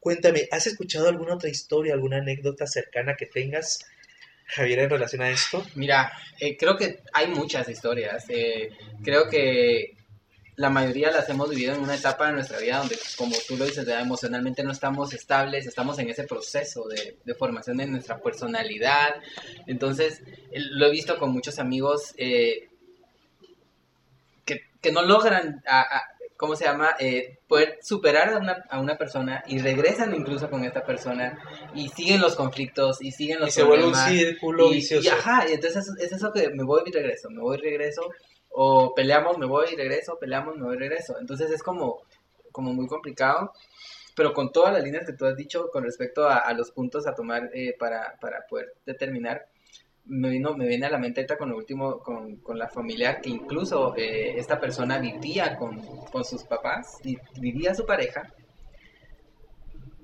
cuéntame, 0.00 0.48
¿has 0.50 0.66
escuchado 0.66 1.08
alguna 1.08 1.34
otra 1.34 1.48
historia, 1.48 1.94
alguna 1.94 2.18
anécdota 2.18 2.66
cercana 2.66 3.16
que 3.16 3.26
tengas, 3.26 3.86
Javiera, 4.54 4.82
en 4.82 4.90
relación 4.90 5.22
a 5.22 5.30
esto? 5.30 5.64
Mira, 5.74 6.12
eh, 6.38 6.56
creo 6.56 6.76
que 6.76 7.00
hay 7.12 7.28
muchas 7.28 7.68
historias. 7.68 8.24
eh, 8.28 8.70
creo 9.02 9.28
que 9.28 9.96
la 10.56 10.68
mayoría 10.68 11.10
las 11.10 11.28
hemos 11.30 11.48
vivido 11.48 11.74
en 11.74 11.80
una 11.80 11.94
etapa 11.94 12.26
de 12.26 12.34
nuestra 12.34 12.58
vida 12.58 12.78
donde, 12.78 12.98
como 13.16 13.34
tú 13.48 13.56
lo 13.56 13.64
dices, 13.64 13.88
emocionalmente 13.88 14.62
no 14.62 14.70
estamos 14.72 15.14
estables, 15.14 15.66
estamos 15.66 15.98
en 15.98 16.10
ese 16.10 16.24
proceso 16.24 16.84
de, 16.88 17.34
formación 17.34 17.78
de 17.78 17.86
nuestra 17.86 18.18
personalidad. 18.18 19.14
Entonces, 19.66 20.22
lo 20.52 20.86
he 20.86 20.90
visto 20.90 21.18
con 21.18 21.32
muchos 21.32 21.58
amigos 21.58 22.14
eh, 22.18 22.68
que, 24.44 24.92
no 24.92 25.02
logran, 25.02 25.62
a- 25.66 26.02
¿cómo 26.42 26.56
se 26.56 26.64
llama? 26.64 26.90
Eh, 26.98 27.38
poder 27.46 27.78
superar 27.82 28.30
a 28.34 28.38
una, 28.38 28.64
a 28.68 28.80
una 28.80 28.98
persona 28.98 29.44
y 29.46 29.60
regresan 29.60 30.12
incluso 30.12 30.50
con 30.50 30.64
esta 30.64 30.84
persona 30.84 31.38
y 31.72 31.88
siguen 31.90 32.20
los 32.20 32.34
conflictos 32.34 33.00
y 33.00 33.12
siguen 33.12 33.38
los 33.38 33.50
Y 33.50 33.52
se 33.52 33.62
vuelve 33.62 33.86
un 33.86 33.94
círculo 33.94 34.66
Y- 34.66 34.74
vicioso. 34.74 35.04
y 35.04 35.08
ajá, 35.08 35.48
y 35.48 35.52
entonces 35.52 35.86
es, 35.86 36.04
es 36.06 36.12
eso 36.14 36.32
que 36.32 36.48
me 36.50 36.64
voy 36.64 36.82
y 36.86 36.90
regreso, 36.90 37.30
me 37.30 37.40
voy 37.40 37.58
y 37.58 37.60
regreso, 37.60 38.10
o 38.50 38.92
peleamos, 38.92 39.38
me 39.38 39.46
voy 39.46 39.66
y 39.72 39.76
regreso, 39.76 40.18
peleamos, 40.18 40.56
me 40.56 40.64
voy 40.64 40.74
y 40.74 40.78
regreso. 40.80 41.16
Entonces 41.20 41.48
es 41.52 41.62
como, 41.62 42.02
como 42.50 42.72
muy 42.72 42.88
complicado, 42.88 43.52
pero 44.16 44.32
con 44.32 44.50
todas 44.50 44.72
las 44.74 44.82
líneas 44.82 45.06
que 45.06 45.12
tú 45.12 45.24
has 45.26 45.36
dicho 45.36 45.70
con 45.70 45.84
respecto 45.84 46.28
a, 46.28 46.38
a 46.38 46.52
los 46.54 46.72
puntos 46.72 47.06
a 47.06 47.14
tomar 47.14 47.50
eh, 47.54 47.76
para, 47.78 48.16
para 48.20 48.44
poder 48.48 48.74
determinar, 48.84 49.46
me, 50.04 50.30
vino, 50.30 50.54
me 50.54 50.66
viene 50.66 50.86
a 50.86 50.90
la 50.90 50.98
mente 50.98 51.20
ahorita 51.20 51.36
con 51.36 51.50
lo 51.50 51.56
último, 51.56 51.98
con, 52.00 52.36
con 52.36 52.58
la 52.58 52.68
familia, 52.68 53.20
que 53.20 53.30
incluso 53.30 53.94
eh, 53.96 54.34
esta 54.36 54.58
persona 54.60 54.98
vivía 54.98 55.56
con, 55.56 55.80
con 56.10 56.24
sus 56.24 56.44
papás, 56.44 56.98
y 57.04 57.16
vivía 57.38 57.74
su 57.74 57.86
pareja, 57.86 58.32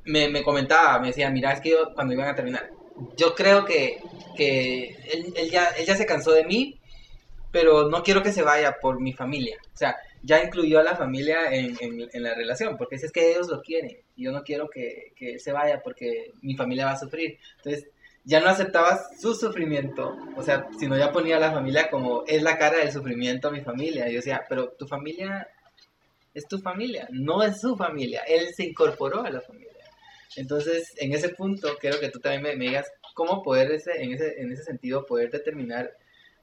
me, 0.05 0.29
me 0.29 0.43
comentaba, 0.43 0.99
me 0.99 1.09
decía, 1.09 1.31
mira, 1.31 1.53
es 1.53 1.61
que 1.61 1.71
yo, 1.71 1.95
cuando 1.95 2.15
iban 2.15 2.29
a 2.29 2.35
terminar, 2.35 2.71
yo 3.17 3.35
creo 3.35 3.65
que, 3.65 3.99
que 4.37 4.89
él, 5.13 5.33
él 5.37 5.51
ya, 5.51 5.67
él 5.79 5.87
ya 5.87 5.97
se 5.97 6.07
cansó 6.07 6.33
de 6.33 6.45
mí, 6.45 6.81
pero 7.51 7.89
no 7.89 8.03
quiero 8.03 8.23
que 8.23 8.33
se 8.33 8.43
vaya 8.43 8.77
por 8.81 9.01
mi 9.01 9.13
familia. 9.13 9.57
O 9.73 9.77
sea, 9.77 9.97
ya 10.23 10.43
incluyó 10.43 10.81
a 10.81 10.83
la 10.83 10.97
familia 10.97 11.51
en, 11.51 11.77
en, 11.81 12.09
en 12.13 12.23
la 12.23 12.35
relación, 12.35 12.77
porque 12.77 12.97
es 12.97 13.13
que 13.13 13.31
ellos 13.31 13.49
lo 13.49 13.63
quieren. 13.63 13.99
Yo 14.17 14.33
no 14.33 14.43
quiero 14.43 14.69
que, 14.69 15.13
que 15.17 15.33
él 15.35 15.41
se 15.41 15.53
vaya 15.53 15.81
porque 15.83 16.33
mi 16.43 16.57
familia 16.57 16.87
va 16.87 16.93
a 16.93 16.99
sufrir. 16.99 17.39
Entonces, 17.57 17.89
ya 18.29 18.41
no 18.41 18.51
aceptaba 18.51 19.01
su 19.19 19.35
sufrimiento, 19.35 20.15
o 20.37 20.43
sea, 20.43 20.69
sino 20.79 20.99
ya 20.99 21.11
ponía 21.11 21.39
a 21.39 21.41
la 21.41 21.51
familia 21.51 21.89
como 21.89 22.25
es 22.27 22.43
la 22.43 22.59
cara 22.59 22.77
del 22.77 22.93
sufrimiento 22.93 23.49
a 23.49 23.51
mi 23.51 23.63
familia. 23.63 24.07
Yo 24.07 24.17
decía, 24.17 24.45
pero 24.47 24.69
tu 24.73 24.87
familia 24.87 25.49
es 26.35 26.47
tu 26.47 26.59
familia, 26.59 27.09
no 27.11 27.43
es 27.43 27.59
su 27.59 27.75
familia. 27.75 28.21
Él 28.29 28.49
se 28.55 28.65
incorporó 28.65 29.25
a 29.25 29.31
la 29.31 29.41
familia. 29.41 29.73
Entonces, 30.37 30.93
en 30.99 31.15
ese 31.15 31.31
punto, 31.31 31.79
quiero 31.81 31.99
que 32.01 32.11
tú 32.11 32.21
también 32.21 32.43
me, 32.43 32.55
me 32.55 32.67
digas 32.67 32.87
cómo 33.15 33.43
poder, 33.43 33.71
en, 33.97 34.13
ese, 34.13 34.43
en 34.43 34.53
ese 34.53 34.63
sentido, 34.63 35.07
poder 35.07 35.31
determinar 35.31 35.91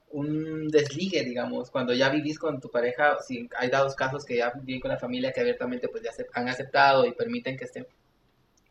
un 0.09 0.69
desligue, 0.69 1.23
digamos, 1.23 1.69
cuando 1.69 1.93
ya 1.93 2.09
vivís 2.09 2.39
con 2.39 2.59
tu 2.59 2.71
pareja, 2.71 3.17
si 3.21 3.47
hay 3.59 3.69
dados 3.69 3.93
casos 3.93 4.25
que 4.25 4.37
ya 4.37 4.51
viven 4.63 4.81
con 4.81 4.89
la 4.89 4.97
familia 4.97 5.31
que 5.31 5.41
abiertamente 5.41 5.87
pues 5.87 6.01
ya 6.01 6.09
han 6.33 6.49
aceptado 6.49 7.05
y 7.05 7.11
permiten 7.11 7.55
que 7.55 7.65
estén, 7.65 7.85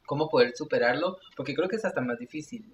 ¿cómo 0.06 0.28
poder 0.28 0.52
superarlo? 0.56 1.18
Porque 1.36 1.54
creo 1.54 1.68
que 1.68 1.76
es 1.76 1.84
hasta 1.84 2.00
más 2.00 2.18
difícil. 2.18 2.64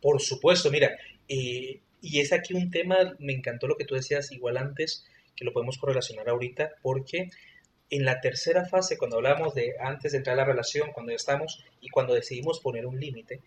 Por 0.00 0.20
supuesto, 0.20 0.70
mira, 0.70 0.96
eh, 1.28 1.80
y 2.00 2.20
es 2.20 2.32
aquí 2.32 2.54
un 2.54 2.70
tema, 2.70 3.16
me 3.18 3.32
encantó 3.32 3.66
lo 3.66 3.76
que 3.76 3.84
tú 3.84 3.94
decías 3.94 4.32
igual 4.32 4.56
antes, 4.56 5.04
que 5.36 5.44
lo 5.44 5.52
podemos 5.52 5.78
correlacionar 5.78 6.28
ahorita, 6.28 6.72
porque 6.82 7.30
en 7.90 8.04
la 8.04 8.20
tercera 8.20 8.64
fase, 8.66 8.96
cuando 8.96 9.16
hablamos 9.16 9.54
de 9.54 9.74
antes 9.80 10.12
de 10.12 10.18
entrar 10.18 10.34
a 10.34 10.42
la 10.42 10.44
relación, 10.46 10.92
cuando 10.92 11.12
ya 11.12 11.16
estamos 11.16 11.64
y 11.80 11.88
cuando 11.88 12.14
decidimos 12.14 12.60
poner 12.60 12.86
un 12.86 12.98
límite, 12.98 13.40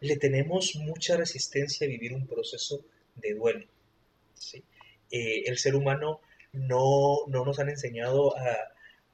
le 0.00 0.16
tenemos 0.16 0.76
mucha 0.76 1.16
resistencia 1.16 1.86
a 1.86 1.90
vivir 1.90 2.12
un 2.12 2.26
proceso 2.26 2.84
de 3.14 3.34
duelo. 3.34 3.66
Eh, 5.10 5.42
el 5.46 5.58
ser 5.58 5.74
humano 5.74 6.20
no, 6.52 7.18
no 7.28 7.44
nos 7.44 7.58
han 7.58 7.68
enseñado 7.68 8.36
a, 8.36 8.56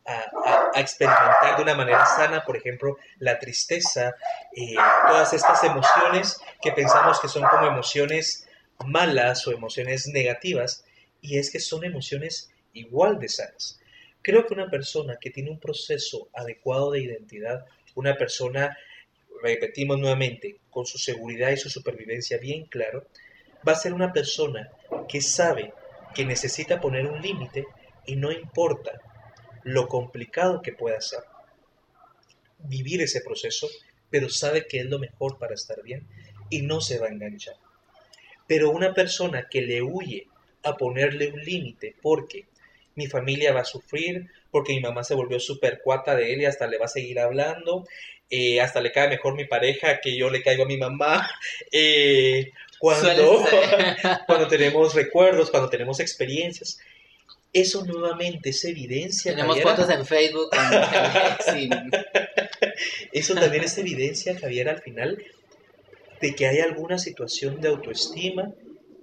a, 0.06 0.80
experimentar 0.80 1.56
de 1.56 1.62
una 1.62 1.74
manera 1.74 2.04
sana, 2.06 2.44
por 2.44 2.56
ejemplo, 2.56 2.96
la 3.18 3.38
tristeza, 3.38 4.14
eh, 4.54 4.74
todas 5.06 5.32
estas 5.32 5.62
emociones 5.64 6.40
que 6.60 6.72
pensamos 6.72 7.20
que 7.20 7.28
son 7.28 7.44
como 7.48 7.66
emociones 7.66 8.48
malas 8.86 9.46
o 9.46 9.52
emociones 9.52 10.08
negativas, 10.08 10.84
y 11.20 11.38
es 11.38 11.50
que 11.50 11.60
son 11.60 11.84
emociones 11.84 12.50
igual 12.72 13.18
de 13.18 13.28
sanas. 13.28 13.78
Creo 14.22 14.46
que 14.46 14.54
una 14.54 14.70
persona 14.70 15.18
que 15.20 15.30
tiene 15.30 15.50
un 15.50 15.60
proceso 15.60 16.28
adecuado 16.32 16.92
de 16.92 17.00
identidad, 17.00 17.64
una 17.94 18.16
persona, 18.16 18.76
repetimos 19.42 19.98
nuevamente, 19.98 20.56
con 20.70 20.86
su 20.86 20.98
seguridad 20.98 21.50
y 21.50 21.56
su 21.56 21.68
supervivencia 21.68 22.38
bien 22.38 22.64
claro, 22.66 23.06
va 23.66 23.72
a 23.72 23.76
ser 23.76 23.92
una 23.92 24.12
persona 24.12 24.70
que 25.08 25.20
sabe 25.20 25.72
que 26.14 26.24
necesita 26.24 26.80
poner 26.80 27.06
un 27.06 27.20
límite 27.20 27.66
y 28.06 28.16
no 28.16 28.32
importa 28.32 29.00
lo 29.64 29.88
complicado 29.88 30.62
que 30.62 30.72
pueda 30.72 31.00
ser 31.00 31.20
vivir 32.64 33.02
ese 33.02 33.20
proceso, 33.20 33.68
pero 34.10 34.28
sabe 34.28 34.66
que 34.66 34.80
es 34.80 34.86
lo 34.86 34.98
mejor 34.98 35.38
para 35.38 35.54
estar 35.54 35.82
bien 35.82 36.06
y 36.50 36.62
no 36.62 36.80
se 36.80 36.98
va 36.98 37.06
a 37.06 37.10
enganchar. 37.10 37.56
Pero 38.46 38.70
una 38.70 38.94
persona 38.94 39.48
que 39.50 39.62
le 39.62 39.82
huye 39.82 40.28
a 40.62 40.76
ponerle 40.76 41.28
un 41.28 41.40
límite 41.40 41.96
porque 42.00 42.46
mi 42.94 43.06
familia 43.06 43.52
va 43.52 43.60
a 43.60 43.64
sufrir, 43.64 44.30
porque 44.50 44.74
mi 44.74 44.80
mamá 44.80 45.02
se 45.02 45.14
volvió 45.14 45.40
súper 45.40 45.80
cuata 45.82 46.14
de 46.14 46.32
él 46.32 46.42
y 46.42 46.44
hasta 46.44 46.66
le 46.66 46.78
va 46.78 46.84
a 46.84 46.88
seguir 46.88 47.18
hablando, 47.18 47.86
eh, 48.28 48.60
hasta 48.60 48.80
le 48.80 48.92
cae 48.92 49.08
mejor 49.08 49.34
mi 49.34 49.46
pareja 49.46 50.00
que 50.00 50.16
yo 50.16 50.30
le 50.30 50.42
caigo 50.42 50.64
a 50.64 50.66
mi 50.66 50.76
mamá, 50.76 51.28
eh, 51.72 52.52
cuando, 52.78 53.44
cuando 54.26 54.48
tenemos 54.48 54.94
recuerdos, 54.94 55.50
cuando 55.50 55.68
tenemos 55.70 56.00
experiencias. 56.00 56.78
Eso 57.52 57.84
nuevamente 57.84 58.50
es 58.50 58.64
evidencia. 58.64 59.32
Tenemos 59.32 59.56
Javiera, 59.56 59.76
fotos 59.76 59.94
en 59.94 60.06
Facebook 60.06 60.50
con 60.50 61.54
sí, 61.54 61.68
Eso 63.12 63.34
también 63.34 63.64
es 63.64 63.76
evidencia, 63.76 64.38
Javier, 64.38 64.70
al 64.70 64.80
final, 64.80 65.22
de 66.20 66.34
que 66.34 66.46
hay 66.46 66.60
alguna 66.60 66.98
situación 66.98 67.60
de 67.60 67.68
autoestima 67.68 68.54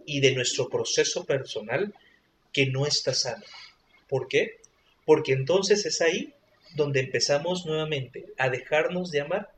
y 0.06 0.20
de 0.22 0.34
nuestro 0.34 0.70
proceso 0.70 1.26
personal 1.26 1.94
que 2.52 2.66
no 2.66 2.88
está 2.88 3.14
sano. 3.14 3.44
¿Por 4.08 4.28
qué? 4.28 4.58
Porque 5.06 5.34
entonces 5.34 5.86
es 5.86 6.02
ahí 6.02 6.34
donde 6.76 7.02
empezamos 7.02 7.66
nuevamente 7.66 8.26
a 8.38 8.50
dejarnos 8.50 9.12
de 9.12 9.22
amar 9.22 9.52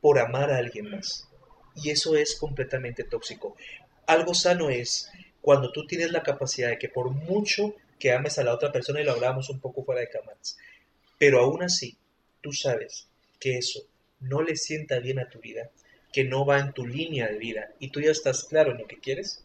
por 0.00 0.18
amar 0.18 0.52
a 0.52 0.58
alguien 0.58 0.90
más. 0.90 1.28
Y 1.74 1.90
eso 1.90 2.16
es 2.16 2.36
completamente 2.36 3.02
tóxico. 3.02 3.56
Algo 4.06 4.34
sano 4.34 4.70
es 4.70 5.10
cuando 5.40 5.72
tú 5.72 5.86
tienes 5.86 6.12
la 6.12 6.22
capacidad 6.22 6.68
de 6.68 6.78
que 6.78 6.88
por 6.88 7.10
mucho 7.10 7.74
que 8.00 8.12
ames 8.12 8.38
a 8.38 8.44
la 8.44 8.54
otra 8.54 8.72
persona, 8.72 9.00
y 9.00 9.04
lo 9.04 9.12
hablábamos 9.12 9.48
un 9.50 9.60
poco 9.60 9.84
fuera 9.84 10.00
de 10.00 10.08
cámaras, 10.08 10.56
pero 11.18 11.40
aún 11.40 11.62
así 11.62 11.96
tú 12.40 12.52
sabes 12.52 13.06
que 13.38 13.58
eso 13.58 13.80
no 14.18 14.42
le 14.42 14.56
sienta 14.56 14.98
bien 14.98 15.20
a 15.20 15.28
tu 15.28 15.38
vida, 15.38 15.70
que 16.12 16.24
no 16.24 16.44
va 16.44 16.58
en 16.58 16.72
tu 16.72 16.86
línea 16.86 17.28
de 17.28 17.38
vida 17.38 17.72
y 17.78 17.90
tú 17.90 18.00
ya 18.00 18.10
estás 18.10 18.44
claro 18.44 18.72
en 18.72 18.78
lo 18.78 18.86
que 18.86 18.98
quieres, 18.98 19.44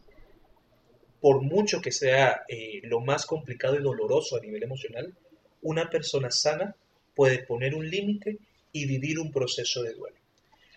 por 1.20 1.42
mucho 1.42 1.80
que 1.80 1.92
sea 1.92 2.42
eh, 2.48 2.80
lo 2.84 3.00
más 3.00 3.26
complicado 3.26 3.76
y 3.76 3.82
doloroso 3.82 4.36
a 4.36 4.40
nivel 4.40 4.62
emocional, 4.62 5.14
una 5.62 5.88
persona 5.88 6.30
sana 6.30 6.74
puede 7.14 7.38
poner 7.38 7.74
un 7.74 7.88
límite 7.88 8.38
y 8.72 8.86
vivir 8.86 9.18
un 9.18 9.32
proceso 9.32 9.82
de 9.82 9.94
duelo. 9.94 10.16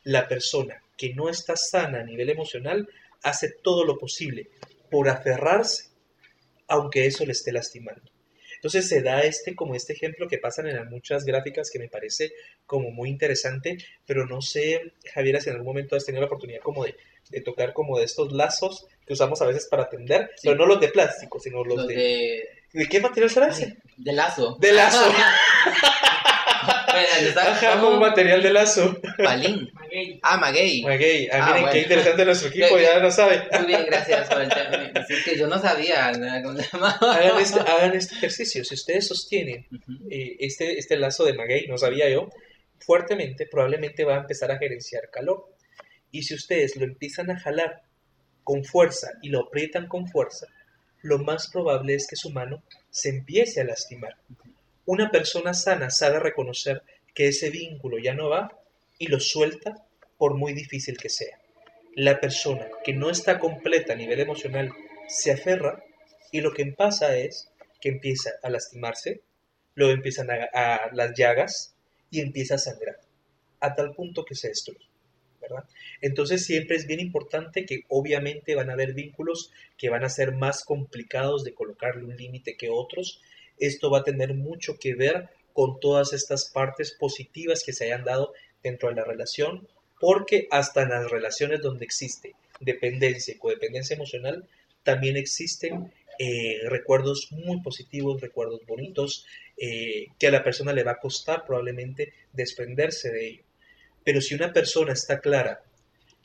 La 0.04 0.28
persona 0.28 0.82
que 0.98 1.14
no 1.14 1.30
está 1.30 1.56
sana 1.56 2.00
a 2.00 2.04
nivel 2.04 2.30
emocional 2.30 2.88
hace 3.24 3.52
todo 3.62 3.84
lo 3.84 3.98
posible 3.98 4.50
por 4.90 5.10
aferrarse, 5.10 5.89
aunque 6.70 7.05
eso 7.05 7.26
le 7.26 7.34
esté 7.34 7.51
lastimando. 7.51 8.11
Entonces 8.55 8.89
se 8.89 9.01
da 9.01 9.22
este 9.22 9.55
como 9.55 9.74
este 9.74 9.93
ejemplo 9.93 10.28
que 10.28 10.38
pasan 10.38 10.67
en 10.67 10.89
muchas 10.89 11.24
gráficas 11.24 11.70
que 11.72 11.80
me 11.80 11.88
parece 11.88 12.32
como 12.65 12.91
muy 12.91 13.09
interesante, 13.09 13.78
pero 14.05 14.26
no 14.26 14.41
sé, 14.41 14.93
Javiera, 15.13 15.39
si 15.39 15.49
en 15.49 15.55
algún 15.55 15.67
momento 15.67 15.95
has 15.95 16.05
tenido 16.05 16.22
la 16.22 16.28
oportunidad 16.28 16.59
como 16.61 16.84
de, 16.84 16.95
de 17.30 17.39
tocar 17.41 17.72
como 17.74 17.97
de 17.97 18.03
estos 18.05 18.34
lazos 18.34 18.86
que 19.05 19.13
usamos 19.13 19.41
a 19.41 19.45
veces 19.47 19.65
para 19.67 19.89
tender, 19.89 20.30
Sí. 20.36 20.49
pero 20.49 20.55
no 20.57 20.65
los 20.65 20.82
de 20.82 20.89
plástico, 20.89 21.39
sino 21.39 21.63
los, 21.63 21.78
los 21.78 21.88
de... 21.88 21.95
de, 21.95 22.49
¿De 22.72 22.86
qué 22.88 22.99
material 22.99 23.30
será 23.32 23.47
ese? 23.47 23.78
de 23.97 24.11
lazo. 24.13 24.57
De 24.59 24.74
lazo. 24.74 25.09
Está 27.02 27.52
Ajá, 27.52 27.80
como 27.80 28.00
material 28.00 28.41
de 28.43 28.52
lazo. 28.54 29.00
palín. 29.24 29.70
Ah, 30.22 30.38
maguey. 30.38 30.82
Maguey, 30.84 31.28
ah, 31.32 31.38
Ah, 31.41 31.45
miren 31.47 31.62
bueno. 31.62 31.72
qué 31.74 31.80
interesante 31.82 32.26
nuestro 32.26 32.50
equipo, 32.50 32.78
ya 32.80 33.00
no 33.00 33.12
sabe. 33.12 33.43
Muy 33.58 33.68
bien, 33.68 33.86
gracias 33.86 34.28
por 34.30 34.41
el 34.41 34.50
tema. 34.50 34.91
Es 35.08 35.24
que 35.26 35.38
yo 35.38 35.47
no 35.47 35.60
sabía 35.60 36.12
¿no? 36.12 36.28
cómo 36.43 36.58
se 36.58 36.70
llamaba. 36.72 37.16
Hagan 37.16 37.39
este, 37.41 37.60
hagan 37.60 37.95
este 37.95 38.16
ejercicio, 38.16 38.64
si 38.64 38.74
ustedes 38.76 39.08
sostienen 39.08 39.68
eh, 40.10 40.36
este, 40.39 40.78
este 40.78 40.97
lazo 40.97 41.26
de 41.26 41.34
maguey, 41.34 41.68
no 41.68 41.78
sabía 41.78 42.10
yo, 42.10 42.30
fuertemente, 42.80 43.45
probablemente 43.50 44.04
va 44.04 44.16
a 44.16 44.20
empezar 44.20 44.52
a 44.52 44.58
gerenciar 44.58 45.10
calor. 45.12 45.45
Y 46.12 46.24
si 46.24 46.34
ustedes 46.34 46.76
lo 46.76 46.86
empiezan 46.86 47.30
a 47.32 47.39
jalar 47.39 47.82
con 48.43 48.64
fuerza 48.64 49.10
y 49.22 49.30
lo 49.30 49.41
aprietan 49.47 49.88
con 49.88 50.08
fuerza, 50.08 50.47
lo 51.02 51.20
más 51.20 51.50
probable 51.52 51.93
es 51.93 52.08
que 52.08 52.16
su 52.16 52.30
mano 52.32 52.64
se 52.89 53.10
empiece 53.10 53.62
a 53.62 53.64
lastimar. 53.64 54.16
Una 54.92 55.12
persona 55.12 55.54
sana 55.54 55.92
sabe 55.92 56.20
reconocer 56.20 56.82
que 57.14 57.28
ese 57.28 57.52
vínculo 57.52 58.00
ya 58.00 58.16
no 58.16 58.28
va 58.28 58.60
y 58.98 59.06
lo 59.06 59.20
suelta 59.20 59.86
por 60.18 60.34
muy 60.34 60.54
difícil 60.54 60.98
que 60.98 61.10
sea. 61.10 61.40
La 61.94 62.20
persona 62.20 62.68
que 62.84 62.94
no 62.94 63.12
está 63.12 63.38
completa 63.38 63.94
a 63.94 63.96
nivel 63.96 64.20
emocional 64.20 64.72
se 65.08 65.32
aferra 65.32 65.84
y 66.32 66.42
lo 66.42 66.54
que 66.54 66.66
pasa 66.72 67.16
es 67.16 67.52
que 67.80 67.90
empieza 67.90 68.32
a 68.42 68.50
lastimarse, 68.50 69.22
luego 69.76 69.94
empiezan 69.94 70.32
a, 70.32 70.90
las 70.92 71.14
llagas 71.16 71.76
y 72.10 72.22
empieza 72.22 72.56
a 72.56 72.58
sangrar 72.58 73.00
a 73.60 73.76
tal 73.76 73.94
punto 73.94 74.26
que 74.26 74.34
se 74.34 74.48
destruye. 74.48 74.88
Entonces 76.02 76.48
siempre 76.48 76.78
es 76.78 76.88
bien 76.88 77.00
importante 77.00 77.64
que 77.68 77.82
obviamente 77.90 78.56
van 78.56 78.72
a 78.72 78.74
haber 78.74 78.96
vínculos 78.96 79.52
que 79.78 79.90
van 79.90 80.04
a 80.04 80.10
ser 80.10 80.32
más 80.32 80.64
complicados 80.64 81.44
de 81.44 81.54
colocarle 81.54 82.06
un 82.06 82.18
límite 82.18 82.58
que 82.58 82.70
otros. 82.72 83.22
Esto 83.60 83.91
va 83.91 83.99
a 83.99 84.03
tener 84.03 84.34
mucho 84.34 84.78
que 84.80 84.95
ver 84.95 85.30
con 85.53 85.80
todas 85.80 86.14
estas 86.14 86.45
partes 86.45 86.91
positivas 86.91 87.64
que 87.64 87.74
se 87.74 87.86
hayan 87.86 88.03
dado 88.03 88.34
dentro 88.64 88.89
de 88.89 88.95
la 88.95 89.03
relación, 89.03 89.68
porque 89.99 90.47
hasta 90.51 90.84
en 90.84 90.89
las 90.89 91.10
relaciones 91.10 91.62
donde 91.62 91.86
existe 91.86 92.36
dependencia 92.60 93.34
y 93.34 93.38
codependencia 93.38 93.95
emocional, 93.95 94.47
también 94.84 95.18
existen 95.18 95.91
eh, 96.18 96.60
recuerdos 96.68 97.32
muy 97.32 97.62
positivos, 97.62 98.20
recuerdos 98.20 98.66
bonitos, 98.66 99.26
eh, 99.57 100.07
que 100.18 100.28
a 100.28 100.32
la 100.32 100.43
persona 100.43 100.74
le 100.74 100.84
va 100.84 100.91
a 100.91 100.99
costar 100.99 101.45
probablemente 101.45 102.14
desprenderse 102.34 103.12
de 103.12 103.28
ello. 103.28 103.43
Pero 104.03 104.22
si 104.22 104.36
una 104.36 104.51
persona 104.51 104.93
está 104.93 105.20
clara 105.20 105.62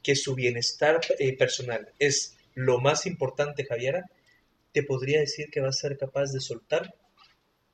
que 0.02 0.16
su 0.16 0.34
bienestar 0.34 1.00
eh, 1.18 1.36
personal 1.36 1.92
es 1.98 2.36
lo 2.54 2.78
más 2.80 3.06
importante, 3.06 3.64
Javiera, 3.64 4.04
te 4.72 4.82
podría 4.82 5.20
decir 5.20 5.48
que 5.50 5.60
va 5.60 5.68
a 5.68 5.72
ser 5.72 5.96
capaz 5.96 6.32
de 6.32 6.40
soltar, 6.40 6.94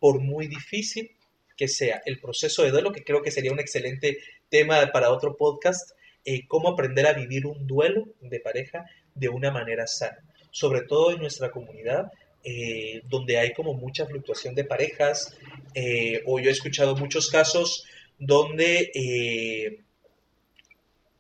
por 0.01 0.21
muy 0.21 0.49
difícil 0.49 1.13
que 1.57 1.69
sea 1.69 2.03
el 2.07 2.19
proceso 2.19 2.63
de 2.63 2.71
duelo, 2.71 2.93
que 2.93 3.05
creo 3.05 3.23
que 3.23 3.31
sería 3.31 3.53
un 3.53 3.61
excelente 3.61 4.19
tema 4.49 4.91
para 4.93 5.13
otro 5.13 5.37
podcast, 5.37 5.93
eh, 6.25 6.47
cómo 6.49 6.71
aprender 6.71 7.07
a 7.07 7.13
vivir 7.13 7.47
un 7.47 7.67
duelo 7.67 8.09
de 8.21 8.41
pareja 8.41 8.87
de 9.15 9.29
una 9.29 9.51
manera 9.51 9.87
sana, 9.87 10.19
sobre 10.51 10.83
todo 10.83 11.13
en 11.13 11.19
nuestra 11.19 11.51
comunidad, 11.51 12.11
eh, 12.43 13.03
donde 13.09 13.37
hay 13.37 13.53
como 13.53 13.75
mucha 13.75 14.07
fluctuación 14.07 14.55
de 14.55 14.65
parejas, 14.65 15.37
eh, 15.75 16.23
o 16.25 16.41
yo 16.41 16.49
he 16.49 16.53
escuchado 16.53 16.97
muchos 16.97 17.29
casos 17.29 17.85
donde 18.19 18.91
eh, 18.95 19.81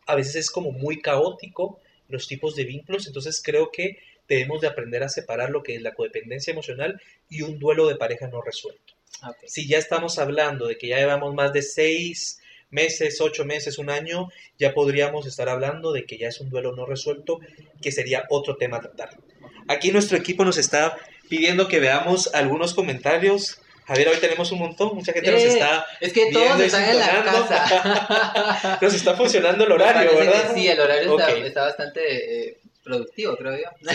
a 0.07 0.15
veces 0.15 0.37
es 0.37 0.51
como 0.51 0.73
muy 0.73 1.03
caótico 1.03 1.79
los 2.09 2.27
tipos 2.27 2.57
de 2.57 2.65
vínculos, 2.65 3.07
entonces 3.07 3.43
creo 3.45 3.71
que 3.71 3.99
debemos 4.31 4.61
de 4.61 4.69
aprender 4.69 5.03
a 5.03 5.09
separar 5.09 5.51
lo 5.51 5.63
que 5.63 5.75
es 5.75 5.83
la 5.83 5.93
codependencia 5.93 6.53
emocional 6.53 7.03
y 7.29 7.43
un 7.43 7.59
duelo 7.59 7.89
de 7.89 7.97
pareja 7.97 8.29
no 8.29 8.41
resuelto. 8.41 8.95
Ok. 9.27 9.37
Si 9.47 9.67
ya 9.67 9.77
estamos 9.77 10.19
hablando 10.19 10.69
de 10.69 10.79
que 10.79 10.87
ya 10.87 10.99
llevamos 10.99 11.35
más 11.35 11.53
de 11.53 11.63
seis 11.63 12.41
meses, 12.71 13.21
ocho 13.21 13.45
meses, 13.45 13.79
un 13.79 13.91
año, 13.91 14.29
ya 14.57 14.73
podríamos 14.73 15.27
estar 15.27 15.49
hablando 15.49 15.93
de 15.93 16.07
que 16.07 16.17
ya 16.17 16.29
es 16.29 16.41
un 16.41 16.49
duelo 16.49 16.77
no 16.77 16.87
resuelto, 16.87 17.41
que 17.83 17.91
sería 17.91 18.25
otro 18.31 18.57
tema 18.57 18.77
a 18.77 18.81
tratar. 18.81 19.19
Aquí 19.67 19.91
nuestro 19.91 20.17
equipo 20.17 20.45
nos 20.45 20.57
está 20.57 20.97
pidiendo 21.29 21.67
que 21.67 21.81
veamos 21.81 22.33
algunos 22.33 22.73
comentarios. 22.73 23.61
Javier, 23.85 24.09
hoy 24.11 24.19
tenemos 24.19 24.53
un 24.53 24.61
montón, 24.61 24.95
mucha 24.95 25.13
gente 25.13 25.33
nos 25.33 25.41
Eh, 25.41 25.49
está 25.49 25.85
Es 26.01 26.13
que 26.13 26.31
todos 26.31 26.45
viendo 26.45 26.63
y 26.63 26.67
están 26.67 26.89
en 26.89 26.99
la 27.01 27.25
casa. 27.25 28.79
nos 28.83 28.95
está 28.95 29.17
funcionando 29.17 29.65
el 29.65 29.73
horario, 29.73 30.15
¿verdad? 30.17 30.53
Sí, 30.55 30.69
el 30.69 30.79
horario 30.79 31.19
está 31.45 31.65
bastante 31.65 32.49
eh, 32.51 32.60
productivo, 32.91 33.37
creo 33.37 33.57
yo. 33.57 33.91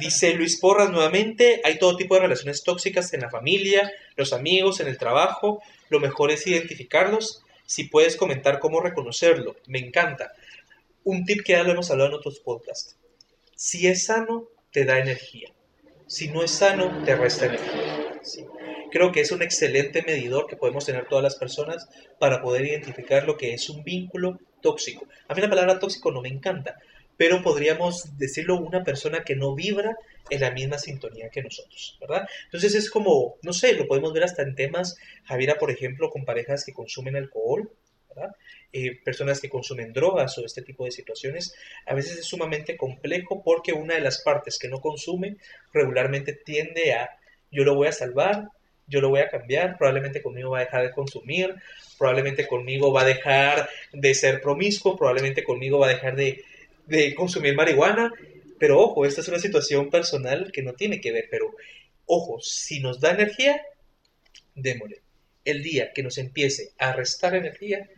Dice 0.00 0.34
Luis 0.34 0.58
Porras 0.60 0.90
nuevamente, 0.90 1.60
hay 1.64 1.78
todo 1.78 1.96
tipo 1.96 2.14
de 2.14 2.22
relaciones 2.22 2.62
tóxicas 2.62 3.12
en 3.12 3.20
la 3.20 3.30
familia, 3.30 3.90
los 4.16 4.32
amigos, 4.32 4.80
en 4.80 4.88
el 4.88 4.98
trabajo. 4.98 5.62
Lo 5.88 6.00
mejor 6.00 6.30
es 6.30 6.46
identificarlos. 6.46 7.42
Si 7.64 7.84
puedes 7.84 8.16
comentar 8.16 8.58
cómo 8.60 8.80
reconocerlo, 8.80 9.56
me 9.66 9.78
encanta. 9.78 10.32
Un 11.04 11.24
tip 11.24 11.42
que 11.44 11.52
ya 11.52 11.62
lo 11.62 11.72
hemos 11.72 11.90
hablado 11.90 12.10
en 12.10 12.16
otros 12.16 12.40
podcasts. 12.40 12.96
Si 13.54 13.86
es 13.86 14.04
sano, 14.04 14.48
te 14.70 14.84
da 14.84 14.98
energía. 14.98 15.52
Si 16.06 16.28
no 16.28 16.42
es 16.42 16.52
sano, 16.52 17.02
te 17.04 17.16
resta 17.16 17.46
energía. 17.46 18.20
¿sí? 18.22 18.46
creo 18.90 19.12
que 19.12 19.20
es 19.20 19.30
un 19.30 19.42
excelente 19.42 20.02
medidor 20.06 20.46
que 20.46 20.56
podemos 20.56 20.86
tener 20.86 21.06
todas 21.06 21.22
las 21.22 21.36
personas 21.36 21.88
para 22.18 22.40
poder 22.40 22.64
identificar 22.66 23.26
lo 23.26 23.36
que 23.36 23.52
es 23.52 23.68
un 23.68 23.84
vínculo 23.84 24.38
tóxico. 24.62 25.06
A 25.28 25.34
mí 25.34 25.42
la 25.42 25.50
palabra 25.50 25.78
tóxico 25.78 26.10
no 26.10 26.22
me 26.22 26.28
encanta, 26.28 26.78
pero 27.16 27.42
podríamos 27.42 28.16
decirlo 28.18 28.58
una 28.58 28.84
persona 28.84 29.24
que 29.24 29.36
no 29.36 29.54
vibra 29.54 29.96
en 30.28 30.40
la 30.40 30.50
misma 30.50 30.78
sintonía 30.78 31.30
que 31.30 31.42
nosotros, 31.42 31.96
¿verdad? 32.00 32.28
Entonces 32.44 32.74
es 32.74 32.90
como, 32.90 33.36
no 33.42 33.52
sé, 33.52 33.74
lo 33.74 33.86
podemos 33.86 34.12
ver 34.12 34.24
hasta 34.24 34.42
en 34.42 34.54
temas, 34.54 34.96
Javiera, 35.24 35.56
por 35.56 35.70
ejemplo, 35.70 36.10
con 36.10 36.24
parejas 36.24 36.64
que 36.64 36.72
consumen 36.72 37.16
alcohol, 37.16 37.70
¿verdad? 38.08 38.34
Eh, 38.72 38.98
personas 39.04 39.40
que 39.40 39.48
consumen 39.48 39.92
drogas 39.92 40.36
o 40.38 40.44
este 40.44 40.62
tipo 40.62 40.84
de 40.84 40.90
situaciones, 40.90 41.54
a 41.86 41.94
veces 41.94 42.18
es 42.18 42.26
sumamente 42.26 42.76
complejo 42.76 43.42
porque 43.42 43.72
una 43.72 43.94
de 43.94 44.00
las 44.00 44.22
partes 44.22 44.58
que 44.58 44.68
no 44.68 44.80
consume 44.80 45.36
regularmente 45.72 46.32
tiende 46.32 46.92
a, 46.92 47.10
yo 47.50 47.64
lo 47.64 47.74
voy 47.74 47.88
a 47.88 47.92
salvar, 47.92 48.48
yo 48.88 49.00
lo 49.00 49.08
voy 49.08 49.20
a 49.20 49.28
cambiar, 49.28 49.78
probablemente 49.78 50.22
conmigo 50.22 50.50
va 50.50 50.58
a 50.58 50.64
dejar 50.64 50.82
de 50.82 50.92
consumir, 50.92 51.54
probablemente 51.98 52.46
conmigo 52.46 52.92
va 52.92 53.02
a 53.02 53.06
dejar 53.06 53.68
de 53.92 54.14
ser 54.14 54.40
promiscuo, 54.40 54.96
probablemente 54.96 55.42
conmigo 55.42 55.78
va 55.78 55.86
a 55.86 55.94
dejar 55.94 56.14
de, 56.14 56.44
de 56.86 57.14
consumir 57.14 57.54
marihuana, 57.54 58.12
pero 58.58 58.80
ojo, 58.80 59.04
esta 59.04 59.20
es 59.20 59.28
una 59.28 59.38
situación 59.38 59.90
personal 59.90 60.50
que 60.52 60.62
no 60.62 60.72
tiene 60.74 61.00
que 61.00 61.12
ver, 61.12 61.28
pero 61.30 61.54
ojo, 62.06 62.40
si 62.40 62.80
nos 62.80 63.00
da 63.00 63.10
energía, 63.10 63.60
démosle. 64.54 65.02
El 65.44 65.62
día 65.62 65.92
que 65.92 66.02
nos 66.02 66.18
empiece 66.18 66.72
a 66.78 66.92
restar 66.92 67.34
energía 67.34 67.88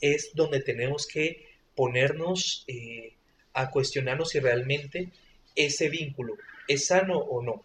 es 0.00 0.30
donde 0.34 0.60
tenemos 0.60 1.06
que 1.06 1.46
ponernos 1.74 2.64
eh, 2.68 3.14
a 3.52 3.70
cuestionarnos 3.70 4.30
si 4.30 4.40
realmente 4.40 5.10
ese 5.54 5.88
vínculo 5.88 6.36
es 6.68 6.86
sano 6.86 7.18
o 7.18 7.42
no. 7.42 7.64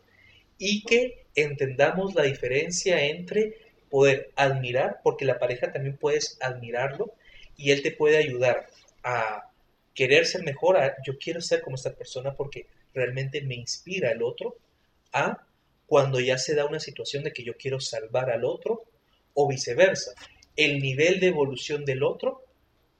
Y 0.57 0.83
que 0.83 1.25
entendamos 1.35 2.15
la 2.15 2.23
diferencia 2.23 3.05
entre 3.05 3.55
poder 3.89 4.31
admirar, 4.35 4.99
porque 5.03 5.25
la 5.25 5.39
pareja 5.39 5.71
también 5.71 5.97
puedes 5.97 6.37
admirarlo 6.41 7.13
y 7.55 7.71
él 7.71 7.81
te 7.81 7.91
puede 7.91 8.17
ayudar 8.17 8.67
a 9.03 9.48
querer 9.99 10.25
ser 10.25 10.43
mejor, 10.43 10.77
yo 11.05 11.17
quiero 11.17 11.41
ser 11.41 11.61
como 11.61 11.75
esta 11.75 11.93
persona 11.93 12.33
porque 12.33 12.67
realmente 12.93 13.41
me 13.41 13.55
inspira 13.55 14.13
el 14.13 14.23
otro, 14.23 14.55
a 15.11 15.45
cuando 15.87 16.21
ya 16.21 16.37
se 16.37 16.55
da 16.55 16.65
una 16.65 16.79
situación 16.79 17.25
de 17.25 17.33
que 17.33 17.43
yo 17.43 17.57
quiero 17.57 17.81
salvar 17.81 18.29
al 18.29 18.45
otro 18.45 18.85
o 19.33 19.45
viceversa. 19.49 20.13
El 20.55 20.79
nivel 20.79 21.19
de 21.19 21.27
evolución 21.27 21.83
del 21.83 22.03
otro 22.03 22.45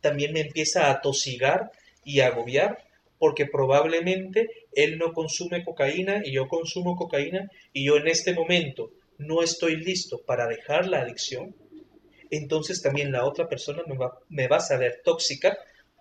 también 0.01 0.33
me 0.33 0.41
empieza 0.41 0.87
a 0.87 0.91
atosigar 0.91 1.71
y 2.03 2.19
a 2.19 2.27
agobiar 2.27 2.83
porque 3.17 3.45
probablemente 3.45 4.49
él 4.73 4.97
no 4.97 5.13
consume 5.13 5.63
cocaína 5.63 6.21
y 6.25 6.33
yo 6.33 6.49
consumo 6.49 6.97
cocaína 6.97 7.49
y 7.71 7.85
yo 7.85 7.95
en 7.95 8.09
este 8.09 8.33
momento 8.33 8.91
no 9.17 9.41
estoy 9.41 9.77
listo 9.77 10.21
para 10.25 10.47
dejar 10.47 10.85
la 10.89 10.99
adicción, 10.99 11.55
entonces 12.29 12.81
también 12.81 13.13
la 13.13 13.23
otra 13.23 13.47
persona 13.47 13.83
me 13.87 13.95
va, 13.95 14.19
me 14.27 14.49
va 14.49 14.57
a 14.57 14.61
saber 14.71 15.01
tóxica 15.01 15.57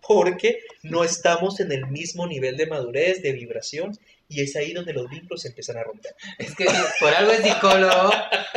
porque 0.07 0.61
no 0.83 1.05
estamos 1.05 1.61
en 1.61 1.73
el 1.73 1.87
mismo 1.87 2.27
nivel 2.27 2.57
de 2.57 2.67
madurez, 2.67 3.23
de 3.23 3.33
vibración, 3.33 3.99
y 4.29 4.43
es 4.43 4.55
ahí 4.57 4.73
donde 4.73 4.93
los 4.93 5.09
vínculos 5.09 5.41
se 5.41 5.49
empiezan 5.49 5.79
a 5.79 5.85
romper. 5.85 6.15
Es 6.39 6.55
que 6.55 6.67
por 7.01 7.15
algo 7.15 7.33
es 7.33 7.43
psicólogo, 7.43 8.11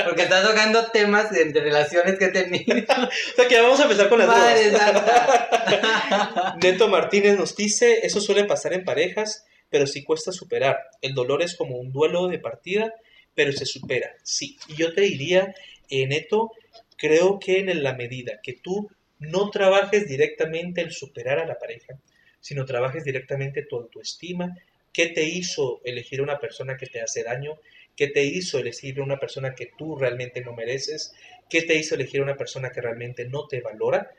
porque 0.05 0.23
está 0.23 0.45
tocando 0.45 0.85
temas 0.91 1.31
de, 1.31 1.45
relaciones 1.53 2.19
que 2.19 2.25
he 2.25 2.31
tenido. 2.31 2.75
o 2.75 3.35
sea 3.35 3.47
que 3.47 3.55
ya 3.55 3.61
vamos 3.61 3.79
a 3.79 3.83
empezar 3.83 4.09
con 4.09 4.19
las 4.19 4.27
Madre 4.27 4.71
Neto 6.61 6.89
Martínez 6.89 7.37
nos 7.37 7.55
dice, 7.55 7.99
eso 8.03 8.19
suele 8.19 8.43
pasar 8.43 8.73
en 8.73 8.83
parejas, 8.83 9.45
pero 9.69 9.87
sí 9.87 10.03
cuesta 10.03 10.33
superar. 10.33 10.77
El 11.01 11.13
dolor 11.13 11.41
es 11.41 11.55
como 11.55 11.77
un 11.77 11.93
duelo 11.93 12.27
de 12.27 12.39
partida, 12.39 12.93
pero 13.33 13.53
se 13.53 13.65
supera. 13.65 14.13
Sí, 14.23 14.57
y 14.67 14.75
yo 14.75 14.93
te 14.93 15.01
diría, 15.01 15.55
eh, 15.89 16.05
Neto, 16.05 16.51
creo 16.97 17.39
que 17.39 17.59
en 17.59 17.81
la 17.81 17.93
medida 17.93 18.39
que 18.43 18.53
tú 18.53 18.89
no 19.21 19.51
trabajes 19.51 20.07
directamente 20.07 20.81
el 20.81 20.91
superar 20.91 21.39
a 21.39 21.45
la 21.45 21.59
pareja, 21.59 21.97
sino 22.39 22.65
trabajes 22.65 23.03
directamente 23.03 23.63
tu 23.63 23.77
autoestima, 23.77 24.57
qué 24.91 25.07
te 25.07 25.23
hizo 25.23 25.79
elegir 25.85 26.19
a 26.19 26.23
una 26.23 26.39
persona 26.39 26.75
que 26.75 26.87
te 26.87 27.01
hace 27.01 27.23
daño, 27.23 27.59
qué 27.95 28.07
te 28.07 28.23
hizo 28.23 28.57
elegir 28.57 28.99
a 28.99 29.03
una 29.03 29.19
persona 29.19 29.53
que 29.53 29.69
tú 29.77 29.95
realmente 29.95 30.41
no 30.41 30.53
mereces, 30.53 31.13
qué 31.49 31.61
te 31.61 31.75
hizo 31.75 31.93
elegir 31.95 32.21
a 32.21 32.23
una 32.23 32.35
persona 32.35 32.71
que 32.71 32.81
realmente 32.81 33.25
no 33.25 33.47
te 33.47 33.61
valora, 33.61 34.09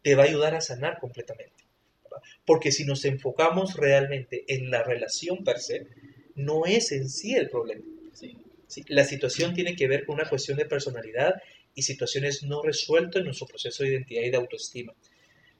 te 0.00 0.14
va 0.14 0.22
a 0.22 0.26
ayudar 0.26 0.54
a 0.54 0.60
sanar 0.60 0.98
completamente. 1.00 1.64
Porque 2.46 2.70
si 2.70 2.84
nos 2.84 3.04
enfocamos 3.04 3.74
realmente 3.74 4.44
en 4.46 4.70
la 4.70 4.84
relación 4.84 5.42
per 5.42 5.58
se, 5.58 5.88
no 6.36 6.66
es 6.66 6.92
en 6.92 7.08
sí 7.08 7.34
el 7.34 7.50
problema. 7.50 7.82
La 8.88 9.04
situación 9.04 9.54
tiene 9.54 9.74
que 9.74 9.88
ver 9.88 10.06
con 10.06 10.14
una 10.14 10.28
cuestión 10.28 10.56
de 10.56 10.66
personalidad 10.66 11.42
y 11.74 11.82
situaciones 11.82 12.42
no 12.42 12.62
resueltas 12.62 13.20
en 13.20 13.26
nuestro 13.26 13.46
proceso 13.46 13.82
de 13.82 13.90
identidad 13.90 14.22
y 14.22 14.30
de 14.30 14.36
autoestima. 14.36 14.92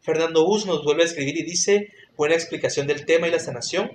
Fernando 0.01 0.45
Bus 0.45 0.67
nos 0.67 0.85
vuelve 0.85 1.03
a 1.03 1.07
escribir 1.07 1.39
y 1.39 1.45
dice, 1.45 1.93
buena 2.17 2.35
explicación 2.35 2.87
del 2.87 3.07
tema 3.07 3.29
y 3.29 3.31
la 3.31 3.39
sanación. 3.39 3.91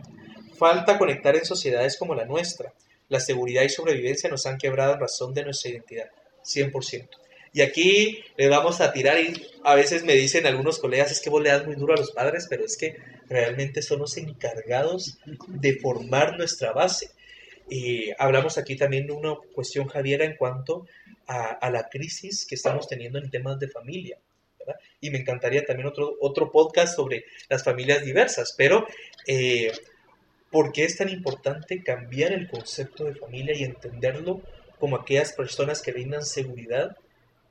Falta 0.58 0.98
conectar 0.98 1.36
en 1.36 1.46
sociedades 1.46 1.98
como 1.98 2.16
la 2.16 2.26
nuestra. 2.26 2.74
La 3.10 3.20
seguridad 3.20 3.64
y 3.64 3.70
sobrevivencia 3.70 4.30
nos 4.30 4.46
han 4.46 4.58
quebrado 4.58 4.94
en 4.94 5.02
razón 5.02 5.34
de 5.34 5.44
nuestra 5.44 5.72
identidad. 5.72 6.10
100%. 6.44 7.10
Y 7.54 7.62
aquí 7.62 8.24
le 8.38 8.48
vamos 8.48 8.82
a 8.82 8.94
tirar 8.94 9.20
y 9.20 9.34
a 9.64 9.76
veces 9.76 10.04
me 10.04 10.14
dicen 10.14 10.46
algunos 10.46 10.80
colegas, 10.80 11.12
es 11.12 11.20
que 11.20 11.30
vos 11.30 11.42
le 11.42 11.50
das 11.50 11.66
muy 11.66 11.76
duro 11.76 11.94
a 11.94 11.98
los 11.98 12.12
padres, 12.12 12.48
pero 12.50 12.64
es 12.64 12.78
que 12.78 12.98
realmente 13.28 13.82
son 13.82 14.00
los 14.00 14.16
encargados 14.18 15.18
de 15.48 15.76
formar 15.80 16.38
nuestra 16.38 16.72
base. 16.72 17.10
Y 17.70 18.12
hablamos 18.18 18.58
aquí 18.58 18.76
también 18.76 19.08
de 19.08 19.14
una 19.14 19.36
cuestión, 19.54 19.88
Javiera, 19.88 20.26
en 20.26 20.38
cuanto 20.38 20.88
a, 21.28 21.70
la 21.70 21.90
crisis 21.90 22.46
que 22.46 22.56
estamos 22.56 22.88
teniendo 22.88 23.20
en 23.20 23.30
temas 23.30 23.60
de 23.60 23.68
familia. 23.68 24.18
Y 25.00 25.10
me 25.10 25.20
encantaría 25.20 25.66
también 25.66 25.88
otro, 25.88 26.16
otro 26.20 26.52
podcast 26.52 26.96
sobre 26.96 27.26
las 27.50 27.64
familias 27.64 28.04
diversas, 28.04 28.54
pero 28.58 28.86
eh, 29.26 29.72
¿por 30.52 30.72
qué 30.72 30.84
es 30.84 30.98
tan 30.98 31.10
importante 31.10 31.84
cambiar 31.84 32.34
el 32.34 32.50
concepto 32.50 33.06
de 33.06 33.16
familia 33.16 33.56
y 33.56 33.64
entenderlo 33.64 34.42
como 34.80 34.98
aquellas 34.98 35.34
personas 35.34 35.82
que 35.82 35.92
brindan 35.92 36.26
seguridad 36.26 36.98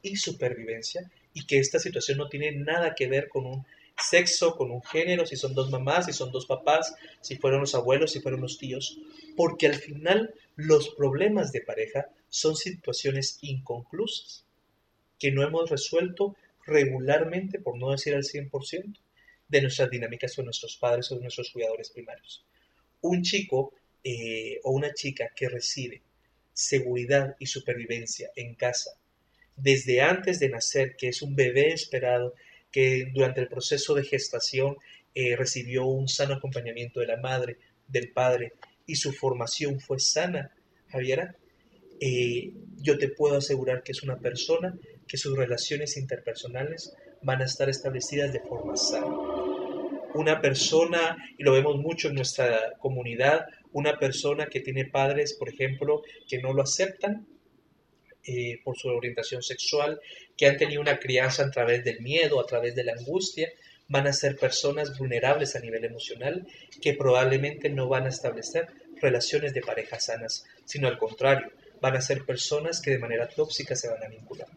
y 0.03 0.17
supervivencia 0.17 1.11
y 1.35 1.47
que 1.47 1.59
esta 1.59 1.79
situación 1.79 2.19
no 2.19 2.29
tiene 2.29 2.53
nada 2.53 2.95
que 2.95 3.09
ver 3.09 3.29
con 3.29 3.47
un 3.47 3.67
sexo, 3.99 4.57
con 4.57 4.71
un 4.71 4.83
género, 4.83 5.27
si 5.27 5.37
son 5.37 5.55
dos 5.55 5.71
mamás, 5.71 6.07
si 6.07 6.13
son 6.13 6.31
dos 6.31 6.47
papás, 6.47 6.95
si 7.21 7.37
fueron 7.37 7.61
los 7.61 7.75
abuelos, 7.75 8.13
si 8.13 8.21
fueron 8.21 8.41
los 8.41 8.59
tíos, 8.59 8.99
porque 9.37 9.67
al 9.67 9.75
final 9.75 10.35
los 10.57 10.91
problemas 10.91 11.53
de 11.53 11.63
pareja 11.63 12.09
son 12.29 12.57
situaciones 12.57 13.39
inconclusas 13.43 14.45
que 15.19 15.33
no 15.33 15.43
hemos 15.43 15.71
resuelto 15.71 16.37
regularmente, 16.67 17.59
por 17.59 17.79
no 17.79 17.91
decir 17.91 18.15
al 18.15 18.25
100%, 18.25 18.99
de 19.49 19.63
nuestras 19.63 19.91
dinámicas 19.91 20.35
con 20.35 20.45
nuestros 20.45 20.77
padres 20.77 21.11
o 21.13 21.21
nuestros 21.21 21.51
cuidadores 21.51 21.91
primarios. 21.91 22.45
Un 23.01 23.23
chico 23.23 23.73
eh, 24.03 24.61
o 24.65 24.73
una 24.73 24.93
chica 24.93 25.31
que 25.35 25.49
recibe 25.49 26.03
seguridad 26.53 27.37
y 27.39 27.47
supervivencia 27.47 28.31
en 28.35 28.55
casa 28.55 28.91
desde 29.57 30.03
antes 30.03 30.39
de 30.39 30.51
nacer, 30.51 30.97
que 30.97 31.09
es 31.09 31.23
un 31.23 31.35
bebé 31.35 31.73
esperado, 31.73 32.35
que 32.77 33.11
durante 33.11 33.41
el 33.41 33.49
proceso 33.49 33.95
de 33.95 34.05
gestación 34.05 34.77
eh, 35.15 35.35
recibió 35.35 35.87
un 35.87 36.09
sano 36.09 36.35
acompañamiento 36.35 37.01
de 37.01 37.07
la 37.07 37.17
madre, 37.17 37.57
del 37.89 38.11
padre, 38.13 38.53
y 38.85 38.97
su 38.97 39.15
formación 39.15 39.81
fue 39.81 39.99
sana, 39.99 40.55
Javiera, 40.89 41.35
eh, 41.99 42.53
yo 42.77 42.99
te 42.99 43.09
puedo 43.09 43.39
asegurar 43.39 43.83
que 43.83 43.93
es 43.93 44.03
una 44.03 44.19
persona 44.19 44.79
que 45.09 45.17
sus 45.17 45.35
relaciones 45.39 45.97
interpersonales 45.97 46.95
van 47.23 47.41
a 47.41 47.47
estar 47.47 47.71
establecidas 47.71 48.35
de 48.35 48.41
forma 48.41 48.77
sana. 48.77 49.07
Una 50.13 50.43
persona, 50.43 51.17
y 51.39 51.45
lo 51.45 51.53
vemos 51.53 51.77
mucho 51.79 52.09
en 52.09 52.17
nuestra 52.17 52.75
comunidad, 52.79 53.47
una 53.73 53.99
persona 53.99 54.49
que 54.49 54.61
tiene 54.61 54.85
padres, 54.85 55.33
por 55.33 55.49
ejemplo, 55.49 56.03
que 56.29 56.43
no 56.43 56.53
lo 56.53 56.61
aceptan, 56.61 57.27
eh, 58.29 58.61
por 58.65 58.77
su 58.77 58.89
orientación 58.89 59.41
sexual, 59.41 60.01
que 60.37 60.47
han 60.47 60.57
tenido 60.57 60.81
una 60.81 60.99
crianza 60.99 61.45
a 61.45 61.51
través 61.51 61.85
del 61.85 62.01
miedo, 62.01 62.41
a 62.41 62.47
través 62.47 62.75
de 62.75 62.85
la 62.85 62.93
angustia, 62.93 63.51
van 63.89 64.07
a 64.07 64.13
ser 64.13 64.37
personas 64.37 64.99
vulnerables 64.99 65.57
a 65.57 65.61
nivel 65.61 65.85
emocional 65.85 66.47
que 66.83 66.95
probablemente 66.95 67.69
no 67.69 67.89
van 67.89 68.07
a 68.07 68.11
establecer 68.11 68.67
relaciones 69.01 69.55
de 69.55 69.61
pareja 69.61 70.01
sanas, 70.01 70.45
sino 70.65 70.89
al 70.89 70.99
contrario, 70.99 71.51
van 71.81 71.97
a 71.97 72.01
ser 72.01 72.25
personas 72.25 72.81
que 72.81 72.91
de 72.91 72.99
manera 72.99 73.29
tóxica 73.29 73.77
se 73.77 73.89
van 73.89 74.03
a 74.03 74.09
vincular. 74.09 74.49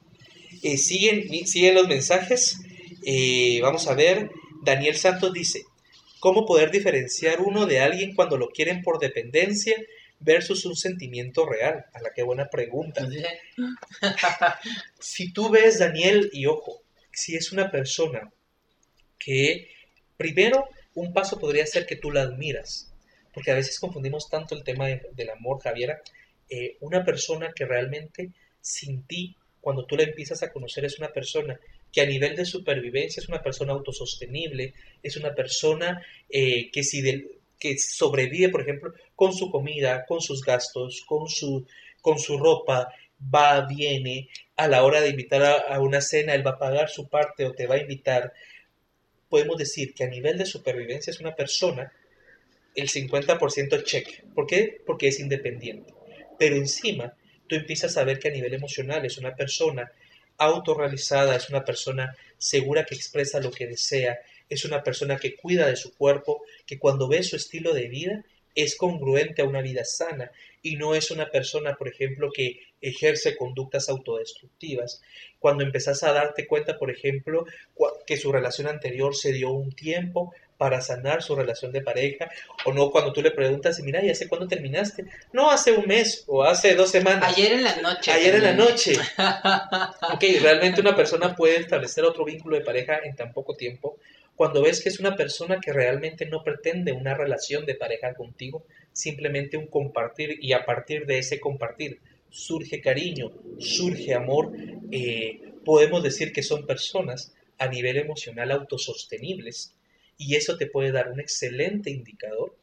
Eh, 0.64 0.78
siguen, 0.78 1.46
siguen 1.46 1.76
los 1.76 1.88
mensajes. 1.88 2.58
Eh, 3.06 3.60
vamos 3.62 3.88
a 3.88 3.94
ver. 3.94 4.30
Daniel 4.64 4.96
Santos 4.96 5.32
dice, 5.32 5.64
¿cómo 6.20 6.46
poder 6.46 6.72
diferenciar 6.72 7.40
uno 7.42 7.66
de 7.66 7.80
alguien 7.80 8.14
cuando 8.16 8.38
lo 8.38 8.50
quieren 8.50 8.82
por 8.82 9.00
dependencia 9.00 9.76
versus 10.20 10.66
un 10.66 10.76
sentimiento 10.76 11.46
real? 11.46 11.86
A 11.94 12.02
la 12.02 12.12
que 12.14 12.24
buena 12.24 12.50
pregunta. 12.50 13.08
si 15.00 15.32
tú 15.32 15.50
ves, 15.50 15.80
Daniel, 15.80 16.30
y 16.34 16.46
ojo, 16.46 16.82
si 17.12 17.36
es 17.36 17.52
una 17.52 17.72
persona 17.72 18.32
que, 19.18 19.70
primero, 20.18 20.68
un 20.96 21.14
paso 21.14 21.40
podría 21.40 21.66
ser 21.66 21.86
que 21.86 21.96
tú 21.96 22.12
la 22.12 22.22
admiras, 22.24 22.92
porque 23.34 23.52
a 23.52 23.56
veces 23.56 23.80
confundimos 23.80 24.30
tanto 24.30 24.56
el 24.56 24.64
tema 24.64 24.88
del 24.88 25.30
amor, 25.30 25.62
Javiera. 25.62 26.02
Eh, 26.50 26.78
una 26.82 27.06
persona 27.06 27.52
que 27.56 27.66
realmente 27.66 28.32
sin 28.62 29.04
ti, 29.04 29.36
cuando 29.62 29.86
tú 29.86 29.96
la 29.96 30.04
empiezas 30.04 30.42
a 30.44 30.52
conocer, 30.52 30.86
es 30.86 30.98
una 31.00 31.10
persona 31.10 31.60
que 31.92 32.02
a 32.02 32.06
nivel 32.06 32.36
de 32.36 32.46
supervivencia 32.46 33.22
es 33.22 33.30
una 33.30 33.42
persona 33.42 33.74
autosostenible, 33.74 34.74
es 35.02 35.18
una 35.18 35.34
persona 35.34 36.02
eh, 36.30 36.70
que 36.72 36.84
si 36.84 37.02
del, 37.02 37.39
que 37.60 37.78
sobrevive, 37.78 38.50
por 38.50 38.62
ejemplo, 38.62 38.94
con 39.16 39.34
su 39.34 39.52
comida, 39.52 40.06
con 40.06 40.22
sus 40.22 40.44
gastos, 40.44 41.04
con 41.06 41.28
su, 41.28 41.66
con 42.02 42.18
su 42.18 42.38
ropa, 42.38 42.94
va, 43.22 43.66
viene, 43.66 44.30
a 44.56 44.68
la 44.68 44.84
hora 44.84 45.02
de 45.02 45.10
invitar 45.10 45.44
a, 45.44 45.80
una 45.80 46.02
cena, 46.02 46.34
él 46.34 46.46
va 46.46 46.52
a 46.52 46.60
pagar 46.60 46.90
su 46.90 47.08
parte 47.08 47.46
o 47.46 47.54
te 47.54 47.68
va 47.68 47.76
a 47.76 47.80
invitar. 47.80 48.34
Podemos 49.28 49.58
decir 49.58 49.94
que 49.94 50.06
a 50.06 50.08
nivel 50.08 50.38
de 50.38 50.46
supervivencia 50.46 51.12
es 51.12 51.20
una 51.20 51.36
persona, 51.36 51.92
el 52.76 52.90
50% 52.90 53.84
check. 53.84 54.24
¿Por 54.34 54.48
qué? 54.48 54.82
Porque 54.86 55.10
es 55.10 55.20
independiente. 55.20 55.94
Pero 56.38 56.56
encima, 56.56 57.14
tú 57.48 57.56
empiezas 57.56 57.98
a 57.98 58.04
ver 58.04 58.20
que 58.20 58.30
a 58.30 58.32
nivel 58.32 58.54
emocional 58.54 59.06
es 59.06 59.18
una 59.18 59.36
persona 59.36 59.92
autorrealizada, 60.38 61.36
es 61.36 61.50
una 61.50 61.64
persona 61.64 62.16
segura 62.38 62.86
que 62.86 62.96
expresa 62.96 63.42
lo 63.42 63.52
que 63.52 63.68
desea, 63.68 64.20
es 64.50 64.66
una 64.66 64.84
persona 64.84 65.18
que 65.18 65.36
cuida 65.36 65.68
de 65.68 65.76
su 65.76 65.96
cuerpo, 65.96 66.42
que 66.66 66.80
cuando 66.80 67.08
ve 67.08 67.24
su 67.24 67.36
estilo 67.36 67.74
de 67.74 67.88
vida 67.88 68.26
es 68.56 68.76
congruente 68.76 69.42
a 69.42 69.46
una 69.46 69.62
vida 69.62 69.86
sana 69.86 70.32
y 70.62 70.76
no 70.76 70.96
es 70.96 71.12
una 71.12 71.30
persona, 71.30 71.76
por 71.76 71.88
ejemplo, 71.88 72.32
que 72.34 72.60
ejerce 72.82 73.38
conductas 73.38 73.90
autodestructivas. 73.90 75.02
Cuando 75.40 75.64
empezás 75.64 76.04
a 76.04 76.12
darte 76.12 76.48
cuenta, 76.48 76.78
por 76.78 76.92
ejemplo, 76.92 77.46
que 78.06 78.18
su 78.18 78.32
relación 78.32 78.68
anterior 78.68 79.16
se 79.16 79.32
dio 79.32 79.52
un 79.52 79.72
tiempo 79.72 80.34
para 80.58 80.82
sanar 80.82 81.24
su 81.24 81.38
relación 81.38 81.72
de 81.72 81.82
pareja, 81.82 82.30
o 82.66 82.74
no 82.74 82.92
cuando 82.92 83.14
tú 83.14 83.22
le 83.22 83.32
preguntas, 83.32 83.80
mira, 83.80 84.04
¿y 84.04 84.10
hace 84.10 84.28
cuándo 84.28 84.46
terminaste? 84.46 85.06
No, 85.32 85.50
hace 85.50 85.72
un 85.72 85.88
mes 85.88 86.26
o 86.28 86.44
hace 86.44 86.76
dos 86.76 86.92
semanas. 86.92 87.34
Ayer 87.34 87.54
en 87.54 87.64
la 87.64 87.78
noche. 87.78 88.12
Ayer 88.12 88.36
en 88.36 88.44
la 88.44 88.54
noche. 88.54 88.94
ok, 90.14 90.24
realmente 90.42 90.82
una 90.82 90.98
persona 90.98 91.34
puede 91.34 91.62
establecer 91.62 92.04
otro 92.04 92.26
vínculo 92.26 92.58
de 92.58 92.66
pareja 92.66 93.00
en 93.06 93.16
tan 93.16 93.32
poco 93.32 93.56
tiempo 93.56 94.00
cuando 94.40 94.62
ves 94.62 94.82
que 94.82 94.88
es 94.88 95.02
una 95.02 95.18
persona 95.18 95.60
que 95.60 95.74
realmente 95.74 96.26
no 96.26 96.46
pretende 96.46 96.94
una 96.94 97.14
relación 97.14 97.66
de 97.66 97.76
pareja 97.76 98.14
contigo, 98.14 98.66
simplemente 98.94 99.58
un 99.58 99.68
compartir 99.68 100.38
y 100.42 100.54
a 100.54 100.64
partir 100.64 101.06
de 101.06 101.18
ese 101.18 101.42
compartir 101.42 102.00
surge 102.30 102.80
cariño, 102.80 103.34
surge 103.58 104.14
amor, 104.14 104.54
eh, 104.94 105.42
podemos 105.66 106.02
decir 106.04 106.32
que 106.32 106.42
son 106.42 106.66
personas 106.66 107.36
a 107.58 107.68
nivel 107.68 107.98
emocional 107.98 108.52
autosostenibles. 108.52 109.76
Y 110.18 110.36
eso 110.36 110.56
te 110.56 110.68
puede 110.68 110.94
dar 110.94 111.12
un 111.12 111.20
excelente 111.20 111.90
indicador 111.90 112.56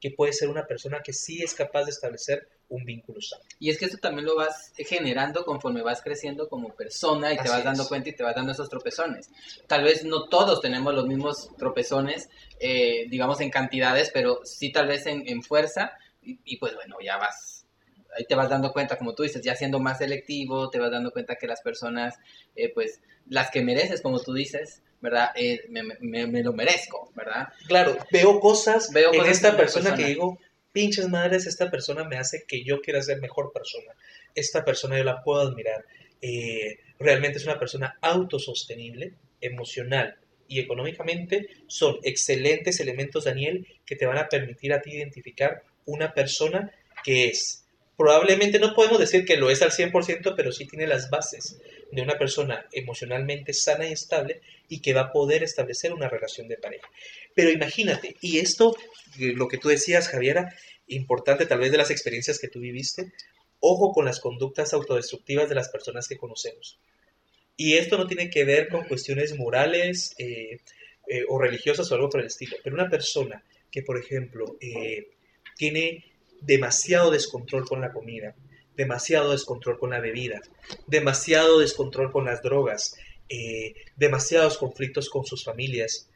que 0.00 0.10
puede 0.10 0.32
ser 0.32 0.48
una 0.48 0.66
persona 0.66 1.02
que 1.04 1.12
sí 1.12 1.40
es 1.40 1.54
capaz 1.54 1.84
de 1.84 1.92
establecer 1.92 2.48
un 2.74 2.84
vínculo 2.84 3.20
sano. 3.20 3.42
Y 3.58 3.70
es 3.70 3.78
que 3.78 3.84
eso 3.84 3.98
también 3.98 4.26
lo 4.26 4.34
vas 4.36 4.72
generando 4.76 5.44
conforme 5.44 5.82
vas 5.82 6.00
creciendo 6.02 6.48
como 6.48 6.70
persona 6.74 7.32
y 7.32 7.36
te 7.36 7.42
Así 7.42 7.50
vas 7.50 7.64
dando 7.64 7.82
es. 7.82 7.88
cuenta 7.88 8.08
y 8.08 8.14
te 8.14 8.22
vas 8.22 8.34
dando 8.34 8.52
esos 8.52 8.68
tropezones. 8.68 9.30
Tal 9.66 9.84
vez 9.84 10.04
no 10.04 10.28
todos 10.28 10.60
tenemos 10.60 10.94
los 10.94 11.06
mismos 11.06 11.50
tropezones, 11.58 12.28
eh, 12.60 13.06
digamos 13.08 13.40
en 13.40 13.50
cantidades, 13.50 14.10
pero 14.12 14.40
sí 14.44 14.72
tal 14.72 14.86
vez 14.88 15.06
en, 15.06 15.28
en 15.28 15.42
fuerza 15.42 15.92
y, 16.22 16.38
y 16.44 16.56
pues 16.56 16.74
bueno, 16.74 16.96
ya 17.04 17.18
vas, 17.18 17.66
ahí 18.16 18.24
te 18.24 18.34
vas 18.34 18.48
dando 18.48 18.72
cuenta, 18.72 18.96
como 18.96 19.14
tú 19.14 19.22
dices, 19.22 19.42
ya 19.42 19.54
siendo 19.54 19.78
más 19.78 19.98
selectivo, 19.98 20.70
te 20.70 20.78
vas 20.78 20.90
dando 20.90 21.10
cuenta 21.12 21.36
que 21.36 21.46
las 21.46 21.60
personas, 21.62 22.14
eh, 22.56 22.70
pues 22.72 23.00
las 23.28 23.50
que 23.50 23.62
mereces, 23.62 24.00
como 24.02 24.20
tú 24.20 24.32
dices, 24.32 24.82
¿verdad? 25.00 25.30
Eh, 25.34 25.60
me, 25.68 25.82
me- 26.00 26.26
me 26.26 26.42
lo 26.42 26.52
merezco, 26.52 27.10
¿verdad? 27.14 27.48
Claro, 27.66 27.96
veo 28.10 28.40
cosas 28.40 28.90
Veo 28.92 29.12
en 29.12 29.18
cosas 29.20 29.36
esta 29.36 29.56
persona, 29.56 29.90
persona. 29.90 29.96
que 29.96 30.10
digo, 30.10 30.38
pinches 30.72 31.08
madres, 31.08 31.46
esta 31.46 31.70
persona 31.70 32.04
me 32.04 32.16
hace 32.16 32.44
que 32.46 32.64
yo 32.64 32.80
quiera 32.80 33.02
ser 33.02 33.20
mejor 33.20 33.52
persona. 33.52 33.92
Esta 34.34 34.64
persona 34.64 34.98
yo 34.98 35.04
la 35.04 35.22
puedo 35.22 35.40
admirar. 35.40 35.84
Eh, 36.20 36.78
realmente 36.98 37.38
es 37.38 37.44
una 37.44 37.58
persona 37.58 37.98
autosostenible, 38.00 39.14
emocional 39.40 40.16
y 40.48 40.60
económicamente. 40.60 41.48
Son 41.66 41.98
excelentes 42.02 42.80
elementos, 42.80 43.24
Daniel, 43.24 43.66
que 43.84 43.96
te 43.96 44.06
van 44.06 44.18
a 44.18 44.28
permitir 44.28 44.72
a 44.72 44.80
ti 44.80 44.92
identificar 44.92 45.62
una 45.84 46.12
persona 46.12 46.70
que 47.04 47.26
es. 47.26 47.61
Probablemente 47.96 48.58
no 48.58 48.74
podemos 48.74 48.98
decir 48.98 49.24
que 49.24 49.36
lo 49.36 49.50
es 49.50 49.62
al 49.62 49.70
100%, 49.70 50.34
pero 50.34 50.50
sí 50.50 50.66
tiene 50.66 50.86
las 50.86 51.10
bases 51.10 51.58
de 51.90 52.02
una 52.02 52.18
persona 52.18 52.66
emocionalmente 52.72 53.52
sana 53.52 53.86
y 53.86 53.92
estable 53.92 54.40
y 54.68 54.80
que 54.80 54.94
va 54.94 55.02
a 55.02 55.12
poder 55.12 55.42
establecer 55.42 55.92
una 55.92 56.08
relación 56.08 56.48
de 56.48 56.56
pareja. 56.56 56.88
Pero 57.34 57.50
imagínate, 57.50 58.16
y 58.20 58.38
esto, 58.38 58.74
eh, 59.20 59.34
lo 59.34 59.46
que 59.46 59.58
tú 59.58 59.68
decías, 59.68 60.08
Javiera, 60.08 60.54
importante 60.86 61.44
tal 61.46 61.58
vez 61.58 61.70
de 61.70 61.78
las 61.78 61.90
experiencias 61.90 62.38
que 62.38 62.48
tú 62.48 62.60
viviste, 62.60 63.12
ojo 63.60 63.92
con 63.92 64.06
las 64.06 64.20
conductas 64.20 64.72
autodestructivas 64.72 65.48
de 65.48 65.54
las 65.54 65.68
personas 65.68 66.08
que 66.08 66.16
conocemos. 66.16 66.78
Y 67.58 67.74
esto 67.74 67.98
no 67.98 68.06
tiene 68.06 68.30
que 68.30 68.44
ver 68.44 68.68
con 68.68 68.84
cuestiones 68.84 69.36
morales 69.36 70.14
eh, 70.18 70.60
eh, 71.08 71.24
o 71.28 71.38
religiosas 71.38 71.90
o 71.90 71.94
algo 71.94 72.08
por 72.08 72.20
el 72.20 72.26
estilo, 72.26 72.56
pero 72.64 72.74
una 72.74 72.88
persona 72.88 73.44
que, 73.70 73.82
por 73.82 73.98
ejemplo, 73.98 74.56
tiene 75.56 76.11
demasiado 76.44 77.10
descontrol 77.10 77.66
con 77.66 77.80
la 77.80 77.92
comida, 77.92 78.34
demasiado 78.76 79.32
descontrol 79.32 79.78
con 79.78 79.90
la 79.90 80.00
bebida, 80.00 80.40
demasiado 80.86 81.60
descontrol 81.60 82.10
con 82.10 82.24
las 82.24 82.42
drogas, 82.42 82.96
eh, 83.28 83.74
demasiados 83.96 84.58
conflictos 84.58 85.08
con 85.08 85.24
sus 85.24 85.44
familias, 85.44 86.08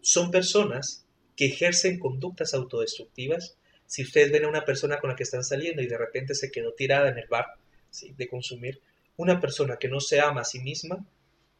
son 0.00 0.30
personas 0.30 1.06
que 1.36 1.46
ejercen 1.46 1.98
conductas 1.98 2.54
autodestructivas. 2.54 3.56
Si 3.86 4.02
ustedes 4.02 4.30
ven 4.30 4.44
a 4.44 4.48
una 4.48 4.64
persona 4.64 4.98
con 4.98 5.10
la 5.10 5.16
que 5.16 5.22
están 5.22 5.44
saliendo 5.44 5.82
y 5.82 5.86
de 5.86 5.98
repente 5.98 6.34
se 6.34 6.50
quedó 6.50 6.72
tirada 6.74 7.08
en 7.08 7.18
el 7.18 7.26
bar 7.28 7.46
¿sí? 7.90 8.14
de 8.16 8.28
consumir, 8.28 8.80
una 9.16 9.40
persona 9.40 9.76
que 9.76 9.88
no 9.88 10.00
se 10.00 10.20
ama 10.20 10.42
a 10.42 10.44
sí 10.44 10.60
misma, 10.60 11.04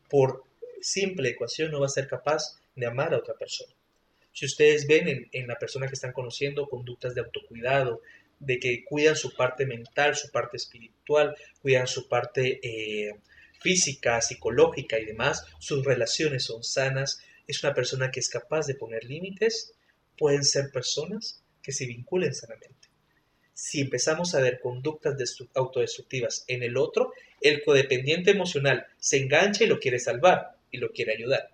por 0.09 0.45
simple 0.80 1.30
ecuación 1.30 1.70
no 1.70 1.80
va 1.80 1.86
a 1.86 1.90
ser 1.90 2.07
capaz 2.07 2.61
de 2.74 2.86
amar 2.86 3.14
a 3.14 3.18
otra 3.18 3.34
persona. 3.34 3.72
Si 4.35 4.45
ustedes 4.47 4.89
ven 4.89 5.28
en, 5.30 5.47
la 5.47 5.57
persona 5.57 5.87
que 5.87 5.95
están 5.95 6.12
conociendo 6.12 6.68
conductas 6.68 7.14
de 7.14 7.20
autocuidado, 7.20 8.03
de 8.41 8.59
que 8.59 8.85
cuidan 8.85 9.14
su 9.14 9.35
parte 9.35 9.64
mental, 9.64 10.16
su 10.16 10.30
parte 10.32 10.57
espiritual, 10.57 11.37
cuidan 11.62 11.87
su 11.87 12.09
parte 12.09 12.59
eh, 12.62 13.14
física, 13.61 14.20
psicológica 14.20 14.99
y 14.99 15.05
demás, 15.05 15.47
sus 15.61 15.85
relaciones 15.85 16.45
son 16.45 16.64
sanas, 16.64 17.20
es 17.47 17.62
una 17.62 17.74
persona 17.74 18.11
que 18.11 18.18
es 18.18 18.28
capaz 18.28 18.66
de 18.66 18.74
poner 18.74 19.05
límites, 19.05 19.72
pueden 20.18 20.45
ser 20.45 20.70
personas 20.72 21.41
que 21.62 21.70
se 21.72 21.87
vinculen 21.87 22.35
sanamente. 22.35 22.89
Si 23.53 23.80
empezamos 23.80 24.35
a 24.35 24.41
ver 24.41 24.59
conductas 24.61 25.14
destru- 25.16 25.49
autodestructivas 25.55 26.45
en 26.49 26.64
el 26.64 26.76
otro, 26.76 27.12
el 27.41 27.62
codependiente 27.62 28.32
emocional 28.32 28.87
se 28.99 29.18
engancha 29.18 29.62
y 29.62 29.68
lo 29.68 29.78
quiere 29.78 30.01
salvar 30.01 30.57
y 30.72 30.78
lo 30.78 30.91
quiere 30.91 31.12
ayudar. 31.12 31.53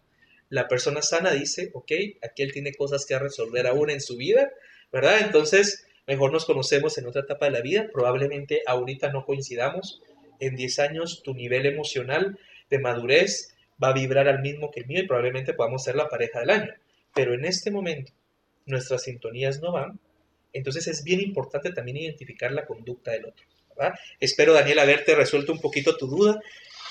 La 0.50 0.68
persona 0.68 1.00
sana 1.00 1.32
dice, 1.32 1.70
ok, 1.72 1.92
aquí 2.22 2.42
él 2.42 2.52
tiene 2.52 2.74
cosas 2.74 3.06
que 3.06 3.18
resolver 3.18 3.66
aún 3.66 3.88
en 3.88 4.00
su 4.00 4.16
vida, 4.16 4.50
¿verdad? 4.92 5.20
Entonces, 5.20 5.86
mejor 6.06 6.32
nos 6.32 6.44
conocemos 6.44 6.98
en 6.98 7.06
otra 7.06 7.22
etapa 7.22 7.46
de 7.46 7.52
la 7.52 7.60
vida, 7.60 7.88
probablemente 7.92 8.62
ahorita 8.66 9.10
no 9.10 9.24
coincidamos, 9.24 10.02
en 10.40 10.56
10 10.56 10.78
años 10.80 11.22
tu 11.22 11.34
nivel 11.34 11.66
emocional 11.66 12.38
de 12.68 12.78
madurez 12.78 13.54
va 13.82 13.88
a 13.88 13.92
vibrar 13.92 14.28
al 14.28 14.40
mismo 14.42 14.70
que 14.70 14.80
el 14.80 14.86
mío 14.86 15.00
y 15.02 15.06
probablemente 15.06 15.54
podamos 15.54 15.84
ser 15.84 15.96
la 15.96 16.08
pareja 16.08 16.40
del 16.40 16.50
año. 16.50 16.74
Pero 17.14 17.34
en 17.34 17.44
este 17.44 17.70
momento 17.70 18.12
nuestras 18.66 19.04
sintonías 19.04 19.60
no 19.60 19.72
van, 19.72 19.98
entonces 20.52 20.86
es 20.88 21.04
bien 21.04 21.20
importante 21.20 21.72
también 21.72 21.96
identificar 21.98 22.52
la 22.52 22.66
conducta 22.66 23.12
del 23.12 23.26
otro. 23.26 23.46
¿verdad? 23.76 23.94
Espero, 24.18 24.52
Daniel, 24.52 24.80
haberte 24.80 25.14
resuelto 25.14 25.52
un 25.52 25.60
poquito 25.60 25.96
tu 25.96 26.06
duda. 26.06 26.40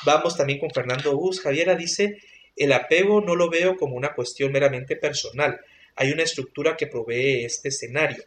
Vamos 0.06 0.38
también 0.38 0.60
con 0.60 0.72
Fernando 0.72 1.16
Bus. 1.16 1.42
Javiera 1.42 1.76
dice, 1.76 2.20
el 2.60 2.74
apego 2.74 3.22
no 3.22 3.36
lo 3.36 3.50
veo 3.50 3.78
como 3.78 3.96
una 3.96 4.14
cuestión 4.14 4.52
meramente 4.52 4.98
personal. 4.98 5.60
Hay 5.96 6.12
una 6.12 6.24
estructura 6.24 6.76
que 6.76 6.88
provee 6.88 7.46
este 7.46 7.70
escenario. 7.70 8.24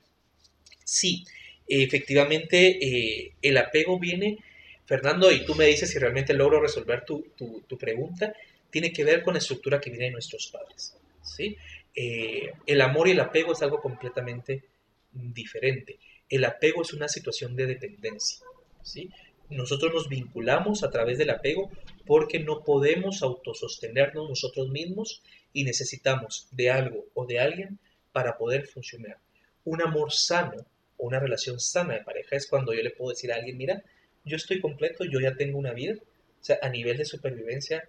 Sí, 0.85 1.25
efectivamente, 1.69 2.79
eh, 2.83 3.35
el 3.43 3.59
apego 3.59 3.99
viene, 3.99 4.39
Fernando, 4.87 5.31
y 5.31 5.45
tú 5.45 5.55
me 5.55 5.67
dices 5.67 5.91
si 5.91 5.99
realmente 5.99 6.33
logro 6.33 6.61
resolver 6.61 7.05
tu, 7.05 7.27
tu, 7.37 7.79
pregunta, 7.79 8.35
tiene 8.71 8.91
que 8.91 9.05
ver 9.05 9.23
con 9.23 9.35
la 9.35 9.39
estructura 9.39 9.81
que 9.81 9.91
viene 9.91 10.07
de 10.07 10.13
nuestros 10.13 10.47
padres. 10.49 10.97
¿sí? 11.23 11.57
Eh, 11.95 12.53
el 12.67 12.81
amor 12.81 13.09
y 13.09 13.13
el 13.13 13.21
apego 13.21 13.53
es 13.53 13.61
algo 13.61 13.83
completamente 13.83 14.65
diferente. 15.13 15.99
El 16.27 16.45
apego 16.47 16.81
es 16.81 16.95
una 16.95 17.07
situación 17.07 17.55
de 17.55 17.67
dependencia. 17.67 18.47
¿sí? 18.83 19.11
Nosotros 19.51 19.93
nos 19.93 20.09
vinculamos 20.09 20.83
a 20.83 20.91
través 20.91 21.19
del 21.19 21.31
apego 21.31 21.71
porque 22.07 22.39
no 22.41 22.65
podemos 22.65 23.23
autosostenernos 23.23 24.29
nosotros 24.29 24.69
mismos 24.71 25.23
y 25.53 25.65
necesitamos 25.65 26.49
de 26.51 26.71
algo 26.71 27.05
o 27.15 27.27
de 27.27 27.39
alguien 27.39 27.79
para 28.13 28.37
poder 28.37 28.67
funcionar. 28.67 29.19
Un 29.65 29.83
amor 29.83 30.13
sano 30.13 30.67
o 30.97 31.07
una 31.07 31.21
relación 31.21 31.61
sana 31.61 31.95
de 31.95 32.05
pareja 32.05 32.37
es 32.37 32.47
cuando 32.47 32.73
yo 32.73 32.83
le 32.83 32.91
puedo 32.91 33.11
decir 33.11 33.33
a 33.33 33.37
alguien, 33.37 33.57
mira, 33.57 33.83
yo 34.25 34.37
estoy 34.37 34.61
completo, 34.61 35.05
yo 35.05 35.21
ya 35.21 35.35
tengo 35.37 35.59
una 35.59 35.73
vida. 35.73 35.95
O 35.95 36.45
sea, 36.45 36.59
a 36.63 36.69
nivel 36.69 36.97
de 36.97 37.05
supervivencia, 37.05 37.89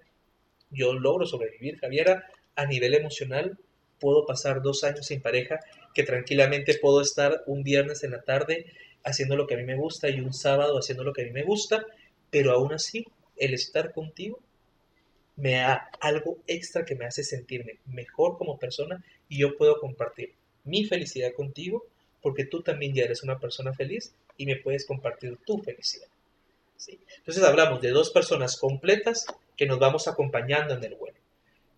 yo 0.70 0.93
logro 0.93 1.26
sobrevivir, 1.26 1.80
Javiera. 1.80 2.28
A 2.56 2.66
nivel 2.66 2.93
emocional, 2.93 3.58
puedo 3.99 4.26
pasar 4.26 4.62
dos 4.62 4.84
años 4.84 5.08
sin 5.08 5.22
pareja, 5.22 5.60
que 5.93 6.04
tranquilamente 6.04 6.78
puedo 6.80 7.01
estar 7.01 7.43
un 7.47 7.64
viernes 7.64 8.04
en 8.04 8.12
la 8.12 8.22
tarde 8.22 8.66
haciendo 9.04 9.36
lo 9.36 9.47
que 9.47 9.56
a 9.56 9.58
mí 9.58 9.64
me 9.64 9.76
gusta 9.76 10.10
y 10.10 10.20
un 10.20 10.34
sábado 10.34 10.78
haciendo 10.78 11.04
lo 11.04 11.14
que 11.14 11.24
a 11.24 11.26
mí 11.26 11.32
me 11.32 11.43
gusta, 11.43 11.86
pero 12.30 12.51
aún 12.51 12.74
así, 12.74 13.06
el 13.38 13.54
estar 13.54 13.93
contigo 13.93 14.39
me 15.36 15.54
da 15.54 15.89
algo 15.99 16.38
extra 16.47 16.86
que 16.86 16.95
me 16.95 17.06
hace 17.06 17.24
sentirme 17.24 17.80
mejor 17.86 18.38
como 18.38 18.60
persona 18.60 19.04
y 19.30 19.39
yo 19.39 19.58
puedo 19.58 19.80
compartir 19.80 20.34
mi 20.64 20.86
felicidad 20.86 21.34
contigo 21.34 21.86
porque 22.22 22.45
tú 22.45 22.62
también 22.62 22.93
ya 22.93 23.04
eres 23.04 23.24
una 23.24 23.39
persona 23.39 23.74
feliz 23.74 24.14
y 24.38 24.45
me 24.45 24.56
puedes 24.56 24.86
compartir 24.86 25.38
tu 25.45 25.58
felicidad. 25.60 26.08
Entonces 27.18 27.43
hablamos 27.43 27.82
de 27.82 27.91
dos 27.91 28.12
personas 28.12 28.58
completas 28.58 29.26
que 29.56 29.66
nos 29.66 29.80
vamos 29.80 30.08
acompañando 30.08 30.74
en 30.74 30.84
el 30.84 30.95
bueno. 30.95 31.18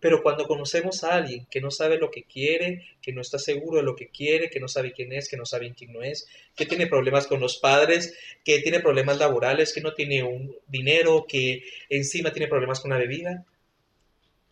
Pero 0.06 0.22
cuando 0.22 0.46
conocemos 0.46 1.02
a 1.02 1.16
alguien 1.16 1.48
que 1.50 1.60
no 1.60 1.72
sabe 1.72 1.98
lo 1.98 2.12
que 2.12 2.22
quiere, 2.22 2.86
que 3.02 3.12
no 3.12 3.22
está 3.22 3.40
seguro 3.40 3.78
de 3.78 3.82
lo 3.82 3.96
que 3.96 4.06
quiere, 4.06 4.48
que 4.48 4.60
no 4.60 4.68
sabe 4.68 4.92
quién 4.92 5.12
es, 5.12 5.28
que 5.28 5.36
no 5.36 5.44
sabe 5.44 5.74
quién 5.76 5.92
no 5.92 6.00
es, 6.04 6.28
que 6.54 6.64
tiene 6.64 6.86
problemas 6.86 7.26
con 7.26 7.40
los 7.40 7.56
padres, 7.56 8.16
que 8.44 8.60
tiene 8.60 8.78
problemas 8.78 9.18
laborales, 9.18 9.72
que 9.72 9.80
no 9.80 9.94
tiene 9.94 10.22
un 10.22 10.54
dinero, 10.68 11.26
que 11.28 11.64
encima 11.90 12.32
tiene 12.32 12.46
problemas 12.46 12.78
con 12.78 12.92
la 12.92 12.98
bebida, 12.98 13.44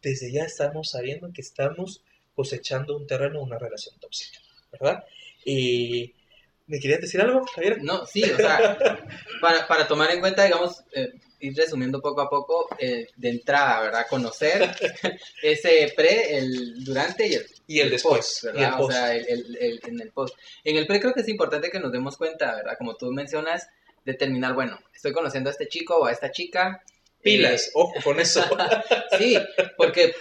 desde 0.02 0.32
ya 0.32 0.42
estamos 0.42 0.90
sabiendo 0.90 1.32
que 1.32 1.42
estamos 1.42 2.02
cosechando 2.34 2.96
un 2.96 3.06
terreno, 3.06 3.40
una 3.40 3.56
relación 3.56 3.96
tóxica, 4.00 4.40
¿verdad? 4.72 5.04
Y 5.44 6.14
¿Me 6.66 6.80
querías 6.80 7.00
decir 7.00 7.20
algo, 7.20 7.46
Javier? 7.46 7.80
No, 7.84 8.06
sí, 8.06 8.24
o 8.24 8.36
sea, 8.36 8.76
para, 9.40 9.68
para 9.68 9.86
tomar 9.86 10.10
en 10.10 10.18
cuenta, 10.18 10.42
digamos, 10.42 10.82
eh, 10.94 11.12
ir 11.44 11.56
resumiendo 11.56 12.00
poco 12.00 12.20
a 12.22 12.28
poco, 12.30 12.68
eh, 12.78 13.08
de 13.16 13.28
entrada, 13.30 13.80
¿verdad? 13.82 14.06
Conocer 14.08 14.70
ese 15.42 15.92
pre, 15.96 16.36
el 16.36 16.84
durante 16.84 17.26
y 17.26 17.34
el, 17.34 17.46
y 17.66 17.80
el, 17.80 17.90
después, 17.90 18.40
¿verdad? 18.42 18.60
y 18.60 18.64
el 18.64 18.80
O 18.80 18.90
sea, 18.90 19.14
el, 19.14 19.26
el- 19.28 19.56
el- 19.60 19.80
en 19.86 20.00
el 20.00 20.10
post. 20.12 20.36
En 20.64 20.76
el 20.76 20.86
pre 20.86 21.00
creo 21.00 21.12
que 21.14 21.20
es 21.20 21.28
importante 21.28 21.70
que 21.70 21.80
nos 21.80 21.92
demos 21.92 22.16
cuenta, 22.16 22.54
¿verdad? 22.56 22.76
Como 22.78 22.96
tú 22.96 23.10
mencionas, 23.12 23.68
determinar, 24.04 24.54
bueno, 24.54 24.78
estoy 24.94 25.12
conociendo 25.12 25.48
a 25.50 25.52
este 25.52 25.68
chico 25.68 25.96
o 25.96 26.06
a 26.06 26.12
esta 26.12 26.30
chica. 26.30 26.82
eh, 26.84 27.22
Pilas, 27.22 27.70
ojo 27.74 27.94
con 28.02 28.20
eso. 28.20 28.42
Sí, 29.18 29.38
porque 29.76 30.14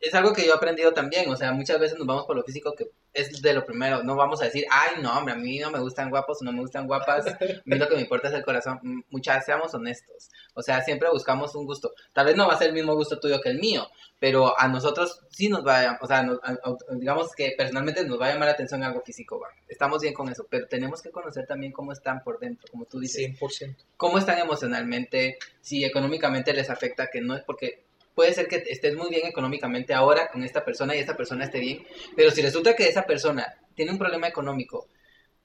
es 0.00 0.12
algo 0.14 0.32
que 0.32 0.44
yo 0.44 0.52
he 0.52 0.56
aprendido 0.56 0.92
también, 0.92 1.30
o 1.30 1.36
sea, 1.36 1.52
muchas 1.52 1.78
veces 1.78 1.96
nos 1.96 2.06
vamos 2.08 2.26
por 2.26 2.34
lo 2.34 2.42
físico 2.42 2.74
que 2.74 2.88
es 3.14 3.40
de 3.40 3.52
lo 3.54 3.64
primero, 3.64 4.02
no 4.02 4.16
vamos 4.16 4.42
a 4.42 4.46
decir, 4.46 4.64
ay, 4.70 5.00
no, 5.00 5.16
hombre, 5.16 5.34
a 5.34 5.36
mí 5.36 5.58
no 5.60 5.70
me 5.70 5.78
gustan 5.78 6.10
guapos 6.10 6.38
no 6.42 6.50
me 6.52 6.58
gustan 6.60 6.86
guapas, 6.88 7.26
a 7.28 7.38
mí 7.64 7.76
lo 7.78 7.88
que 7.88 7.94
me 7.94 8.00
importa 8.00 8.26
es 8.28 8.34
el 8.34 8.42
corazón, 8.42 8.80
muchas, 9.10 9.44
seamos 9.46 9.72
honestos, 9.74 10.28
o 10.54 10.62
sea, 10.62 10.82
siempre 10.82 11.08
buscamos 11.10 11.54
un 11.54 11.64
gusto, 11.66 11.92
tal 12.12 12.26
vez 12.26 12.36
no 12.36 12.46
va 12.46 12.54
a 12.54 12.58
ser 12.58 12.68
el 12.68 12.74
mismo 12.74 12.94
gusto 12.94 13.18
tuyo 13.20 13.40
que 13.40 13.50
el 13.50 13.58
mío, 13.58 13.86
pero 14.18 14.58
a 14.58 14.68
nosotros 14.68 15.20
sí 15.30 15.48
nos 15.48 15.66
va 15.66 15.80
a, 15.82 15.98
o 16.00 16.06
sea, 16.06 16.22
nos- 16.22 16.38
a- 16.42 16.52
a- 16.52 16.94
digamos 16.94 17.32
que 17.34 17.54
personalmente 17.56 18.04
nos 18.04 18.20
va 18.20 18.26
a 18.26 18.32
llamar 18.32 18.46
la 18.48 18.52
atención 18.54 18.82
algo 18.84 19.00
físico, 19.02 19.40
va, 19.40 19.48
estamos 19.68 20.00
bien 20.02 20.14
con 20.14 20.28
eso, 20.28 20.46
pero 20.48 20.66
tenemos 20.68 21.02
que 21.02 21.10
conocer 21.10 21.46
también 21.46 21.72
cómo 21.72 21.92
están 21.92 22.22
por 22.22 22.38
dentro, 22.38 22.68
como 22.70 22.84
tú 22.84 23.00
dices, 23.00 23.32
100%. 23.38 23.76
cómo 23.96 24.18
están 24.18 24.38
emocionalmente, 24.38 25.38
si 25.60 25.84
económicamente 25.84 26.52
les 26.52 26.70
afecta, 26.70 27.08
que 27.08 27.20
no 27.20 27.34
es 27.36 27.42
porque 27.42 27.84
puede 28.14 28.34
ser 28.34 28.46
que 28.46 28.62
estés 28.68 28.94
muy 28.94 29.08
bien 29.10 29.26
económicamente 29.26 29.94
ahora 29.94 30.28
con 30.30 30.42
esta 30.44 30.64
persona 30.64 30.94
y 30.94 30.98
esta 30.98 31.16
persona 31.16 31.44
esté 31.44 31.60
bien, 31.60 31.84
pero 32.14 32.30
si 32.30 32.42
resulta 32.42 32.76
que 32.76 32.86
esa 32.88 33.04
persona 33.04 33.54
tiene 33.74 33.90
un 33.92 33.98
problema 33.98 34.28
económico 34.28 34.86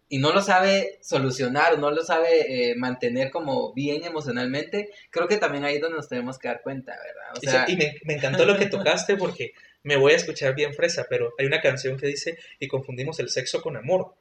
y 0.10 0.20
no 0.20 0.32
lo 0.34 0.42
sabe 0.42 1.00
solucionar 1.02 1.78
no 1.80 1.92
lo 1.92 2.04
sabe 2.04 2.70
eh, 2.72 2.76
mantener 2.76 3.30
como 3.32 3.74
bien 3.74 4.04
emocionalmente, 4.06 4.90
creo 5.10 5.28
que 5.28 5.38
también 5.38 5.66
ahí 5.66 5.76
es 5.76 5.82
donde 5.82 5.98
nos 5.98 6.08
tenemos 6.08 6.38
que 6.40 6.48
dar 6.48 6.62
cuenta, 6.62 6.94
¿verdad? 6.94 7.38
O 7.38 7.42
sea, 7.42 7.66
se- 7.66 7.72
y 7.74 7.76
me, 7.76 7.96
me 8.06 8.14
encantó 8.14 8.46
lo 8.46 8.58
que 8.58 8.68
tocaste 8.68 9.18
porque 9.18 9.52
me 9.84 9.98
voy 9.98 10.14
a 10.14 10.18
escuchar 10.18 10.56
bien 10.56 10.74
fresa, 10.74 11.06
pero 11.10 11.34
hay 11.38 11.46
una 11.46 11.62
canción 11.62 11.98
que 11.98 12.08
dice, 12.08 12.38
y 12.60 12.68
confundimos 12.68 13.20
el 13.20 13.30
sexo 13.30 13.62
con 13.62 13.78
amor. 13.78 14.16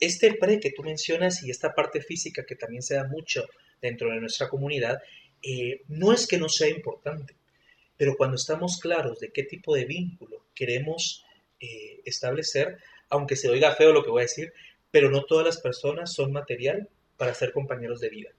Este 0.00 0.34
pre 0.34 0.60
que 0.60 0.70
tú 0.70 0.82
mencionas 0.82 1.42
y 1.42 1.50
esta 1.50 1.74
parte 1.74 2.00
física 2.02 2.44
que 2.44 2.54
también 2.56 2.82
se 2.82 2.94
da 2.94 3.04
mucho 3.04 3.46
dentro 3.80 4.10
de 4.10 4.20
nuestra 4.20 4.48
comunidad, 4.48 5.00
eh, 5.42 5.82
no 5.88 6.12
es 6.12 6.26
que 6.26 6.38
no 6.38 6.48
sea 6.48 6.68
importante, 6.68 7.34
pero 7.96 8.16
cuando 8.16 8.36
estamos 8.36 8.78
claros 8.78 9.20
de 9.20 9.30
qué 9.32 9.42
tipo 9.44 9.74
de 9.74 9.84
vínculo 9.86 10.44
queremos 10.54 11.24
eh, 11.60 12.00
establecer, 12.04 12.78
aunque 13.08 13.36
se 13.36 13.48
oiga 13.48 13.74
feo 13.74 13.92
lo 13.92 14.02
que 14.04 14.10
voy 14.10 14.20
a 14.20 14.24
decir, 14.24 14.52
pero 14.96 15.10
no 15.10 15.24
todas 15.24 15.44
las 15.44 15.60
personas 15.60 16.14
son 16.14 16.32
material 16.32 16.88
para 17.18 17.34
ser 17.34 17.52
compañeros 17.52 18.00
de 18.00 18.08
vida. 18.08 18.30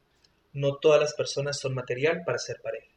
No 0.53 0.77
todas 0.77 0.99
las 0.99 1.13
personas 1.13 1.59
son 1.59 1.75
material 1.75 2.23
para 2.25 2.39
ser 2.39 2.61
pareja. 2.63 2.87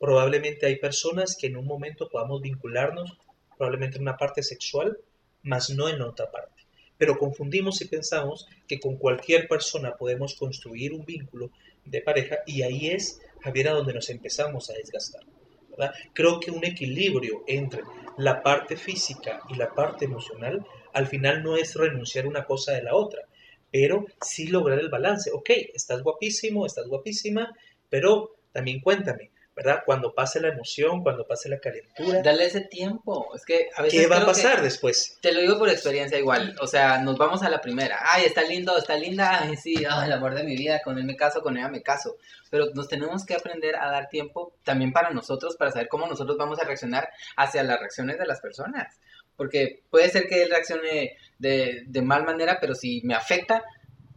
Probablemente 0.00 0.66
hay 0.66 0.80
personas 0.80 1.36
que 1.40 1.46
en 1.46 1.56
un 1.56 1.64
momento 1.64 2.08
podamos 2.08 2.42
vincularnos, 2.42 3.16
probablemente 3.56 3.98
en 3.98 4.02
una 4.02 4.16
parte 4.16 4.42
sexual, 4.42 4.98
más 5.44 5.70
no 5.70 5.88
en 5.88 6.02
otra 6.02 6.28
parte. 6.28 6.64
Pero 6.98 7.16
confundimos 7.16 7.80
y 7.82 7.84
pensamos 7.84 8.48
que 8.66 8.80
con 8.80 8.96
cualquier 8.96 9.46
persona 9.46 9.94
podemos 9.94 10.34
construir 10.34 10.92
un 10.92 11.04
vínculo 11.04 11.52
de 11.84 12.00
pareja 12.00 12.38
y 12.48 12.62
ahí 12.62 12.90
es, 12.90 13.20
Javier, 13.42 13.68
donde 13.68 13.94
nos 13.94 14.10
empezamos 14.10 14.70
a 14.70 14.74
desgastar. 14.74 15.22
Creo 16.12 16.40
que 16.40 16.50
un 16.50 16.64
equilibrio 16.64 17.44
entre 17.46 17.82
la 18.18 18.42
parte 18.42 18.76
física 18.76 19.40
y 19.50 19.54
la 19.54 19.72
parte 19.72 20.04
emocional 20.04 20.66
al 20.94 21.06
final 21.08 21.42
no 21.42 21.56
es 21.56 21.74
renunciar 21.74 22.26
una 22.26 22.44
cosa 22.44 22.72
de 22.72 22.82
la 22.82 22.94
otra, 22.94 23.22
pero 23.70 24.06
sí 24.20 24.46
lograr 24.46 24.78
el 24.78 24.88
balance. 24.88 25.30
Ok, 25.32 25.50
estás 25.74 26.02
guapísimo, 26.02 26.64
estás 26.64 26.86
guapísima, 26.86 27.52
pero 27.90 28.36
también 28.52 28.80
cuéntame, 28.80 29.32
¿verdad? 29.56 29.82
Cuando 29.84 30.14
pase 30.14 30.40
la 30.40 30.48
emoción, 30.48 31.02
cuando 31.02 31.26
pase 31.26 31.48
la 31.48 31.58
calentura, 31.58 32.22
dale 32.22 32.46
ese 32.46 32.60
tiempo, 32.60 33.34
es 33.34 33.44
que 33.44 33.68
a 33.74 33.82
veces 33.82 34.00
¿qué 34.00 34.06
va 34.06 34.18
a 34.18 34.26
pasar 34.26 34.62
después? 34.62 35.18
Te 35.20 35.32
lo 35.32 35.40
digo 35.40 35.58
por 35.58 35.68
experiencia 35.68 36.18
igual, 36.18 36.54
o 36.60 36.66
sea, 36.68 36.98
nos 36.98 37.18
vamos 37.18 37.42
a 37.42 37.50
la 37.50 37.60
primera, 37.60 37.98
ay, 38.00 38.24
está 38.26 38.42
lindo, 38.42 38.76
está 38.76 38.96
linda, 38.96 39.40
ay, 39.42 39.56
sí, 39.56 39.84
ay, 39.88 40.06
el 40.06 40.12
amor 40.12 40.34
de 40.34 40.44
mi 40.44 40.56
vida, 40.56 40.80
con 40.82 40.96
él 40.98 41.04
me 41.04 41.16
caso, 41.16 41.42
con 41.42 41.56
ella 41.56 41.68
me 41.68 41.82
caso, 41.82 42.16
pero 42.50 42.66
nos 42.74 42.88
tenemos 42.88 43.24
que 43.24 43.34
aprender 43.34 43.74
a 43.76 43.90
dar 43.90 44.08
tiempo 44.08 44.54
también 44.62 44.92
para 44.92 45.10
nosotros, 45.10 45.56
para 45.56 45.72
saber 45.72 45.88
cómo 45.88 46.06
nosotros 46.06 46.36
vamos 46.36 46.60
a 46.60 46.64
reaccionar 46.64 47.08
hacia 47.36 47.64
las 47.64 47.80
reacciones 47.80 48.18
de 48.18 48.26
las 48.26 48.40
personas, 48.40 49.00
porque 49.36 49.82
puede 49.90 50.08
ser 50.10 50.26
que 50.28 50.42
él 50.42 50.50
reaccione 50.50 51.16
de, 51.38 51.82
de 51.86 52.02
mal 52.02 52.24
manera, 52.24 52.58
pero 52.60 52.74
si 52.74 53.00
me 53.04 53.14
afecta, 53.14 53.64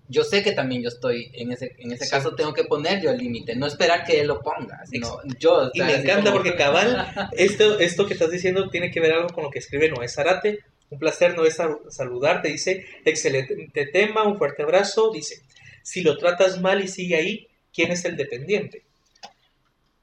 yo 0.09 0.23
sé 0.23 0.41
que 0.41 0.53
también 0.53 0.81
yo 0.83 0.87
estoy, 0.89 1.29
en 1.33 1.51
ese, 1.51 1.75
en 1.79 1.91
ese 1.91 2.05
Sí. 2.05 2.11
caso 2.11 2.33
tengo 2.35 2.53
que 2.53 2.63
poner 2.63 3.01
yo 3.01 3.09
el 3.11 3.17
límite, 3.17 3.55
no 3.55 3.67
esperar 3.67 4.05
que 4.05 4.21
él 4.21 4.27
lo 4.27 4.41
ponga, 4.41 4.85
sino 4.85 5.19
yo. 5.37 5.69
Y 5.73 5.81
me 5.81 5.95
encanta 5.95 6.31
como- 6.31 6.35
porque 6.43 6.55
cabal, 6.55 7.29
esto, 7.33 7.79
esto 7.79 8.05
que 8.07 8.13
estás 8.13 8.31
diciendo 8.31 8.69
tiene 8.69 8.89
que 8.91 8.99
ver 9.01 9.11
algo 9.13 9.29
con 9.29 9.43
lo 9.43 9.49
que 9.51 9.59
escribe 9.59 9.89
Noé 9.89 10.07
Zarate. 10.07 10.59
Un 10.89 10.99
placer, 10.99 11.35
Noé, 11.35 11.51
sal- 11.51 11.79
saludarte. 11.89 12.47
Dice, 12.47 12.85
excelente 13.03 13.85
tema, 13.87 14.23
un 14.23 14.37
fuerte 14.37 14.63
abrazo. 14.63 15.11
Dice, 15.11 15.41
si 15.83 16.01
lo 16.01 16.17
tratas 16.17 16.61
mal 16.61 16.81
y 16.81 16.87
sigue 16.87 17.17
ahí, 17.17 17.47
¿quién 17.73 17.91
es 17.91 18.05
el 18.05 18.15
dependiente? 18.15 18.83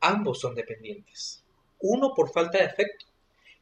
Ambos 0.01 0.41
son 0.41 0.55
dependientes. 0.55 1.43
Uno 1.81 2.13
por 2.15 2.31
falta 2.31 2.59
de 2.59 2.65
afecto 2.65 3.07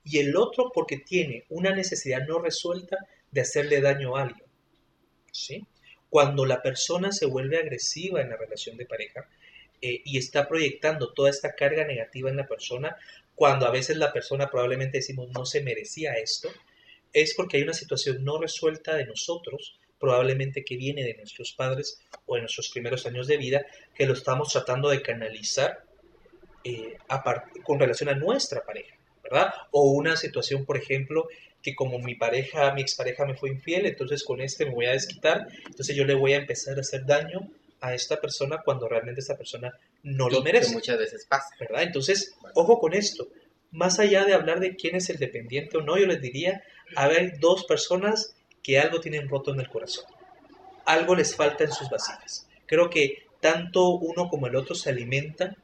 y 0.05 0.19
el 0.19 0.37
otro 0.37 0.71
porque 0.75 0.99
tiene 0.99 1.45
una 1.49 1.75
necesidad 1.75 2.27
no 2.27 2.39
resuelta 2.39 2.99
de 3.31 3.41
hacerle 3.41 3.81
daño 3.81 4.17
a 4.17 4.23
alguien. 4.23 4.47
¿Sí? 5.31 5.65
Cuando 6.11 6.45
la 6.45 6.61
persona 6.61 7.13
se 7.13 7.27
vuelve 7.27 7.59
agresiva 7.59 8.21
en 8.21 8.31
la 8.31 8.37
relación 8.37 8.77
de 8.77 8.87
pareja, 8.87 9.27
eh, 9.85 10.01
y 10.05 10.17
está 10.17 10.47
proyectando 10.47 11.13
toda 11.13 11.29
esta 11.29 11.57
carga 11.57 11.85
negativa 11.85 12.31
en 12.31 12.37
la 12.37 12.47
persona, 12.47 12.97
cuando 13.35 13.67
a 13.67 13.73
veces 13.73 13.97
la 13.97 14.13
persona 14.13 14.49
probablemente 14.49 14.99
decimos 14.99 15.31
no 15.31 15.45
se 15.45 15.61
merecía 15.61 16.13
esto, 16.15 16.49
es 17.13 17.35
porque 17.35 17.57
hay 17.57 17.65
una 17.65 17.75
situación 17.75 18.25
no 18.25 18.39
resuelta 18.39 18.95
de 18.95 19.07
nosotros, 19.07 19.81
probablemente 19.99 20.65
que 20.65 20.77
viene 20.77 21.03
de 21.03 21.15
nuestros 21.15 21.53
padres 21.53 22.01
o 22.27 22.37
de 22.37 22.43
nuestros 22.43 22.71
primeros 22.71 23.07
años 23.07 23.27
de 23.27 23.37
vida, 23.37 23.67
que 23.93 24.07
lo 24.07 24.13
estamos 24.13 24.53
tratando 24.53 24.89
de 24.89 25.03
canalizar 25.03 25.85
eh, 26.63 26.97
con 27.65 27.81
relación 27.81 28.09
a 28.09 28.15
nuestra 28.15 28.65
pareja, 28.65 28.95
¿verdad? 29.33 29.53
O 29.71 29.93
una 29.93 30.17
situación, 30.17 30.65
por 30.65 30.77
ejemplo, 30.77 31.29
que 31.63 31.75
como 31.75 31.99
mi 31.99 32.15
pareja, 32.15 32.73
mi 32.75 32.83
expareja 32.83 33.25
me 33.25 33.35
fue 33.35 33.51
infiel, 33.51 33.87
entonces 33.87 34.25
con 34.25 34.41
este 34.41 34.67
me 34.67 34.75
voy 34.75 34.87
a 34.87 34.93
desquitar, 34.93 35.49
entonces 35.67 35.97
yo 35.97 36.05
le 36.05 36.15
voy 36.15 36.35
a 36.35 36.39
empezar 36.39 36.77
a 36.77 36.81
hacer 36.81 37.07
daño 37.07 37.49
a 37.81 37.95
esta 37.95 38.21
persona 38.21 38.61
cuando 38.65 38.89
realmente 38.89 39.21
esta 39.21 39.37
persona 39.37 39.73
no 40.03 40.29
y 40.29 40.33
lo 40.33 40.39
que 40.39 40.53
merece, 40.53 40.73
muchas 40.73 40.99
veces 40.99 41.27
pasa. 41.27 41.49
¿verdad? 41.59 41.83
Entonces, 41.83 42.35
ojo 42.55 42.79
con 42.79 42.95
esto. 42.95 43.29
Más 43.71 43.99
allá 43.99 44.25
de 44.25 44.35
hablar 44.35 44.61
de 44.61 44.77
quién 44.77 44.97
es 44.97 45.09
el 45.09 45.19
dependiente 45.19 45.79
o 45.79 45.83
no, 45.83 45.97
yo 45.97 46.07
les 46.07 46.21
diría, 46.21 46.63
a 46.95 47.09
ver, 47.09 47.39
dos 47.41 47.65
personas 47.65 48.37
que 48.63 48.79
algo 48.79 49.01
tienen 49.01 49.29
roto 49.29 49.53
en 49.53 49.61
el 49.61 49.69
corazón. 49.69 50.05
Algo 50.85 51.15
les 51.15 51.35
falta 51.35 51.65
en 51.65 51.73
sus 51.73 51.89
vasijas. 51.89 52.47
Creo 52.67 52.91
que 52.91 53.25
tanto 53.41 53.89
uno 53.97 54.29
como 54.29 54.47
el 54.47 54.57
otro 54.57 54.75
se 54.75 54.91
alimentan, 54.91 55.57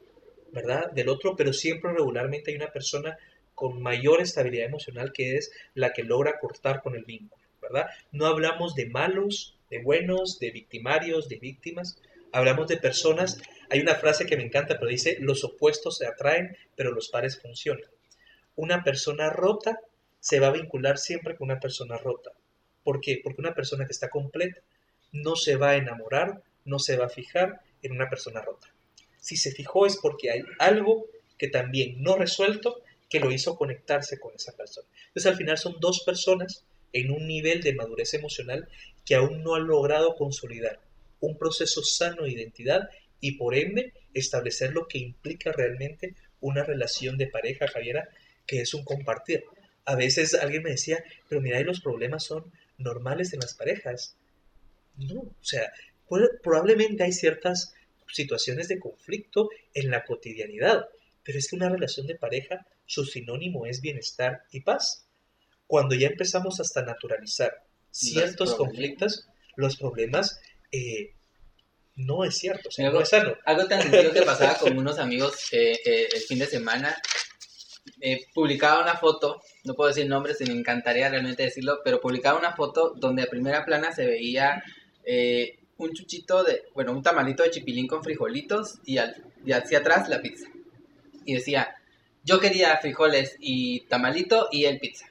¿verdad? 0.51 0.91
Del 0.91 1.09
otro, 1.09 1.35
pero 1.35 1.53
siempre 1.53 1.93
regularmente 1.93 2.51
hay 2.51 2.57
una 2.57 2.71
persona 2.71 3.17
con 3.59 3.81
mayor 3.81 4.21
estabilidad 4.21 4.67
emocional 4.67 5.11
que 5.11 5.35
es 5.35 5.51
la 5.73 5.91
que 5.91 6.05
logra 6.05 6.39
cortar 6.39 6.81
con 6.81 6.95
el 6.95 7.03
vínculo, 7.03 7.43
¿verdad? 7.61 7.87
No 8.13 8.25
hablamos 8.25 8.73
de 8.73 8.85
malos, 8.85 9.57
de 9.69 9.83
buenos, 9.83 10.39
de 10.39 10.51
victimarios, 10.51 11.27
de 11.27 11.39
víctimas. 11.39 12.01
Hablamos 12.31 12.69
de 12.69 12.77
personas, 12.77 13.41
hay 13.69 13.81
una 13.81 13.95
frase 13.95 14.25
que 14.25 14.37
me 14.37 14.45
encanta, 14.45 14.79
pero 14.79 14.89
dice, 14.89 15.17
los 15.19 15.43
opuestos 15.43 15.97
se 15.97 16.07
atraen, 16.07 16.55
pero 16.77 16.91
los 16.93 17.09
pares 17.09 17.37
funcionan. 17.41 17.83
Una 18.55 18.81
persona 18.81 19.29
rota 19.29 19.81
se 20.21 20.39
va 20.39 20.47
a 20.47 20.53
vincular 20.53 20.97
siempre 20.97 21.35
con 21.35 21.51
una 21.51 21.59
persona 21.59 21.97
rota. 21.97 22.31
¿Por 22.85 23.01
qué? 23.01 23.19
Porque 23.21 23.41
una 23.41 23.55
persona 23.55 23.85
que 23.85 23.91
está 23.91 24.07
completa 24.07 24.61
no 25.11 25.35
se 25.35 25.57
va 25.57 25.71
a 25.71 25.75
enamorar, 25.75 26.43
no 26.63 26.79
se 26.79 26.95
va 26.95 27.07
a 27.07 27.09
fijar 27.09 27.59
en 27.81 27.91
una 27.91 28.09
persona 28.09 28.41
rota. 28.41 28.73
Si 29.19 29.35
se 29.35 29.51
fijó 29.51 29.85
es 29.85 29.97
porque 29.97 30.31
hay 30.31 30.43
algo 30.59 31.07
que 31.37 31.49
también 31.49 32.01
no 32.01 32.15
resuelto 32.15 32.83
que 33.09 33.19
lo 33.19 33.31
hizo 33.31 33.55
conectarse 33.55 34.19
con 34.19 34.33
esa 34.35 34.55
persona. 34.55 34.87
Entonces 35.07 35.31
al 35.31 35.37
final 35.37 35.57
son 35.57 35.75
dos 35.79 36.03
personas 36.05 36.63
en 36.93 37.11
un 37.11 37.27
nivel 37.27 37.61
de 37.61 37.73
madurez 37.73 38.13
emocional 38.13 38.67
que 39.05 39.15
aún 39.15 39.43
no 39.43 39.55
han 39.55 39.67
logrado 39.67 40.15
consolidar 40.15 40.79
un 41.19 41.37
proceso 41.37 41.83
sano 41.83 42.23
de 42.23 42.31
identidad 42.31 42.89
y 43.19 43.33
por 43.33 43.55
ende 43.55 43.93
establecer 44.13 44.71
lo 44.71 44.87
que 44.87 44.99
implica 44.99 45.51
realmente 45.51 46.15
una 46.39 46.63
relación 46.63 47.17
de 47.17 47.27
pareja, 47.27 47.67
Javiera, 47.67 48.09
que 48.45 48.61
es 48.61 48.73
un 48.73 48.83
compartir. 48.83 49.43
A 49.85 49.95
veces 49.95 50.33
alguien 50.33 50.63
me 50.63 50.71
decía, 50.71 51.03
pero 51.27 51.41
mira, 51.41 51.59
los 51.61 51.81
problemas 51.81 52.23
son 52.23 52.51
normales 52.77 53.33
en 53.33 53.41
las 53.41 53.53
parejas. 53.53 54.15
No, 54.95 55.19
o 55.19 55.43
sea, 55.43 55.71
probablemente 56.41 57.03
hay 57.03 57.11
ciertas 57.11 57.73
situaciones 58.11 58.67
de 58.67 58.79
conflicto 58.79 59.49
en 59.73 59.91
la 59.91 60.05
cotidianidad, 60.05 60.87
pero 61.23 61.37
es 61.37 61.49
que 61.49 61.55
una 61.55 61.69
relación 61.69 62.07
de 62.07 62.15
pareja, 62.15 62.65
su 62.89 63.05
sinónimo 63.05 63.67
es 63.67 63.81
bienestar 63.81 64.41
y 64.51 64.61
paz. 64.61 65.05
Cuando 65.67 65.93
ya 65.93 66.07
empezamos 66.07 66.59
hasta 66.59 66.81
naturalizar 66.81 67.53
ciertos 67.91 68.55
conflictos, 68.55 69.27
los 69.55 69.77
problemas 69.77 70.39
eh, 70.71 71.13
no 71.95 72.23
es 72.23 72.37
cierto, 72.37 72.69
o 72.69 72.81
algo, 72.81 72.97
no 72.97 73.03
es 73.03 73.09
sano. 73.09 73.35
Algo 73.45 73.67
tan 73.67 73.83
sencillo 73.83 74.11
que 74.11 74.23
pasaba 74.23 74.57
con 74.57 74.75
unos 74.77 74.97
amigos 74.97 75.35
eh, 75.51 75.77
eh, 75.85 76.07
el 76.11 76.21
fin 76.21 76.39
de 76.39 76.47
semana, 76.47 76.99
eh, 78.01 78.25
publicaba 78.33 78.81
una 78.81 78.95
foto, 78.95 79.39
no 79.65 79.75
puedo 79.75 79.89
decir 79.89 80.07
nombres, 80.07 80.41
me 80.41 80.53
encantaría 80.53 81.09
realmente 81.09 81.43
decirlo, 81.43 81.81
pero 81.83 82.01
publicaba 82.01 82.39
una 82.39 82.55
foto 82.55 82.95
donde 82.95 83.21
a 83.21 83.27
primera 83.27 83.65
plana 83.65 83.91
se 83.91 84.07
veía 84.07 84.63
un 85.77 85.93
chuchito 85.93 86.43
de, 86.43 86.63
bueno, 86.73 86.91
un 86.91 87.03
tamalito 87.03 87.43
de 87.43 87.51
chipilín 87.51 87.87
con 87.87 88.03
frijolitos 88.03 88.79
y, 88.85 88.97
y 89.45 89.51
hacia 89.51 89.77
atrás 89.77 90.09
la 90.09 90.21
pizza. 90.21 90.47
Y 91.25 91.35
decía, 91.35 91.75
yo 92.29 92.39
quería 92.39 92.77
frijoles 92.77 93.35
y 93.39 93.81
tamalito 93.87 94.49
y 94.51 94.65
el 94.65 94.79
pizza. 94.79 95.07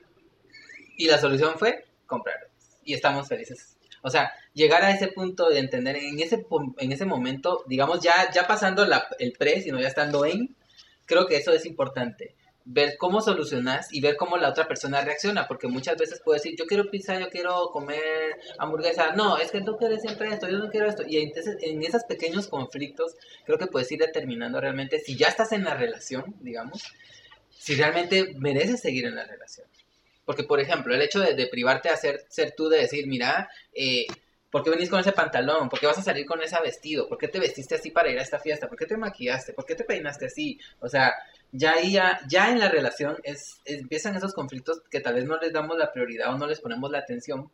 Y 0.97 1.07
la 1.07 1.19
solución 1.19 1.59
fue 1.59 1.85
comprarlo. 2.07 2.49
Y 2.85 2.95
estamos 2.95 3.29
felices 3.29 3.79
o 4.03 4.11
sea, 4.11 4.33
llegar 4.55 4.83
a 4.85 4.91
ese 4.91 5.09
punto 5.09 5.49
de 5.49 5.59
entender 5.59 5.97
en 5.97 6.21
ese, 6.21 6.47
en 6.79 6.93
ese 6.93 7.05
momento, 7.05 7.65
digamos, 7.67 8.01
ya, 8.01 8.31
ya 8.33 8.47
pasando 8.47 8.87
el 9.19 9.33
pre, 9.33 9.61
sino 9.61 9.81
ya 9.81 9.89
estando 9.89 10.25
en, 10.25 10.57
creo 11.05 11.27
que 11.27 11.37
eso 11.37 11.53
es 11.53 11.67
importante. 11.67 12.35
Ver 12.71 12.97
cómo 12.99 13.23
solucionas 13.23 13.89
y 13.93 14.01
ver 14.01 14.17
cómo 14.17 14.37
la 14.37 14.51
otra 14.51 14.69
persona 14.69 15.01
reacciona, 15.01 15.49
porque 15.49 15.69
muchas 15.69 15.97
veces 15.97 16.21
puede 16.23 16.39
decir, 16.39 16.55
yo 16.57 16.67
quiero 16.67 16.91
pizza, 16.91 17.19
yo 17.19 17.31
quiero 17.31 17.71
comer 17.73 18.37
hamburguesa, 18.59 19.13
no, 19.15 19.39
es 19.39 19.51
que 19.51 19.63
tú 19.63 19.77
quieres 19.79 20.03
siempre 20.03 20.29
esto, 20.29 20.49
yo 20.49 20.59
no 20.59 20.69
quiero 20.69 20.87
esto. 20.87 21.03
Y 21.07 21.19
entonces 21.19 21.57
en 21.63 21.83
esos 21.83 22.05
pequeños 22.05 22.49
conflictos 22.49 23.17
creo 23.47 23.59
que 23.59 23.67
puedes 23.67 23.91
ir 23.91 24.01
determinando 24.01 24.61
realmente 24.61 25.01
si 25.01 25.17
ya 25.17 25.29
estás 25.29 25.53
en 25.53 25.65
la 25.65 25.75
relación, 25.75 26.35
digamos, 26.41 26.83
si 27.59 27.75
realmente 27.75 28.35
mereces 28.39 28.81
seguir 28.81 29.07
en 29.07 29.17
la 29.17 29.25
relación. 29.25 29.67
Porque, 30.29 30.45
por 30.45 30.61
ejemplo, 30.61 30.95
el 30.95 31.01
hecho 31.01 31.21
de, 31.21 31.47
privarte 31.47 31.89
a 31.89 31.97
ser, 31.97 32.27
ser 32.29 32.53
tú, 32.55 32.69
de 32.69 32.81
decir, 32.81 33.07
mira, 33.07 33.49
eh, 33.73 34.07
¿por 34.51 34.63
qué 34.63 34.69
venís 34.69 34.91
con 34.91 35.01
ese 35.01 35.13
pantalón? 35.13 35.71
¿Por 35.71 35.81
qué 35.81 35.87
vas 35.87 35.97
a 35.97 36.03
salir 36.03 36.27
con 36.27 36.43
ese 36.43 36.55
vestido? 36.63 37.09
¿Por 37.09 37.17
qué 37.17 37.29
te 37.29 37.41
vestiste 37.41 37.77
así 37.77 37.91
para 37.91 38.11
ir 38.11 38.19
a 38.19 38.23
esta 38.23 38.39
fiesta? 38.39 38.69
¿Por 38.69 38.77
qué 38.77 38.85
te 38.85 38.99
maquillaste? 38.99 39.55
¿Por 39.55 39.65
qué 39.65 39.75
te 39.75 39.85
peinaste 39.85 40.27
así? 40.27 40.61
O 40.81 40.89
sea, 40.91 41.15
ya 41.53 41.73
ahí, 41.73 41.93
ya, 41.93 42.21
ya 42.29 42.51
en 42.51 42.59
la 42.59 42.69
relación 42.69 43.17
es, 43.23 43.61
empiezan 43.65 44.17
esos 44.17 44.35
conflictos 44.35 44.83
que 44.91 45.01
tal 45.01 45.15
vez 45.15 45.25
no 45.25 45.39
les 45.39 45.53
damos 45.53 45.79
la 45.79 45.93
prioridad 45.93 46.35
o 46.35 46.39
no 46.39 46.47
les 46.47 46.61
ponemos 46.61 46.91
la 46.91 46.99
atención. 46.99 47.51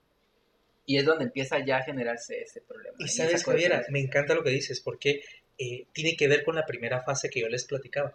Y 0.86 0.99
es 0.99 1.07
donde 1.07 1.24
empieza 1.24 1.64
ya 1.64 1.78
a 1.78 1.82
generarse 1.82 2.42
ese 2.42 2.61
problema. 2.61 2.97
Y 2.99 3.09
sabes, 3.09 3.45
Javiera, 3.45 3.84
me 3.88 4.01
encanta 4.01 4.34
lo 4.34 4.42
que 4.42 4.51
dices, 4.51 4.80
porque 4.80 5.22
eh, 5.57 5.86
tiene 5.92 6.14
que 6.16 6.28
ver 6.28 6.45
con 6.45 6.57
la 6.57 6.66
primera 6.66 7.03
fase 7.03 7.30
que 7.30 7.40
yo 7.40 7.49
les 7.49 7.64
platicaba. 7.64 8.14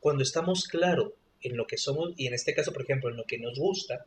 Cuando 0.00 0.22
estamos 0.22 0.66
claros 0.66 1.12
en 1.42 1.56
lo 1.56 1.66
que 1.66 1.76
somos 1.76 2.14
y 2.16 2.26
en 2.26 2.34
este 2.34 2.54
caso, 2.54 2.72
por 2.72 2.82
ejemplo, 2.82 3.10
en 3.10 3.16
lo 3.16 3.24
que 3.24 3.38
nos 3.38 3.58
gusta, 3.58 4.06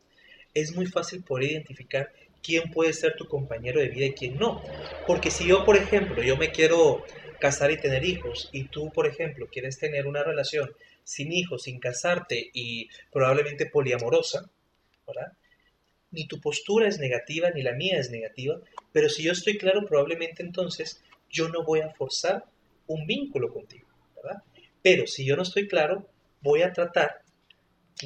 es 0.54 0.74
muy 0.74 0.86
fácil 0.86 1.22
poder 1.22 1.52
identificar 1.52 2.12
quién 2.42 2.70
puede 2.70 2.92
ser 2.92 3.14
tu 3.14 3.26
compañero 3.26 3.80
de 3.80 3.88
vida 3.88 4.06
y 4.06 4.12
quién 4.14 4.38
no. 4.38 4.62
Porque 5.06 5.30
si 5.30 5.46
yo, 5.46 5.64
por 5.64 5.76
ejemplo, 5.76 6.22
yo 6.22 6.36
me 6.36 6.50
quiero 6.50 7.04
casar 7.38 7.70
y 7.70 7.80
tener 7.80 8.04
hijos 8.04 8.48
y 8.52 8.64
tú, 8.64 8.90
por 8.90 9.06
ejemplo, 9.06 9.48
quieres 9.50 9.78
tener 9.78 10.06
una 10.06 10.22
relación 10.22 10.70
sin 11.10 11.32
hijos, 11.32 11.64
sin 11.64 11.80
casarte 11.80 12.50
y 12.52 12.88
probablemente 13.12 13.66
poliamorosa, 13.66 14.48
¿verdad? 15.06 15.32
Ni 16.12 16.26
tu 16.26 16.40
postura 16.40 16.88
es 16.88 16.98
negativa 16.98 17.50
ni 17.50 17.62
la 17.62 17.72
mía 17.72 17.98
es 17.98 18.10
negativa, 18.10 18.60
pero 18.92 19.08
si 19.08 19.24
yo 19.24 19.32
estoy 19.32 19.58
claro, 19.58 19.86
probablemente 19.86 20.42
entonces 20.42 21.02
yo 21.28 21.48
no 21.48 21.64
voy 21.64 21.80
a 21.80 21.90
forzar 21.90 22.44
un 22.86 23.06
vínculo 23.06 23.52
contigo, 23.52 23.88
¿verdad? 24.16 24.42
Pero 24.82 25.06
si 25.08 25.24
yo 25.24 25.34
no 25.34 25.42
estoy 25.42 25.66
claro, 25.66 26.06
voy 26.42 26.62
a 26.62 26.72
tratar 26.72 27.22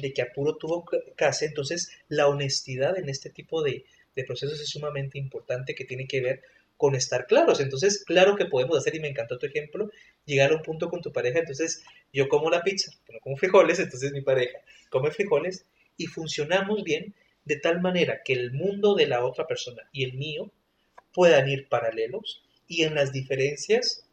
de 0.01 0.11
que 0.11 0.23
apuro 0.23 0.55
tuvo 0.55 0.83
casa. 1.15 1.45
Entonces, 1.45 1.91
la 2.09 2.27
honestidad 2.27 2.97
en 2.97 3.09
este 3.09 3.29
tipo 3.29 3.61
de, 3.61 3.85
procesos 4.25 4.59
es 4.59 4.69
sumamente 4.69 5.19
importante 5.19 5.75
que 5.75 5.85
tiene 5.85 6.07
que 6.07 6.21
ver 6.21 6.41
con 6.77 6.95
estar 6.95 7.25
claros. 7.27 7.59
Entonces, 7.59 8.03
claro 8.05 8.35
que 8.35 8.45
podemos 8.45 8.77
hacer, 8.77 8.95
y 8.95 8.99
me 8.99 9.07
encantó 9.07 9.37
tu 9.37 9.45
ejemplo, 9.45 9.89
llegar 10.25 10.51
a 10.51 10.55
un 10.55 10.61
punto 10.61 10.89
con 10.89 11.01
tu 11.01 11.11
pareja. 11.11 11.39
Entonces, 11.39 11.83
yo 12.11 12.27
como 12.27 12.49
la 12.49 12.63
pizza, 12.63 12.91
pero 13.05 13.19
como 13.21 13.37
frijoles, 13.37 13.79
entonces 13.79 14.11
mi 14.11 14.21
pareja 14.21 14.59
come 14.89 15.11
frijoles 15.11 15.65
y 15.97 16.07
funcionamos 16.07 16.83
bien 16.83 17.15
de 17.45 17.57
tal 17.57 17.81
manera 17.81 18.21
que 18.23 18.33
el 18.33 18.51
mundo 18.51 18.95
de 18.95 19.07
la 19.07 19.23
otra 19.23 19.47
persona 19.47 19.83
y 19.91 20.03
el 20.03 20.13
mío 20.13 20.51
puedan 21.13 21.47
ir 21.47 21.69
paralelos 21.69 22.43
y 22.67 22.83
en 22.83 22.95
las 22.95 23.11
diferencias, 23.13 24.05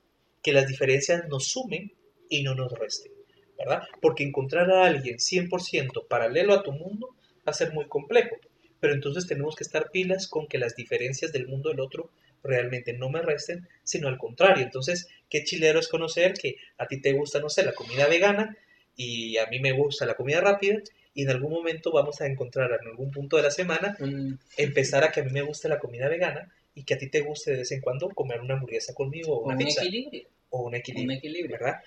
que 0.43 0.53
las 0.53 0.69
diferencias 0.69 1.27
nos 1.29 1.49
sumen 1.49 1.93
y 2.29 2.43
no 2.43 2.55
nos 2.55 2.73
resten. 2.73 3.13
Porque 4.01 4.25
encontrar 4.25 4.71
a 4.71 4.85
alguien 4.85 5.19
100% 5.19 6.09
paralelo 6.09 6.53
a 6.53 6.63
tu 6.63 6.73
mundo 6.73 7.15
va 7.47 7.51
a 7.51 7.55
ser 7.55 7.73
muy 7.73 7.87
complejo. 7.87 8.37
Pero 8.81 8.93
entonces 8.93 9.27
tenemos 9.27 9.55
que 9.55 9.63
estar 9.63 9.91
pilas 9.91 10.27
con 10.27 10.49
que 10.49 10.59
las 10.59 10.75
diferencias 10.75 11.33
del 11.33 11.47
mundo 11.47 11.71
del 11.71 11.81
otro 11.81 12.11
realmente 12.43 12.93
no 12.93 13.09
me 13.09 13.23
resten, 13.23 13.69
sino 13.83 14.09
al 14.09 14.19
contrario. 14.19 14.65
Entonces, 14.65 15.09
qué 15.29 15.45
chilero 15.45 15.79
es 15.79 15.89
conocer 15.89 16.35
que 16.35 16.57
a 16.79 16.87
ti 16.87 17.01
te 17.01 17.13
gusta, 17.13 17.41
no 17.41 17.49
sé, 17.49 17.65
la 17.65 17.73
comida 17.73 18.07
vegana 18.07 18.57
y 18.97 19.39
a 19.39 19.47
mí 19.47 19.61
me 19.61 19.73
gusta 19.73 20.07
la 20.07 20.15
comida 20.15 20.41
rápida 20.41 20.79
y 21.15 21.23
en 21.23 21.31
algún 21.31 21.53
momento 21.53 21.93
vamos 21.93 22.21
a 22.21 22.27
encontrar 22.27 22.71
en 22.81 22.89
algún 22.89 23.11
punto 23.11 23.37
de 23.37 23.43
la 23.43 23.51
semana 23.51 23.97
empezar 24.57 25.05
a 25.05 25.11
que 25.11 25.21
a 25.21 25.25
mí 25.25 25.31
me 25.31 25.43
guste 25.43 25.69
la 25.69 25.79
comida 25.79 26.09
vegana 26.09 26.51
y 26.75 26.85
que 26.85 26.95
a 26.95 26.99
ti 26.99 27.09
te 27.09 27.21
guste 27.21 27.53
de 27.53 27.59
vez 27.59 27.73
en 27.73 27.81
cuando 27.81 28.09
comer 28.11 28.41
una 28.41 28.55
hamburguesa 28.55 28.95
conmigo 28.95 29.35
o 29.35 29.45
una 29.45 29.55
un 29.55 29.59
pizza. 29.59 29.83
Equilibrio. 29.83 30.29
O 30.51 30.63
un 30.63 30.75
equilibrio. 30.75 31.13
Un 31.13 31.19
equilibrio. 31.19 31.59
¿verdad? 31.59 31.81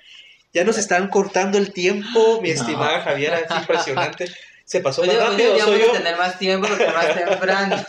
Ya 0.54 0.64
nos 0.64 0.78
están 0.78 1.10
cortando 1.10 1.58
el 1.58 1.74
tiempo, 1.74 2.42
mi 2.42 2.50
estimada 2.50 3.02
Javiera, 3.02 3.40
es 3.40 3.52
impresionante. 3.52 4.26
Se 4.66 4.82
pasó 4.82 5.06
más 5.06 5.16
rápido. 5.16 5.58
soy 5.60 5.80
yo. 5.80 5.92
tener 5.92 6.18
más 6.18 6.38
tiempo 6.38 6.68
porque 6.68 6.88
más 6.88 7.16
temprano. 7.26 7.86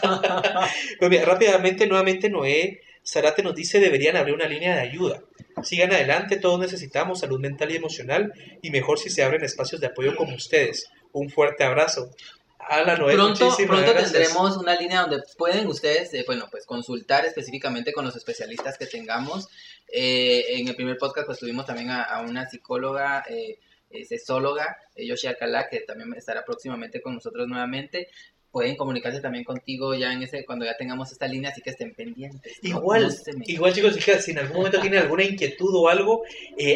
pues 0.98 1.10
mira, 1.10 1.24
rápidamente, 1.24 1.86
nuevamente 1.86 2.30
Noé 2.30 2.82
Zarate 3.04 3.42
nos 3.42 3.54
dice 3.54 3.80
deberían 3.80 4.16
abrir 4.16 4.34
una 4.34 4.46
línea 4.46 4.74
de 4.76 4.82
ayuda. 4.82 5.22
Sigan 5.62 5.92
adelante, 5.92 6.36
todos 6.36 6.60
necesitamos 6.60 7.20
salud 7.20 7.40
mental 7.40 7.70
y 7.70 7.76
emocional 7.76 8.32
y 8.62 8.70
mejor 8.70 8.98
si 8.98 9.10
se 9.10 9.22
abren 9.22 9.42
espacios 9.42 9.80
de 9.80 9.86
apoyo 9.86 10.14
como 10.14 10.34
ustedes. 10.34 10.90
Un 11.12 11.30
fuerte 11.30 11.64
abrazo 11.64 12.10
pronto 12.66 13.56
pronto 13.66 13.94
tendremos 13.94 14.56
una 14.56 14.74
línea 14.74 15.02
donde 15.02 15.22
pueden 15.36 15.66
ustedes, 15.66 16.12
eh, 16.14 16.24
bueno, 16.26 16.48
pues 16.50 16.66
consultar 16.66 17.24
específicamente 17.24 17.92
con 17.92 18.04
los 18.04 18.16
especialistas 18.16 18.76
que 18.78 18.86
tengamos. 18.86 19.48
Eh, 19.88 20.58
en 20.58 20.68
el 20.68 20.74
primer 20.74 20.98
podcast 20.98 21.26
pues 21.26 21.38
tuvimos 21.38 21.64
también 21.64 21.90
a, 21.90 22.20
una 22.26 22.48
psicóloga, 22.48 23.24
eh, 23.28 23.58
sesóloga, 24.06 24.76
Yoshi 24.96 25.26
Alcalá, 25.26 25.68
que 25.68 25.80
también 25.80 26.12
estará 26.14 26.44
próximamente 26.44 27.00
con 27.00 27.14
nosotros 27.14 27.46
nuevamente 27.48 28.08
pueden 28.56 28.76
comunicarse 28.76 29.20
también 29.20 29.44
contigo 29.44 29.94
ya 29.94 30.10
en 30.14 30.22
ese 30.22 30.46
cuando 30.46 30.64
ya 30.64 30.74
tengamos 30.78 31.12
esta 31.12 31.26
línea, 31.26 31.50
así 31.50 31.60
que 31.60 31.68
estén 31.68 31.92
pendientes. 31.92 32.54
Igual, 32.62 33.14
igual 33.44 33.74
chicos, 33.74 33.96
si 34.20 34.30
en 34.30 34.38
algún 34.38 34.56
momento 34.56 34.80
tienen 34.80 35.00
alguna 35.00 35.24
inquietud 35.24 35.74
o 35.74 35.90
algo, 35.90 36.22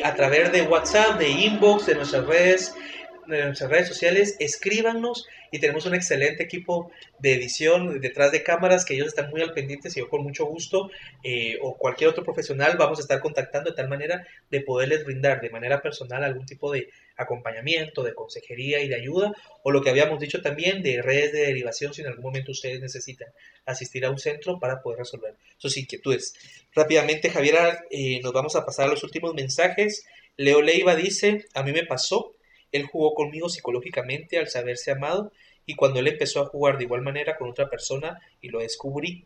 a 0.05 0.15
través 0.15 0.53
de 0.53 0.61
WhatsApp, 0.61 1.19
de 1.19 1.31
inbox, 1.31 1.87
de 1.87 1.95
nuestras 1.95 2.27
redes, 2.27 2.75
de 2.75 3.00
nuestras 3.31 3.71
redes 3.71 3.89
sociales, 3.89 4.37
escríbanos 4.41 5.27
y 5.51 5.59
tenemos 5.59 5.87
un 5.87 5.95
excelente 5.95 6.43
equipo 6.43 6.91
de 7.19 7.35
edición 7.35 8.01
detrás 8.01 8.33
de 8.33 8.43
cámaras 8.43 8.85
que 8.85 8.95
ellos 8.95 9.09
están 9.09 9.31
muy 9.31 9.41
al 9.43 9.53
pendiente 9.53 9.89
y 9.89 9.99
yo 9.99 10.09
con 10.09 10.23
mucho 10.23 10.45
gusto 10.47 10.91
eh, 11.23 11.59
o 11.63 11.77
cualquier 11.77 12.11
otro 12.11 12.25
profesional 12.25 12.77
vamos 12.79 12.99
a 12.99 13.03
estar 13.03 13.21
contactando 13.21 13.71
de 13.71 13.77
tal 13.77 13.89
manera 13.89 14.27
de 14.51 14.61
poderles 14.61 15.05
brindar 15.05 15.41
de 15.41 15.51
manera 15.51 15.83
personal 15.83 16.23
algún 16.23 16.47
tipo 16.47 16.73
de 16.73 16.89
acompañamiento, 17.17 18.03
de 18.03 18.15
consejería 18.15 18.81
y 18.81 18.89
de 18.89 18.97
ayuda 18.97 19.33
o 19.63 19.71
lo 19.71 19.83
que 19.83 19.91
habíamos 19.91 20.21
dicho 20.21 20.41
también 20.41 20.83
de 20.83 21.03
redes 21.03 21.33
de 21.33 21.47
derivación 21.47 21.93
si 21.93 22.03
en 22.03 22.09
algún 22.09 22.25
momento 22.25 22.53
ustedes 22.53 22.81
necesitan 22.81 23.29
asistir 23.67 24.05
a 24.05 24.11
un 24.11 24.19
centro 24.19 24.59
para 24.59 24.81
poder 24.81 25.01
resolver 25.01 25.35
sus 25.59 25.77
inquietudes. 25.77 26.35
Rápidamente, 26.75 27.31
Javier, 27.31 27.57
eh, 27.91 28.21
nos 28.23 28.33
vamos 28.33 28.57
a 28.57 28.65
pasar 28.65 28.87
a 28.87 28.91
los 28.91 29.03
últimos 29.03 29.35
mensajes. 29.35 30.07
Leo 30.37 30.63
Leiva 30.63 30.95
dice, 30.95 31.47
a 31.55 31.63
mí 31.63 31.73
me 31.73 31.85
pasó 31.85 32.35
él 32.73 32.87
jugó 32.87 33.15
conmigo 33.15 33.49
psicológicamente 33.49 34.39
al 34.39 34.49
saberse 34.49 34.91
amado 34.91 35.33
y 35.67 35.75
cuando 35.75 36.01
él 36.01 36.09
empezó 36.09 36.41
a 36.41 36.47
jugar 36.47 36.79
de 36.79 36.85
igual 36.85 37.03
manera 37.03 37.37
con 37.37 37.49
otra 37.49 37.69
persona 37.69 38.19
y 38.41 38.49
lo 38.49 38.61
descubrí, 38.61 39.25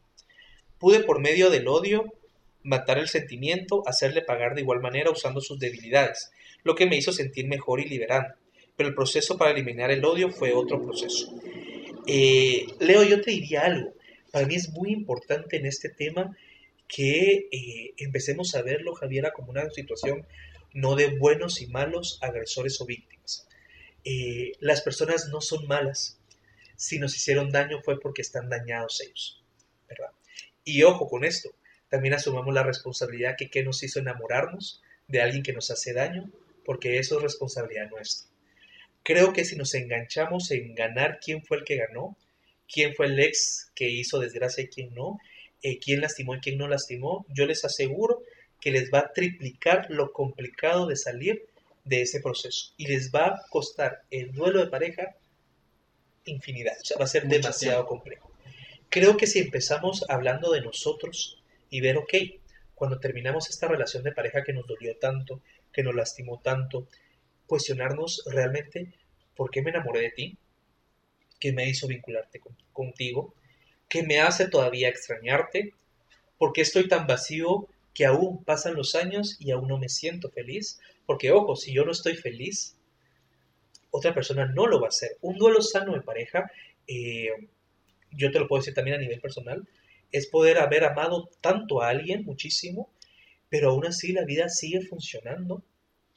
pude 0.78 1.00
por 1.00 1.20
medio 1.20 1.50
del 1.50 1.68
odio 1.68 2.12
matar 2.62 2.98
el 2.98 3.08
sentimiento, 3.08 3.82
hacerle 3.86 4.22
pagar 4.22 4.54
de 4.54 4.62
igual 4.62 4.80
manera 4.80 5.10
usando 5.10 5.40
sus 5.40 5.58
debilidades, 5.58 6.30
lo 6.62 6.74
que 6.74 6.86
me 6.86 6.96
hizo 6.96 7.12
sentir 7.12 7.46
mejor 7.46 7.80
y 7.80 7.88
liberando. 7.88 8.34
Pero 8.76 8.88
el 8.88 8.94
proceso 8.94 9.38
para 9.38 9.52
eliminar 9.52 9.90
el 9.90 10.04
odio 10.04 10.30
fue 10.30 10.52
otro 10.52 10.82
proceso. 10.82 11.32
Eh, 12.06 12.66
Leo, 12.80 13.04
yo 13.04 13.20
te 13.20 13.30
diría 13.30 13.62
algo. 13.62 13.92
Para 14.32 14.46
mí 14.46 14.56
es 14.56 14.70
muy 14.70 14.90
importante 14.90 15.56
en 15.56 15.66
este 15.66 15.90
tema 15.90 16.36
que 16.88 17.48
eh, 17.52 17.94
empecemos 17.98 18.54
a 18.54 18.62
verlo, 18.62 18.94
Javiera, 18.94 19.32
como 19.32 19.50
una 19.50 19.70
situación 19.70 20.26
no 20.72 20.96
de 20.96 21.16
buenos 21.16 21.60
y 21.62 21.68
malos 21.68 22.18
agresores 22.20 22.80
o 22.80 22.86
víctimas. 22.86 23.13
Eh, 24.04 24.52
las 24.60 24.82
personas 24.82 25.28
no 25.28 25.40
son 25.40 25.66
malas. 25.66 26.18
Si 26.76 26.98
nos 26.98 27.16
hicieron 27.16 27.50
daño 27.50 27.80
fue 27.82 27.98
porque 28.00 28.22
están 28.22 28.48
dañados 28.48 29.00
ellos. 29.00 29.42
¿verdad? 29.88 30.10
Y 30.64 30.82
ojo 30.82 31.08
con 31.08 31.24
esto, 31.24 31.54
también 31.88 32.14
asumamos 32.14 32.54
la 32.54 32.62
responsabilidad 32.62 33.36
que 33.38 33.50
qué 33.50 33.62
nos 33.62 33.82
hizo 33.82 34.00
enamorarnos 34.00 34.82
de 35.08 35.20
alguien 35.20 35.42
que 35.42 35.52
nos 35.52 35.70
hace 35.70 35.92
daño, 35.92 36.30
porque 36.64 36.98
eso 36.98 37.16
es 37.16 37.22
responsabilidad 37.22 37.90
nuestra. 37.90 38.30
Creo 39.02 39.32
que 39.32 39.44
si 39.44 39.56
nos 39.56 39.74
enganchamos 39.74 40.50
en 40.50 40.74
ganar 40.74 41.18
quién 41.22 41.44
fue 41.44 41.58
el 41.58 41.64
que 41.64 41.76
ganó, 41.76 42.16
quién 42.72 42.94
fue 42.94 43.06
el 43.06 43.20
ex 43.20 43.70
que 43.74 43.90
hizo 43.90 44.18
desgracia 44.18 44.64
y 44.64 44.68
quién 44.68 44.94
no, 44.94 45.18
eh, 45.62 45.78
quién 45.78 46.00
lastimó 46.00 46.34
y 46.34 46.40
quién 46.40 46.58
no 46.58 46.68
lastimó, 46.68 47.26
yo 47.28 47.46
les 47.46 47.64
aseguro 47.64 48.22
que 48.60 48.70
les 48.70 48.90
va 48.90 49.00
a 49.00 49.12
triplicar 49.12 49.90
lo 49.90 50.12
complicado 50.12 50.86
de 50.86 50.96
salir 50.96 51.46
de 51.84 52.02
ese 52.02 52.20
proceso. 52.20 52.72
Y 52.76 52.86
les 52.86 53.10
va 53.12 53.26
a 53.28 53.42
costar 53.50 54.02
el 54.10 54.32
duelo 54.32 54.60
de 54.60 54.68
pareja 54.70 55.16
infinidad, 56.24 56.74
o 56.80 56.84
sea, 56.84 56.98
va 56.98 57.04
a 57.04 57.08
ser 57.08 57.24
Mucho 57.24 57.36
demasiado 57.36 57.86
complejo. 57.86 58.30
Creo 58.90 59.16
que 59.16 59.26
si 59.26 59.40
empezamos 59.40 60.04
hablando 60.08 60.52
de 60.52 60.60
nosotros 60.62 61.42
y 61.70 61.80
ver, 61.80 61.98
ok, 61.98 62.14
cuando 62.74 63.00
terminamos 63.00 63.50
esta 63.50 63.68
relación 63.68 64.02
de 64.04 64.12
pareja 64.12 64.44
que 64.44 64.52
nos 64.52 64.66
dolió 64.66 64.96
tanto, 64.98 65.42
que 65.72 65.82
nos 65.82 65.94
lastimó 65.94 66.40
tanto, 66.40 66.88
cuestionarnos 67.46 68.22
realmente 68.26 68.92
por 69.36 69.50
qué 69.50 69.62
me 69.62 69.70
enamoré 69.70 70.00
de 70.02 70.10
ti, 70.10 70.38
qué 71.40 71.52
me 71.52 71.68
hizo 71.68 71.86
vincularte 71.86 72.40
con- 72.40 72.56
contigo, 72.72 73.34
qué 73.88 74.02
me 74.02 74.20
hace 74.20 74.48
todavía 74.48 74.88
extrañarte, 74.88 75.74
por 76.38 76.52
qué 76.52 76.62
estoy 76.62 76.88
tan 76.88 77.06
vacío 77.06 77.68
que 77.94 78.06
aún 78.06 78.44
pasan 78.44 78.74
los 78.74 78.94
años 78.94 79.36
y 79.40 79.52
aún 79.52 79.68
no 79.68 79.78
me 79.78 79.88
siento 79.88 80.30
feliz, 80.30 80.80
porque 81.06 81.30
ojo, 81.32 81.56
si 81.56 81.72
yo 81.72 81.84
no 81.84 81.92
estoy 81.92 82.14
feliz, 82.16 82.76
otra 83.90 84.12
persona 84.14 84.46
no 84.46 84.66
lo 84.66 84.80
va 84.80 84.86
a 84.86 84.88
hacer. 84.88 85.16
Un 85.20 85.36
duelo 85.36 85.62
sano 85.62 85.94
de 85.94 86.00
pareja, 86.00 86.50
eh, 86.86 87.28
yo 88.10 88.30
te 88.30 88.38
lo 88.38 88.48
puedo 88.48 88.60
decir 88.60 88.74
también 88.74 88.96
a 88.96 89.00
nivel 89.00 89.20
personal, 89.20 89.66
es 90.10 90.26
poder 90.26 90.58
haber 90.58 90.84
amado 90.84 91.28
tanto 91.40 91.82
a 91.82 91.88
alguien 91.88 92.24
muchísimo, 92.24 92.90
pero 93.48 93.70
aún 93.70 93.86
así 93.86 94.12
la 94.12 94.24
vida 94.24 94.48
sigue 94.48 94.80
funcionando 94.80 95.62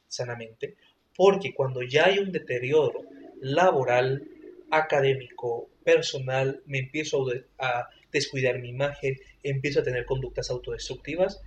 sanamente, 0.07 0.75
porque 1.15 1.53
cuando 1.53 1.81
ya 1.81 2.05
hay 2.05 2.19
un 2.19 2.31
deterioro 2.31 3.01
laboral, 3.41 4.27
académico, 4.69 5.69
personal, 5.83 6.61
me 6.65 6.79
empiezo 6.79 7.27
a 7.27 7.33
de- 7.33 7.45
a 7.59 7.87
descuidar 8.11 8.59
mi 8.59 8.69
imagen, 8.69 9.17
empiezo 9.43 9.79
a 9.79 9.83
tener 9.83 10.05
conductas 10.05 10.49
autodestructivas, 10.49 11.41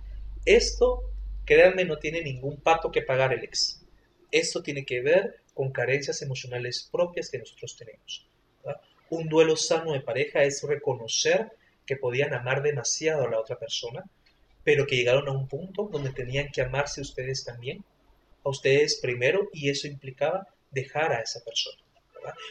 esto, 0.45 1.03
créanme, 1.45 1.85
no 1.85 1.97
tiene 1.97 2.21
ningún 2.21 2.57
pato 2.57 2.91
que 2.91 3.01
pagar 3.01 3.33
el 3.33 3.43
ex. 3.43 3.85
Esto 4.31 4.63
tiene 4.63 4.85
que 4.85 5.01
ver 5.01 5.41
con 5.53 5.71
carencias 5.71 6.21
emocionales 6.21 6.87
propias 6.91 7.29
que 7.29 7.39
nosotros 7.39 7.75
tenemos. 7.77 8.27
Un 9.09 9.27
duelo 9.27 9.57
sano 9.57 9.91
de 9.91 9.99
pareja 9.99 10.43
es 10.43 10.63
reconocer 10.63 11.51
que 11.85 11.97
podían 11.97 12.33
amar 12.33 12.61
demasiado 12.63 13.25
a 13.25 13.29
la 13.29 13.39
otra 13.39 13.59
persona, 13.59 14.05
pero 14.63 14.85
que 14.85 14.95
llegaron 14.95 15.27
a 15.27 15.33
un 15.33 15.47
punto 15.47 15.89
donde 15.91 16.11
tenían 16.11 16.49
que 16.49 16.61
amarse 16.61 17.01
ustedes 17.01 17.43
también, 17.43 17.83
a 18.43 18.49
ustedes 18.49 18.99
primero, 19.01 19.49
y 19.51 19.69
eso 19.69 19.87
implicaba 19.87 20.47
dejar 20.71 21.11
a 21.11 21.21
esa 21.21 21.43
persona. 21.43 21.80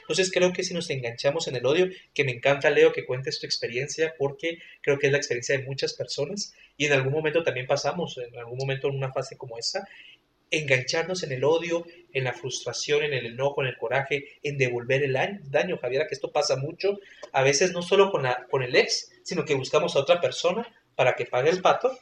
Entonces 0.03 0.31
creo 0.33 0.53
que 0.53 0.63
si 0.63 0.75
nos 0.75 0.91
enganchamos 0.91 1.49
en 1.49 1.57
el 1.57 1.67
odio, 1.67 1.89
que 2.15 2.25
me 2.25 2.33
encanta 2.33 2.71
Leo 2.71 2.93
que 2.93 3.05
cuentes 3.05 3.39
tu 3.41 3.47
experiencia, 3.47 4.15
porque 4.19 4.59
creo 4.83 4.99
que 4.99 5.07
es 5.07 5.13
la 5.13 5.19
experiencia 5.19 5.59
de 5.59 5.65
muchas 5.65 5.95
personas, 5.95 6.55
y 6.77 6.87
en 6.87 6.93
algún 6.93 7.13
momento 7.13 7.43
también 7.43 7.67
pasamos, 7.67 8.19
en 8.19 8.37
algún 8.39 8.59
momento 8.59 8.89
en 8.89 8.97
una 8.97 9.13
fase 9.13 9.37
como 9.37 9.59
esa, 9.59 9.87
engancharnos 10.51 11.23
en 11.23 11.33
el 11.33 11.45
odio, 11.45 11.87
en 12.13 12.25
la 12.25 12.33
frustración, 12.33 13.05
en 13.05 13.13
el 13.13 13.27
enojo, 13.27 13.63
en 13.63 13.69
el 13.69 13.77
coraje, 13.77 14.39
en 14.43 14.59
devolver 14.59 15.03
el 15.03 15.13
daño, 15.13 15.41
daño 15.45 15.79
Javiera, 15.79 16.07
que 16.07 16.15
esto 16.15 16.33
pasa 16.33 16.57
mucho, 16.57 16.99
a 17.33 17.43
veces 17.43 17.73
no 17.73 17.83
solo 17.83 18.11
con, 18.11 18.25
la, 18.25 18.47
con 18.51 18.63
el 18.63 18.75
ex, 18.75 19.13
sino 19.23 19.45
que 19.45 19.55
buscamos 19.55 19.95
a 19.95 20.01
otra 20.01 20.21
persona 20.21 20.67
para 20.97 21.15
que 21.15 21.27
pague 21.27 21.51
el 21.51 21.63
pato, 21.63 21.97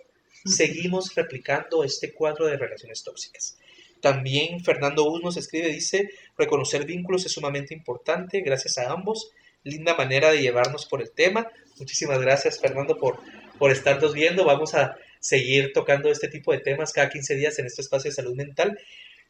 seguimos 0.44 1.14
replicando 1.14 1.84
este 1.84 2.12
cuadro 2.12 2.46
de 2.46 2.56
relaciones 2.56 3.02
tóxicas. 3.02 3.58
También 4.00 4.62
Fernando 4.64 5.04
Bus 5.04 5.22
nos 5.22 5.36
escribe, 5.36 5.68
dice, 5.68 6.08
reconocer 6.36 6.84
vínculos 6.86 7.26
es 7.26 7.32
sumamente 7.32 7.74
importante, 7.74 8.40
gracias 8.40 8.78
a 8.78 8.90
ambos, 8.92 9.30
linda 9.64 9.94
manera 9.94 10.30
de 10.30 10.40
llevarnos 10.40 10.86
por 10.86 11.02
el 11.02 11.10
tema. 11.10 11.48
Muchísimas 11.78 12.20
gracias 12.20 12.60
Fernando 12.60 12.96
por, 12.96 13.18
por 13.58 13.70
estarnos 13.72 14.14
viendo, 14.14 14.44
vamos 14.44 14.74
a 14.74 14.96
seguir 15.20 15.72
tocando 15.72 16.10
este 16.10 16.28
tipo 16.28 16.52
de 16.52 16.60
temas 16.60 16.92
cada 16.92 17.08
15 17.08 17.34
días 17.34 17.58
en 17.58 17.66
este 17.66 17.82
espacio 17.82 18.10
de 18.10 18.14
salud 18.14 18.34
mental. 18.34 18.78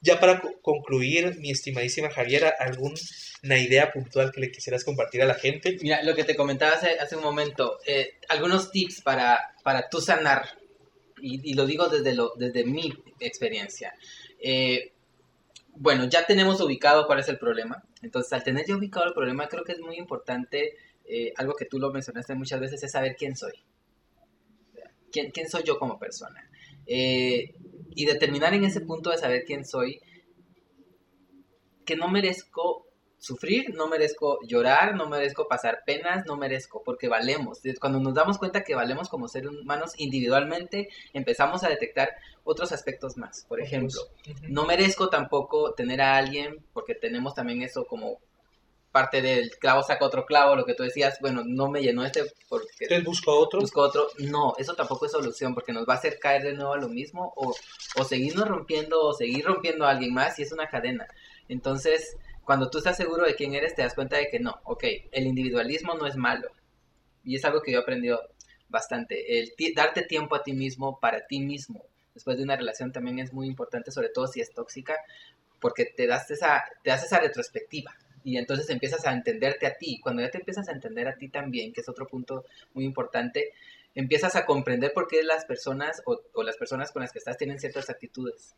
Ya 0.00 0.20
para 0.20 0.40
co- 0.40 0.60
concluir, 0.62 1.38
mi 1.40 1.50
estimadísima 1.50 2.08
Javiera, 2.10 2.54
¿alguna 2.60 3.58
idea 3.58 3.90
puntual 3.90 4.30
que 4.30 4.40
le 4.40 4.50
quisieras 4.52 4.84
compartir 4.84 5.22
a 5.22 5.26
la 5.26 5.34
gente? 5.34 5.76
Mira, 5.80 6.02
lo 6.04 6.14
que 6.14 6.24
te 6.24 6.36
comentaba 6.36 6.72
hace, 6.76 6.90
hace 7.00 7.16
un 7.16 7.22
momento, 7.22 7.78
eh, 7.86 8.12
algunos 8.28 8.70
tips 8.70 9.00
para, 9.00 9.54
para 9.64 9.88
tú 9.88 10.00
sanar, 10.00 10.44
y, 11.20 11.50
y 11.50 11.54
lo 11.54 11.66
digo 11.66 11.88
desde, 11.88 12.14
lo, 12.14 12.32
desde 12.36 12.64
mi 12.64 12.92
experiencia. 13.18 13.92
Eh, 14.38 14.92
bueno, 15.74 16.04
ya 16.06 16.26
tenemos 16.26 16.60
ubicado 16.60 17.06
cuál 17.06 17.20
es 17.20 17.28
el 17.28 17.38
problema, 17.38 17.84
entonces 18.02 18.32
al 18.32 18.42
tener 18.42 18.66
ya 18.66 18.76
ubicado 18.76 19.06
el 19.06 19.14
problema, 19.14 19.48
creo 19.48 19.64
que 19.64 19.72
es 19.72 19.80
muy 19.80 19.96
importante, 19.96 20.74
eh, 21.04 21.32
algo 21.36 21.54
que 21.54 21.66
tú 21.66 21.78
lo 21.78 21.92
mencionaste 21.92 22.34
muchas 22.34 22.60
veces, 22.60 22.82
es 22.82 22.90
saber 22.90 23.14
quién 23.16 23.36
soy. 23.36 23.52
¿Quién, 25.10 25.48
soy 25.48 25.62
yo 25.62 25.78
como 25.78 25.98
persona? 25.98 26.50
Eh, 26.86 27.54
y 27.94 28.04
determinar 28.04 28.52
en 28.54 28.64
ese 28.64 28.82
punto 28.82 29.10
de 29.10 29.18
saber 29.18 29.44
quién 29.44 29.64
soy, 29.64 30.00
que 31.84 31.96
no 31.96 32.08
merezco 32.08 32.87
sufrir, 33.18 33.74
no 33.74 33.88
merezco 33.88 34.38
llorar, 34.46 34.94
no 34.94 35.08
merezco 35.08 35.48
pasar 35.48 35.82
penas, 35.84 36.24
no 36.26 36.36
merezco, 36.36 36.82
porque 36.84 37.08
valemos. 37.08 37.60
Cuando 37.80 38.00
nos 38.00 38.14
damos 38.14 38.38
cuenta 38.38 38.62
que 38.62 38.74
valemos 38.74 39.08
como 39.08 39.28
seres 39.28 39.50
humanos 39.50 39.92
individualmente, 39.96 40.88
empezamos 41.12 41.64
a 41.64 41.68
detectar 41.68 42.10
otros 42.44 42.72
aspectos 42.72 43.16
más. 43.16 43.44
Por 43.48 43.60
ejemplo, 43.60 44.00
no 44.48 44.64
merezco 44.66 45.08
tampoco 45.08 45.74
tener 45.74 46.00
a 46.00 46.16
alguien, 46.16 46.64
porque 46.72 46.94
tenemos 46.94 47.34
también 47.34 47.62
eso 47.62 47.84
como 47.86 48.18
parte 48.92 49.20
del 49.20 49.50
clavo 49.58 49.82
saca 49.82 50.06
otro 50.06 50.24
clavo, 50.24 50.56
lo 50.56 50.64
que 50.64 50.74
tú 50.74 50.82
decías, 50.82 51.18
bueno, 51.20 51.42
no 51.44 51.68
me 51.68 51.82
llenó 51.82 52.04
este 52.04 52.24
porque 52.48 52.68
Entonces 52.80 53.04
busco 53.04 53.38
otro. 53.38 53.60
busco 53.60 53.82
otro. 53.82 54.08
No, 54.18 54.54
eso 54.58 54.74
tampoco 54.74 55.06
es 55.06 55.12
solución 55.12 55.54
porque 55.54 55.72
nos 55.72 55.86
va 55.86 55.94
a 55.94 55.96
hacer 55.98 56.18
caer 56.18 56.42
de 56.42 56.54
nuevo 56.54 56.72
a 56.72 56.78
lo 56.78 56.88
mismo 56.88 57.32
o, 57.36 57.54
o 57.96 58.04
seguirnos 58.04 58.48
rompiendo 58.48 59.00
o 59.04 59.12
seguir 59.12 59.44
rompiendo 59.44 59.84
a 59.84 59.90
alguien 59.90 60.14
más 60.14 60.38
y 60.38 60.42
es 60.42 60.52
una 60.52 60.68
cadena. 60.68 61.06
Entonces, 61.48 62.16
cuando 62.48 62.70
tú 62.70 62.78
estás 62.78 62.96
seguro 62.96 63.26
de 63.26 63.34
quién 63.34 63.52
eres, 63.52 63.74
te 63.74 63.82
das 63.82 63.92
cuenta 63.92 64.16
de 64.16 64.30
que 64.30 64.40
no, 64.40 64.58
ok, 64.64 64.82
el 65.12 65.26
individualismo 65.26 65.92
no 65.96 66.06
es 66.06 66.16
malo. 66.16 66.48
Y 67.22 67.36
es 67.36 67.44
algo 67.44 67.60
que 67.60 67.72
yo 67.72 67.80
he 67.80 67.82
aprendido 67.82 68.22
bastante. 68.70 69.38
El 69.38 69.52
darte 69.74 70.00
tiempo 70.00 70.34
a 70.34 70.42
ti 70.42 70.54
mismo, 70.54 70.98
para 70.98 71.26
ti 71.26 71.40
mismo, 71.40 71.84
después 72.14 72.38
de 72.38 72.44
una 72.44 72.56
relación 72.56 72.90
también 72.90 73.18
es 73.18 73.34
muy 73.34 73.46
importante, 73.46 73.90
sobre 73.90 74.08
todo 74.08 74.28
si 74.28 74.40
es 74.40 74.50
tóxica, 74.54 74.96
porque 75.60 75.92
te 75.94 76.06
das 76.06 76.30
esa, 76.30 76.64
te 76.82 76.88
das 76.88 77.04
esa 77.04 77.20
retrospectiva. 77.20 77.94
Y 78.24 78.38
entonces 78.38 78.70
empiezas 78.70 79.04
a 79.04 79.12
entenderte 79.12 79.66
a 79.66 79.74
ti. 79.74 80.00
Cuando 80.02 80.22
ya 80.22 80.30
te 80.30 80.38
empiezas 80.38 80.70
a 80.70 80.72
entender 80.72 81.06
a 81.06 81.18
ti 81.18 81.28
también, 81.28 81.74
que 81.74 81.82
es 81.82 81.88
otro 81.90 82.06
punto 82.06 82.46
muy 82.72 82.86
importante, 82.86 83.52
empiezas 83.94 84.36
a 84.36 84.46
comprender 84.46 84.94
por 84.94 85.06
qué 85.06 85.22
las 85.22 85.44
personas 85.44 86.02
o 86.06 86.42
las 86.42 86.56
personas 86.56 86.92
con 86.92 87.02
las 87.02 87.12
que 87.12 87.18
estás 87.18 87.36
tienen 87.36 87.60
ciertas 87.60 87.90
actitudes. 87.90 88.54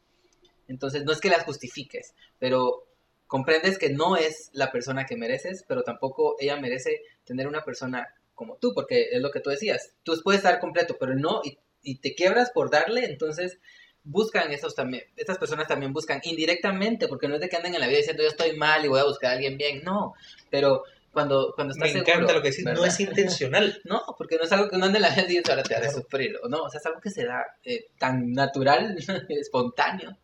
Entonces, 0.69 1.05
no 1.05 1.11
es 1.11 1.19
que 1.19 1.29
las 1.29 1.43
justifiques, 1.43 2.15
pero 2.39 2.87
comprendes 3.31 3.79
que 3.79 3.91
no 3.91 4.17
es 4.17 4.51
la 4.55 4.73
persona 4.73 5.07
que 5.07 5.17
mereces, 5.17 5.65
pero 5.69 5.85
tampoco 5.85 6.35
ella 6.41 6.57
merece 6.57 7.01
tener 7.23 7.47
una 7.47 7.63
persona 7.65 8.13
como 8.35 8.57
tú, 8.57 8.75
porque 8.75 9.11
es 9.13 9.23
lo 9.23 9.31
que 9.31 9.39
tú 9.39 9.51
decías. 9.51 9.93
Tú 10.03 10.21
puedes 10.25 10.41
estar 10.41 10.59
completo, 10.59 10.97
pero 10.99 11.15
no, 11.15 11.41
y, 11.45 11.57
y 11.81 12.01
te 12.01 12.17
quiebras 12.17 12.51
por 12.51 12.71
darle, 12.73 13.05
entonces 13.05 13.59
buscan 14.03 14.51
esos 14.51 14.75
también, 14.75 15.05
estas 15.15 15.39
personas 15.39 15.69
también 15.69 15.93
buscan 15.93 16.21
indirectamente, 16.25 17.07
porque 17.07 17.29
no 17.29 17.37
es 17.37 17.41
de 17.41 17.49
que 17.49 17.57
anden 17.57 17.75
en 17.77 17.81
la 17.81 17.87
vida 17.87 17.99
diciendo 17.99 18.25
yo 18.25 18.31
estoy 18.31 18.57
mal 18.57 18.85
y 18.85 18.89
voy 18.89 18.99
a 18.99 19.05
buscar 19.05 19.31
a 19.31 19.35
alguien 19.35 19.57
bien, 19.57 19.85
no, 19.85 20.15
pero 20.51 20.83
cuando, 21.13 21.53
cuando 21.55 21.73
Me 21.77 21.87
estás 21.87 22.03
encanta 22.03 22.19
seguro, 22.19 22.35
lo 22.35 22.43
que 22.43 22.51
decís, 22.51 22.65
no 22.65 22.85
es 22.85 22.99
intencional. 22.99 23.81
No, 23.85 24.03
porque 24.19 24.37
no 24.39 24.43
es 24.43 24.51
algo 24.53 24.69
que 24.69 24.75
uno 24.77 24.87
ande 24.87 24.99
en 24.99 25.03
la 25.03 25.11
vida 25.11 25.25
y 25.29 25.37
dice, 25.39 25.51
ahora 25.53 25.63
te 25.63 25.69
Claro. 25.75 25.93
sufrir. 25.93 26.37
o 26.43 26.49
No, 26.49 26.63
o 26.65 26.69
sea, 26.69 26.79
es 26.79 26.87
algo 26.87 27.01
que 27.01 27.11
se 27.11 27.25
da 27.25 27.45
eh, 27.63 27.87
tan 27.97 28.33
natural, 28.33 28.97
espontáneo. 29.29 30.17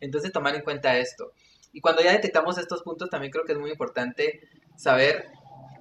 Entonces, 0.00 0.32
tomar 0.32 0.54
en 0.54 0.62
cuenta 0.62 0.96
esto. 0.98 1.32
Y 1.72 1.80
cuando 1.80 2.02
ya 2.02 2.12
detectamos 2.12 2.58
estos 2.58 2.82
puntos, 2.82 3.10
también 3.10 3.32
creo 3.32 3.44
que 3.44 3.52
es 3.52 3.58
muy 3.58 3.70
importante 3.70 4.40
saber, 4.76 5.26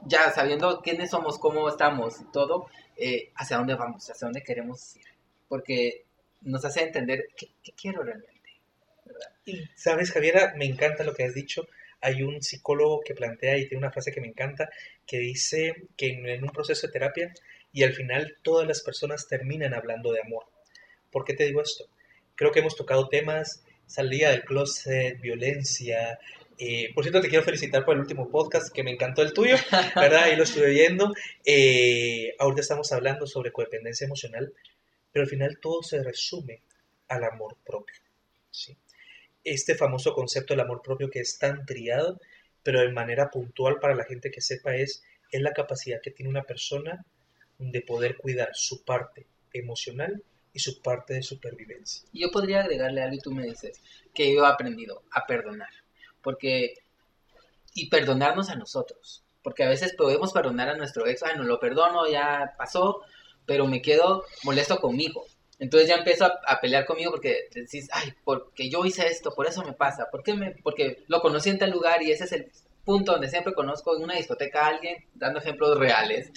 ya 0.05 0.31
sabiendo 0.31 0.81
quiénes 0.81 1.09
somos, 1.09 1.37
cómo 1.37 1.67
estamos 1.67 2.21
y 2.21 2.31
todo, 2.31 2.67
eh, 2.97 3.31
hacia 3.35 3.57
dónde 3.57 3.75
vamos, 3.75 4.09
hacia 4.09 4.25
dónde 4.25 4.43
queremos 4.43 4.95
ir. 4.95 5.05
porque 5.47 6.05
nos 6.41 6.63
hace 6.65 6.81
entender 6.81 7.27
qué, 7.35 7.49
qué 7.61 7.73
quiero 7.73 8.03
realmente. 8.03 8.31
Y, 9.45 9.65
sabes, 9.75 10.11
Javiera, 10.11 10.53
me 10.57 10.65
encanta 10.65 11.03
lo 11.03 11.13
que 11.13 11.23
has 11.23 11.33
dicho. 11.33 11.67
Hay 11.99 12.23
un 12.23 12.41
psicólogo 12.41 13.01
que 13.01 13.13
plantea 13.13 13.57
y 13.57 13.67
tiene 13.67 13.79
una 13.79 13.91
frase 13.91 14.11
que 14.11 14.21
me 14.21 14.27
encanta, 14.27 14.69
que 15.05 15.19
dice 15.19 15.87
que 15.97 16.09
en, 16.09 16.27
en 16.27 16.43
un 16.43 16.49
proceso 16.49 16.87
de 16.87 16.93
terapia 16.93 17.33
y 17.73 17.83
al 17.83 17.93
final 17.93 18.37
todas 18.41 18.67
las 18.67 18.81
personas 18.81 19.27
terminan 19.27 19.73
hablando 19.73 20.11
de 20.11 20.21
amor. 20.21 20.45
¿Por 21.11 21.25
qué 21.25 21.33
te 21.33 21.45
digo 21.45 21.61
esto? 21.61 21.85
Creo 22.35 22.51
que 22.51 22.59
hemos 22.59 22.75
tocado 22.75 23.07
temas, 23.09 23.63
salida 23.91 24.31
del 24.31 24.43
closet, 24.43 25.19
violencia. 25.19 26.17
eh, 26.57 26.91
por 26.93 27.03
cierto, 27.03 27.21
te 27.21 27.27
quiero 27.27 27.43
felicitar 27.43 27.83
por 27.83 27.95
el 27.95 28.01
último 28.01 28.29
podcast, 28.29 28.73
que 28.73 28.83
me 28.83 28.91
encantó 28.91 29.21
el 29.21 29.33
tuyo, 29.33 29.55
¿verdad? 29.95 30.23
Ahí 30.23 30.35
lo 30.37 30.43
estuve 30.43 30.69
viendo. 30.69 31.13
Eh, 31.45 32.33
ahorita 32.39 32.61
estamos 32.61 32.91
hablando 32.93 33.27
sobre 33.27 33.51
codependencia 33.51 34.05
emocional, 34.05 34.53
pero 35.11 35.23
al 35.23 35.29
final 35.29 35.59
todo 35.61 35.83
se 35.83 36.01
resume 36.01 36.61
al 37.09 37.25
amor 37.25 37.57
propio. 37.65 37.97
¿sí? 38.49 38.77
Este 39.43 39.75
famoso 39.75 40.13
concepto 40.13 40.53
del 40.53 40.61
amor 40.61 40.81
propio 40.81 41.09
que 41.09 41.19
es 41.19 41.37
tan 41.37 41.65
triado, 41.65 42.19
pero 42.63 42.79
de 42.79 42.91
manera 42.93 43.29
puntual 43.29 43.79
para 43.79 43.95
la 43.95 44.05
gente 44.05 44.31
que 44.31 44.39
sepa 44.39 44.75
es, 44.75 45.03
es 45.31 45.41
la 45.41 45.51
capacidad 45.51 45.99
que 46.01 46.11
tiene 46.11 46.29
una 46.29 46.43
persona 46.43 47.05
de 47.57 47.81
poder 47.81 48.15
cuidar 48.15 48.51
su 48.53 48.85
parte 48.85 49.25
emocional 49.51 50.23
y 50.53 50.59
su 50.59 50.81
parte 50.81 51.15
de 51.15 51.23
supervivencia. 51.23 52.07
Yo 52.13 52.31
podría 52.31 52.61
agregarle 52.61 53.01
algo 53.01 53.15
y 53.15 53.19
tú 53.19 53.31
me 53.31 53.45
dices 53.45 53.81
que 54.13 54.33
yo 54.33 54.43
he 54.43 54.47
aprendido 54.47 55.03
a 55.11 55.25
perdonar. 55.25 55.69
Porque. 56.21 56.75
Y 57.73 57.89
perdonarnos 57.89 58.49
a 58.49 58.55
nosotros. 58.55 59.23
Porque 59.43 59.63
a 59.63 59.69
veces 59.69 59.93
podemos 59.93 60.33
perdonar 60.33 60.69
a 60.69 60.77
nuestro 60.77 61.07
ex. 61.07 61.23
Ay, 61.23 61.37
no 61.37 61.43
lo 61.43 61.59
perdono, 61.59 62.07
ya 62.07 62.53
pasó. 62.57 63.01
Pero 63.45 63.65
me 63.65 63.81
quedo 63.81 64.25
molesto 64.43 64.77
conmigo. 64.79 65.25
Entonces 65.57 65.87
ya 65.87 65.95
empiezo 65.95 66.25
a, 66.25 66.39
a 66.47 66.59
pelear 66.59 66.85
conmigo 66.85 67.11
porque 67.11 67.47
decís, 67.53 67.87
ay, 67.93 68.13
porque 68.23 68.69
yo 68.69 68.83
hice 68.83 69.07
esto, 69.07 69.31
por 69.31 69.45
eso 69.45 69.63
me 69.63 69.73
pasa. 69.73 70.09
¿Por 70.11 70.23
qué 70.23 70.33
me, 70.33 70.51
porque 70.63 71.03
lo 71.07 71.21
conocí 71.21 71.49
en 71.49 71.59
tal 71.59 71.69
lugar 71.69 72.01
y 72.01 72.11
ese 72.11 72.25
es 72.25 72.31
el 72.31 72.51
punto 72.83 73.13
donde 73.13 73.29
siempre 73.29 73.53
conozco 73.53 73.95
en 73.95 74.03
una 74.03 74.15
discoteca 74.15 74.65
a 74.65 74.67
alguien, 74.69 75.05
dando 75.13 75.39
ejemplos 75.39 75.77
reales. 75.77 76.31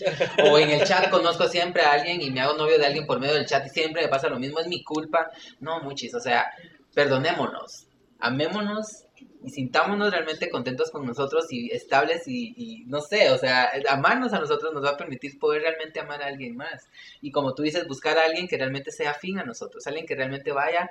O 0.45 0.59
en 0.59 0.71
el 0.71 0.85
chat 0.85 1.11
conozco 1.11 1.49
siempre 1.49 1.83
a 1.83 1.93
alguien 1.93 2.21
y 2.21 2.31
me 2.31 2.41
hago 2.41 2.57
novio 2.57 2.79
de 2.79 2.87
alguien 2.87 3.07
por 3.07 3.21
medio 3.21 3.35
del 3.35 3.47
chat 3.47 3.67
y 3.67 3.71
siempre 3.71 4.03
me 4.03 4.09
pasa 4.09 4.29
lo 4.29 4.39
mismo, 4.39 4.61
es 4.61 4.67
mi 4.67 4.83
culpa. 4.83 5.31
No, 5.61 5.81
muchis, 5.81 6.15
o 6.15 6.21
sea, 6.21 6.47
perdonémonos, 6.95 7.87
amémonos 8.19 9.05
y 9.45 9.51
sintámonos 9.51 10.11
realmente 10.11 10.49
contentos 10.49 10.91
con 10.91 11.07
nosotros 11.07 11.47
y 11.51 11.71
estables 11.71 12.27
y, 12.27 12.55
y, 12.57 12.85
no 12.87 13.01
sé, 13.01 13.31
o 13.31 13.37
sea, 13.37 13.71
amarnos 13.91 14.33
a 14.33 14.41
nosotros 14.41 14.73
nos 14.73 14.85
va 14.85 14.91
a 14.91 14.97
permitir 14.97 15.39
poder 15.39 15.63
realmente 15.63 16.01
amar 16.01 16.23
a 16.23 16.27
alguien 16.27 16.57
más. 16.57 16.89
Y 17.21 17.31
como 17.31 17.55
tú 17.55 17.63
dices, 17.63 17.87
buscar 17.87 18.17
a 18.19 18.25
alguien 18.25 18.49
que 18.49 18.57
realmente 18.57 18.91
sea 18.91 19.11
afín 19.11 19.39
a 19.39 19.45
nosotros, 19.45 19.87
alguien 19.87 20.07
que 20.07 20.15
realmente 20.15 20.53
vaya 20.53 20.91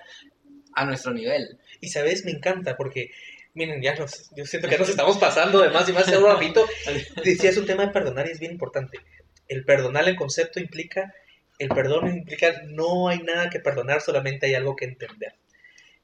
a 0.76 0.86
nuestro 0.86 1.14
nivel. 1.14 1.60
Y 1.82 1.89
sabes, 1.89 2.26
me 2.26 2.32
encanta 2.32 2.76
porque, 2.76 3.12
miren, 3.54 3.82
ya 3.82 3.95
nos, 3.95 4.30
yo 4.36 4.45
siento 4.45 4.68
que 4.68 4.78
nos 4.78 4.89
estamos 4.89 5.18
pasando 5.18 5.62
de 5.62 5.70
más 5.70 5.88
y 5.88 5.93
más 5.93 6.08
un 6.08 6.26
ratito. 6.26 6.66
Decías 7.24 7.58
un 7.58 7.66
tema 7.66 7.86
de 7.86 7.91
perdonar 7.91 8.28
y 8.28 8.32
es 8.32 8.39
bien 8.39 8.51
importante. 8.51 8.99
El 9.47 9.66
perdonar, 9.66 10.08
el 10.08 10.16
concepto 10.16 10.60
implica, 10.60 11.14
el 11.60 11.70
perdón 11.70 12.08
implica 12.08 12.64
no 12.66 13.08
hay 13.10 13.20
nada 13.20 13.49
que 13.49 13.60
perdonar, 13.60 14.01
solamente 14.01 14.47
hay 14.47 14.56
algo 14.56 14.76
que 14.76 14.86
entender. 14.86 15.36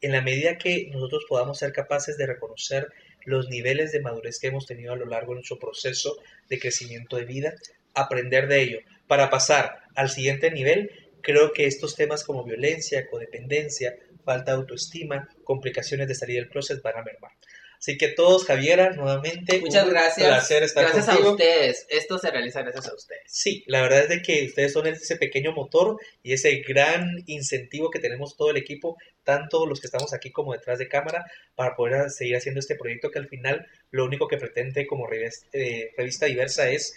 En 0.02 0.12
la 0.12 0.22
medida 0.22 0.58
que 0.58 0.90
nosotros 0.92 1.26
podamos 1.28 1.58
ser 1.58 1.74
capaces 1.74 2.18
de 2.18 2.26
reconocer 2.26 2.88
los 3.26 3.50
niveles 3.50 3.92
de 3.92 4.00
madurez 4.00 4.40
que 4.40 4.48
hemos 4.48 4.66
tenido 4.66 4.94
a 4.94 4.96
lo 4.96 5.06
largo 5.06 5.32
de 5.32 5.36
nuestro 5.36 5.60
proceso 5.60 6.18
de 6.50 6.60
crecimiento 6.60 7.18
de 7.18 7.26
vida, 7.26 7.54
aprender 7.94 8.48
de 8.48 8.62
ello 8.62 8.80
para 9.08 9.30
pasar 9.30 9.82
al 9.96 10.10
siguiente 10.10 10.52
nivel, 10.52 10.92
creo 11.22 11.52
que 11.52 11.66
estos 11.66 11.96
temas 11.96 12.24
como 12.24 12.44
violencia, 12.44 13.08
codependencia, 13.10 13.96
falta 14.30 14.52
de 14.52 14.58
autoestima, 14.58 15.28
complicaciones 15.44 16.08
de 16.08 16.14
salir 16.14 16.36
del 16.36 16.50
closet 16.50 16.84
van 16.84 16.98
a 17.00 17.02
mermar. 17.02 17.32
Así 17.80 17.98
que 17.98 18.10
todos, 18.10 18.46
Javiera, 18.46 18.92
nuevamente. 18.92 19.60
Muchas 19.60 19.86
un 19.86 19.92
gracias. 19.92 20.28
placer 20.28 20.64
estar 20.64 20.84
gracias 20.84 21.06
contigo. 21.08 21.30
a 21.30 21.32
ustedes. 21.32 21.88
Esto 21.90 22.20
se 22.20 22.30
realiza 22.30 22.62
gracias 22.62 22.90
a 22.90 22.94
ustedes. 22.94 23.24
Sí, 23.26 23.64
la 23.66 23.82
verdad 23.82 24.02
es 24.02 24.10
de 24.10 24.22
que 24.22 24.46
ustedes 24.46 24.74
son 24.74 24.86
ese 24.86 25.16
pequeño 25.16 25.54
motor 25.54 25.98
y 26.22 26.34
ese 26.34 26.62
gran 26.68 27.24
incentivo 27.26 27.90
que 27.90 27.98
tenemos 27.98 28.38
todo 28.38 28.52
el 28.52 28.58
equipo, 28.58 28.98
tanto 29.24 29.66
los 29.66 29.80
que 29.80 29.88
estamos 29.88 30.14
aquí 30.14 30.30
como 30.30 30.54
detrás 30.54 30.78
de 30.78 30.90
cámara, 30.90 31.26
para 31.56 31.76
poder 31.76 32.12
seguir 32.12 32.36
haciendo 32.36 32.60
este 32.60 32.76
proyecto 32.76 33.10
que 33.10 33.20
al 33.20 33.30
final 33.30 33.66
lo 33.90 34.06
único 34.06 34.28
que 34.28 34.38
pretende 34.38 34.86
como 34.86 35.08
revista, 35.08 35.48
eh, 35.54 35.92
revista 35.98 36.28
diversa 36.28 36.70
es 36.70 36.94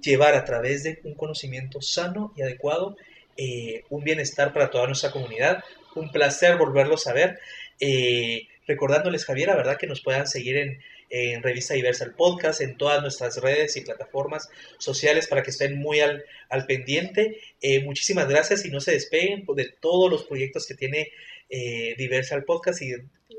llevar 0.00 0.34
a 0.34 0.44
través 0.44 0.84
de 0.84 1.00
un 1.02 1.14
conocimiento 1.14 1.80
sano 1.80 2.32
y 2.36 2.42
adecuado 2.42 2.96
eh, 3.40 3.84
un 3.88 4.02
bienestar 4.02 4.52
para 4.52 4.68
toda 4.68 4.86
nuestra 4.86 5.12
comunidad. 5.12 5.62
Un 5.94 6.10
placer 6.10 6.56
volverlos 6.56 7.06
a 7.06 7.12
ver. 7.12 7.38
Eh, 7.80 8.46
recordándoles, 8.66 9.24
Javier, 9.24 9.48
la 9.48 9.56
verdad 9.56 9.78
que 9.78 9.86
nos 9.86 10.00
puedan 10.02 10.26
seguir 10.26 10.56
en, 10.56 10.80
en 11.10 11.42
Revista 11.42 11.74
Diversa 11.74 12.04
el 12.04 12.12
podcast, 12.12 12.60
en 12.60 12.76
todas 12.76 13.00
nuestras 13.02 13.40
redes 13.40 13.76
y 13.76 13.80
plataformas 13.82 14.48
sociales 14.78 15.26
para 15.26 15.42
que 15.42 15.50
estén 15.50 15.78
muy 15.78 16.00
al, 16.00 16.24
al 16.50 16.66
pendiente. 16.66 17.38
Eh, 17.60 17.82
muchísimas 17.82 18.28
gracias 18.28 18.64
y 18.64 18.70
no 18.70 18.80
se 18.80 18.92
despeguen 18.92 19.44
de 19.54 19.68
todos 19.80 20.10
los 20.10 20.24
proyectos 20.24 20.66
que 20.66 20.74
tiene 20.74 21.10
eh, 21.48 21.94
Diversa 21.96 22.34
el 22.34 22.44
podcast 22.44 22.82
y 22.82 22.92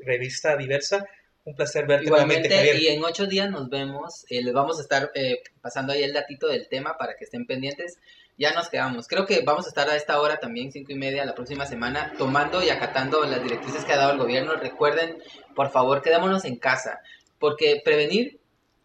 Revista 0.04 0.58
Diversa. 0.58 1.06
Un 1.46 1.56
placer 1.56 1.88
verte 1.88 2.06
Igualmente, 2.06 2.50
nuevamente, 2.50 2.72
Javier. 2.74 2.92
y 2.94 2.96
en 2.96 3.04
ocho 3.04 3.26
días 3.26 3.50
nos 3.50 3.70
vemos. 3.70 4.26
eh, 4.30 4.44
les 4.44 4.54
vamos 4.54 4.78
a 4.80 4.82
estar 4.82 5.12
eh, 5.16 5.40
pasando 5.62 5.94
ahí 5.94 6.04
el 6.04 6.14
datito 6.14 6.48
del 6.48 6.68
tema 6.68 6.98
para 6.98 7.16
que 7.16 7.24
estén 7.26 7.46
pendientes. 7.46 7.98
Ya 8.40 8.54
nos 8.54 8.70
quedamos. 8.70 9.08
Creo 9.10 9.26
que 9.26 9.42
vamos 9.42 9.66
a 9.66 9.70
estar 9.70 9.90
a 9.90 9.98
esta 9.98 10.20
hora 10.22 10.38
también, 10.38 10.72
cinco 10.72 10.94
y 10.94 10.96
media, 10.96 11.26
la 11.26 11.36
próxima 11.36 11.66
semana, 11.66 12.14
tomando 12.18 12.64
y 12.64 12.70
acatando 12.70 13.22
las 13.26 13.44
directrices 13.44 13.84
que 13.84 13.92
ha 13.92 13.98
dado 13.98 14.14
el 14.14 14.18
gobierno. 14.18 14.54
Recuerden, 14.56 15.22
por 15.54 15.70
favor, 15.72 16.02
quedémonos 16.02 16.46
en 16.46 16.56
casa, 16.56 17.02
porque 17.38 17.82
prevenir 17.84 18.40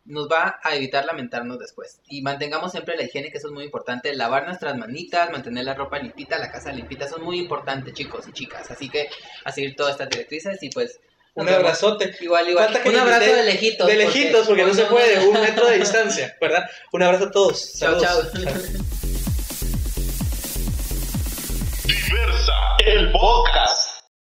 nos 0.07 0.29
va 0.29 0.59
a 0.61 0.75
evitar 0.75 1.05
lamentarnos 1.05 1.61
después. 1.61 2.01
Y 2.09 2.23
mantengamos 2.23 2.73
siempre 2.73 2.97
la 2.97 3.05
higiene, 3.05 3.31
que 3.31 3.39
eso 3.39 3.47
es 3.47 3.55
muy 3.55 3.63
importante. 3.63 4.13
Lavar 4.13 4.45
nuestras 4.45 4.77
manitas, 4.77 5.31
mantener 5.31 5.65
la 5.65 5.75
ropa 5.75 6.01
limpita, 6.01 6.37
la 6.37 6.51
casa 6.51 6.73
limpita, 6.73 7.05
eso 7.05 7.19
es 7.19 7.23
muy 7.23 7.39
importante, 7.39 7.93
chicos 7.93 8.27
y 8.29 8.33
chicas. 8.33 8.73
Así 8.73 8.91
que 8.91 9.09
a 9.45 9.53
seguir 9.53 9.77
todas 9.77 9.93
estas 9.93 10.11
directrices 10.11 10.61
y 10.65 10.71
pues... 10.71 10.99
Un 11.37 11.47
vemos. 11.47 11.61
abrazote. 11.61 12.15
Igual, 12.21 12.49
igual. 12.49 12.67
Falta 12.67 12.83
que 12.83 12.89
Un 12.91 12.97
abrazo 12.97 13.35
de 13.35 13.43
lejitos. 13.45 13.87
De 13.87 13.97
lejitos, 13.97 14.47
porque 14.47 14.65
no 14.65 14.75
se 14.75 14.85
puede, 14.85 15.27
un 15.27 15.41
metro 15.41 15.67
de 15.69 15.79
distancia, 15.79 16.37
¿verdad? 16.41 16.69
Un 16.93 17.03
abrazo 17.03 17.25
a 17.25 17.31
todos. 17.31 17.73
Chao, 17.79 18.01
chao. 18.01 18.21
El 22.95 23.11
podcast. 23.11 23.84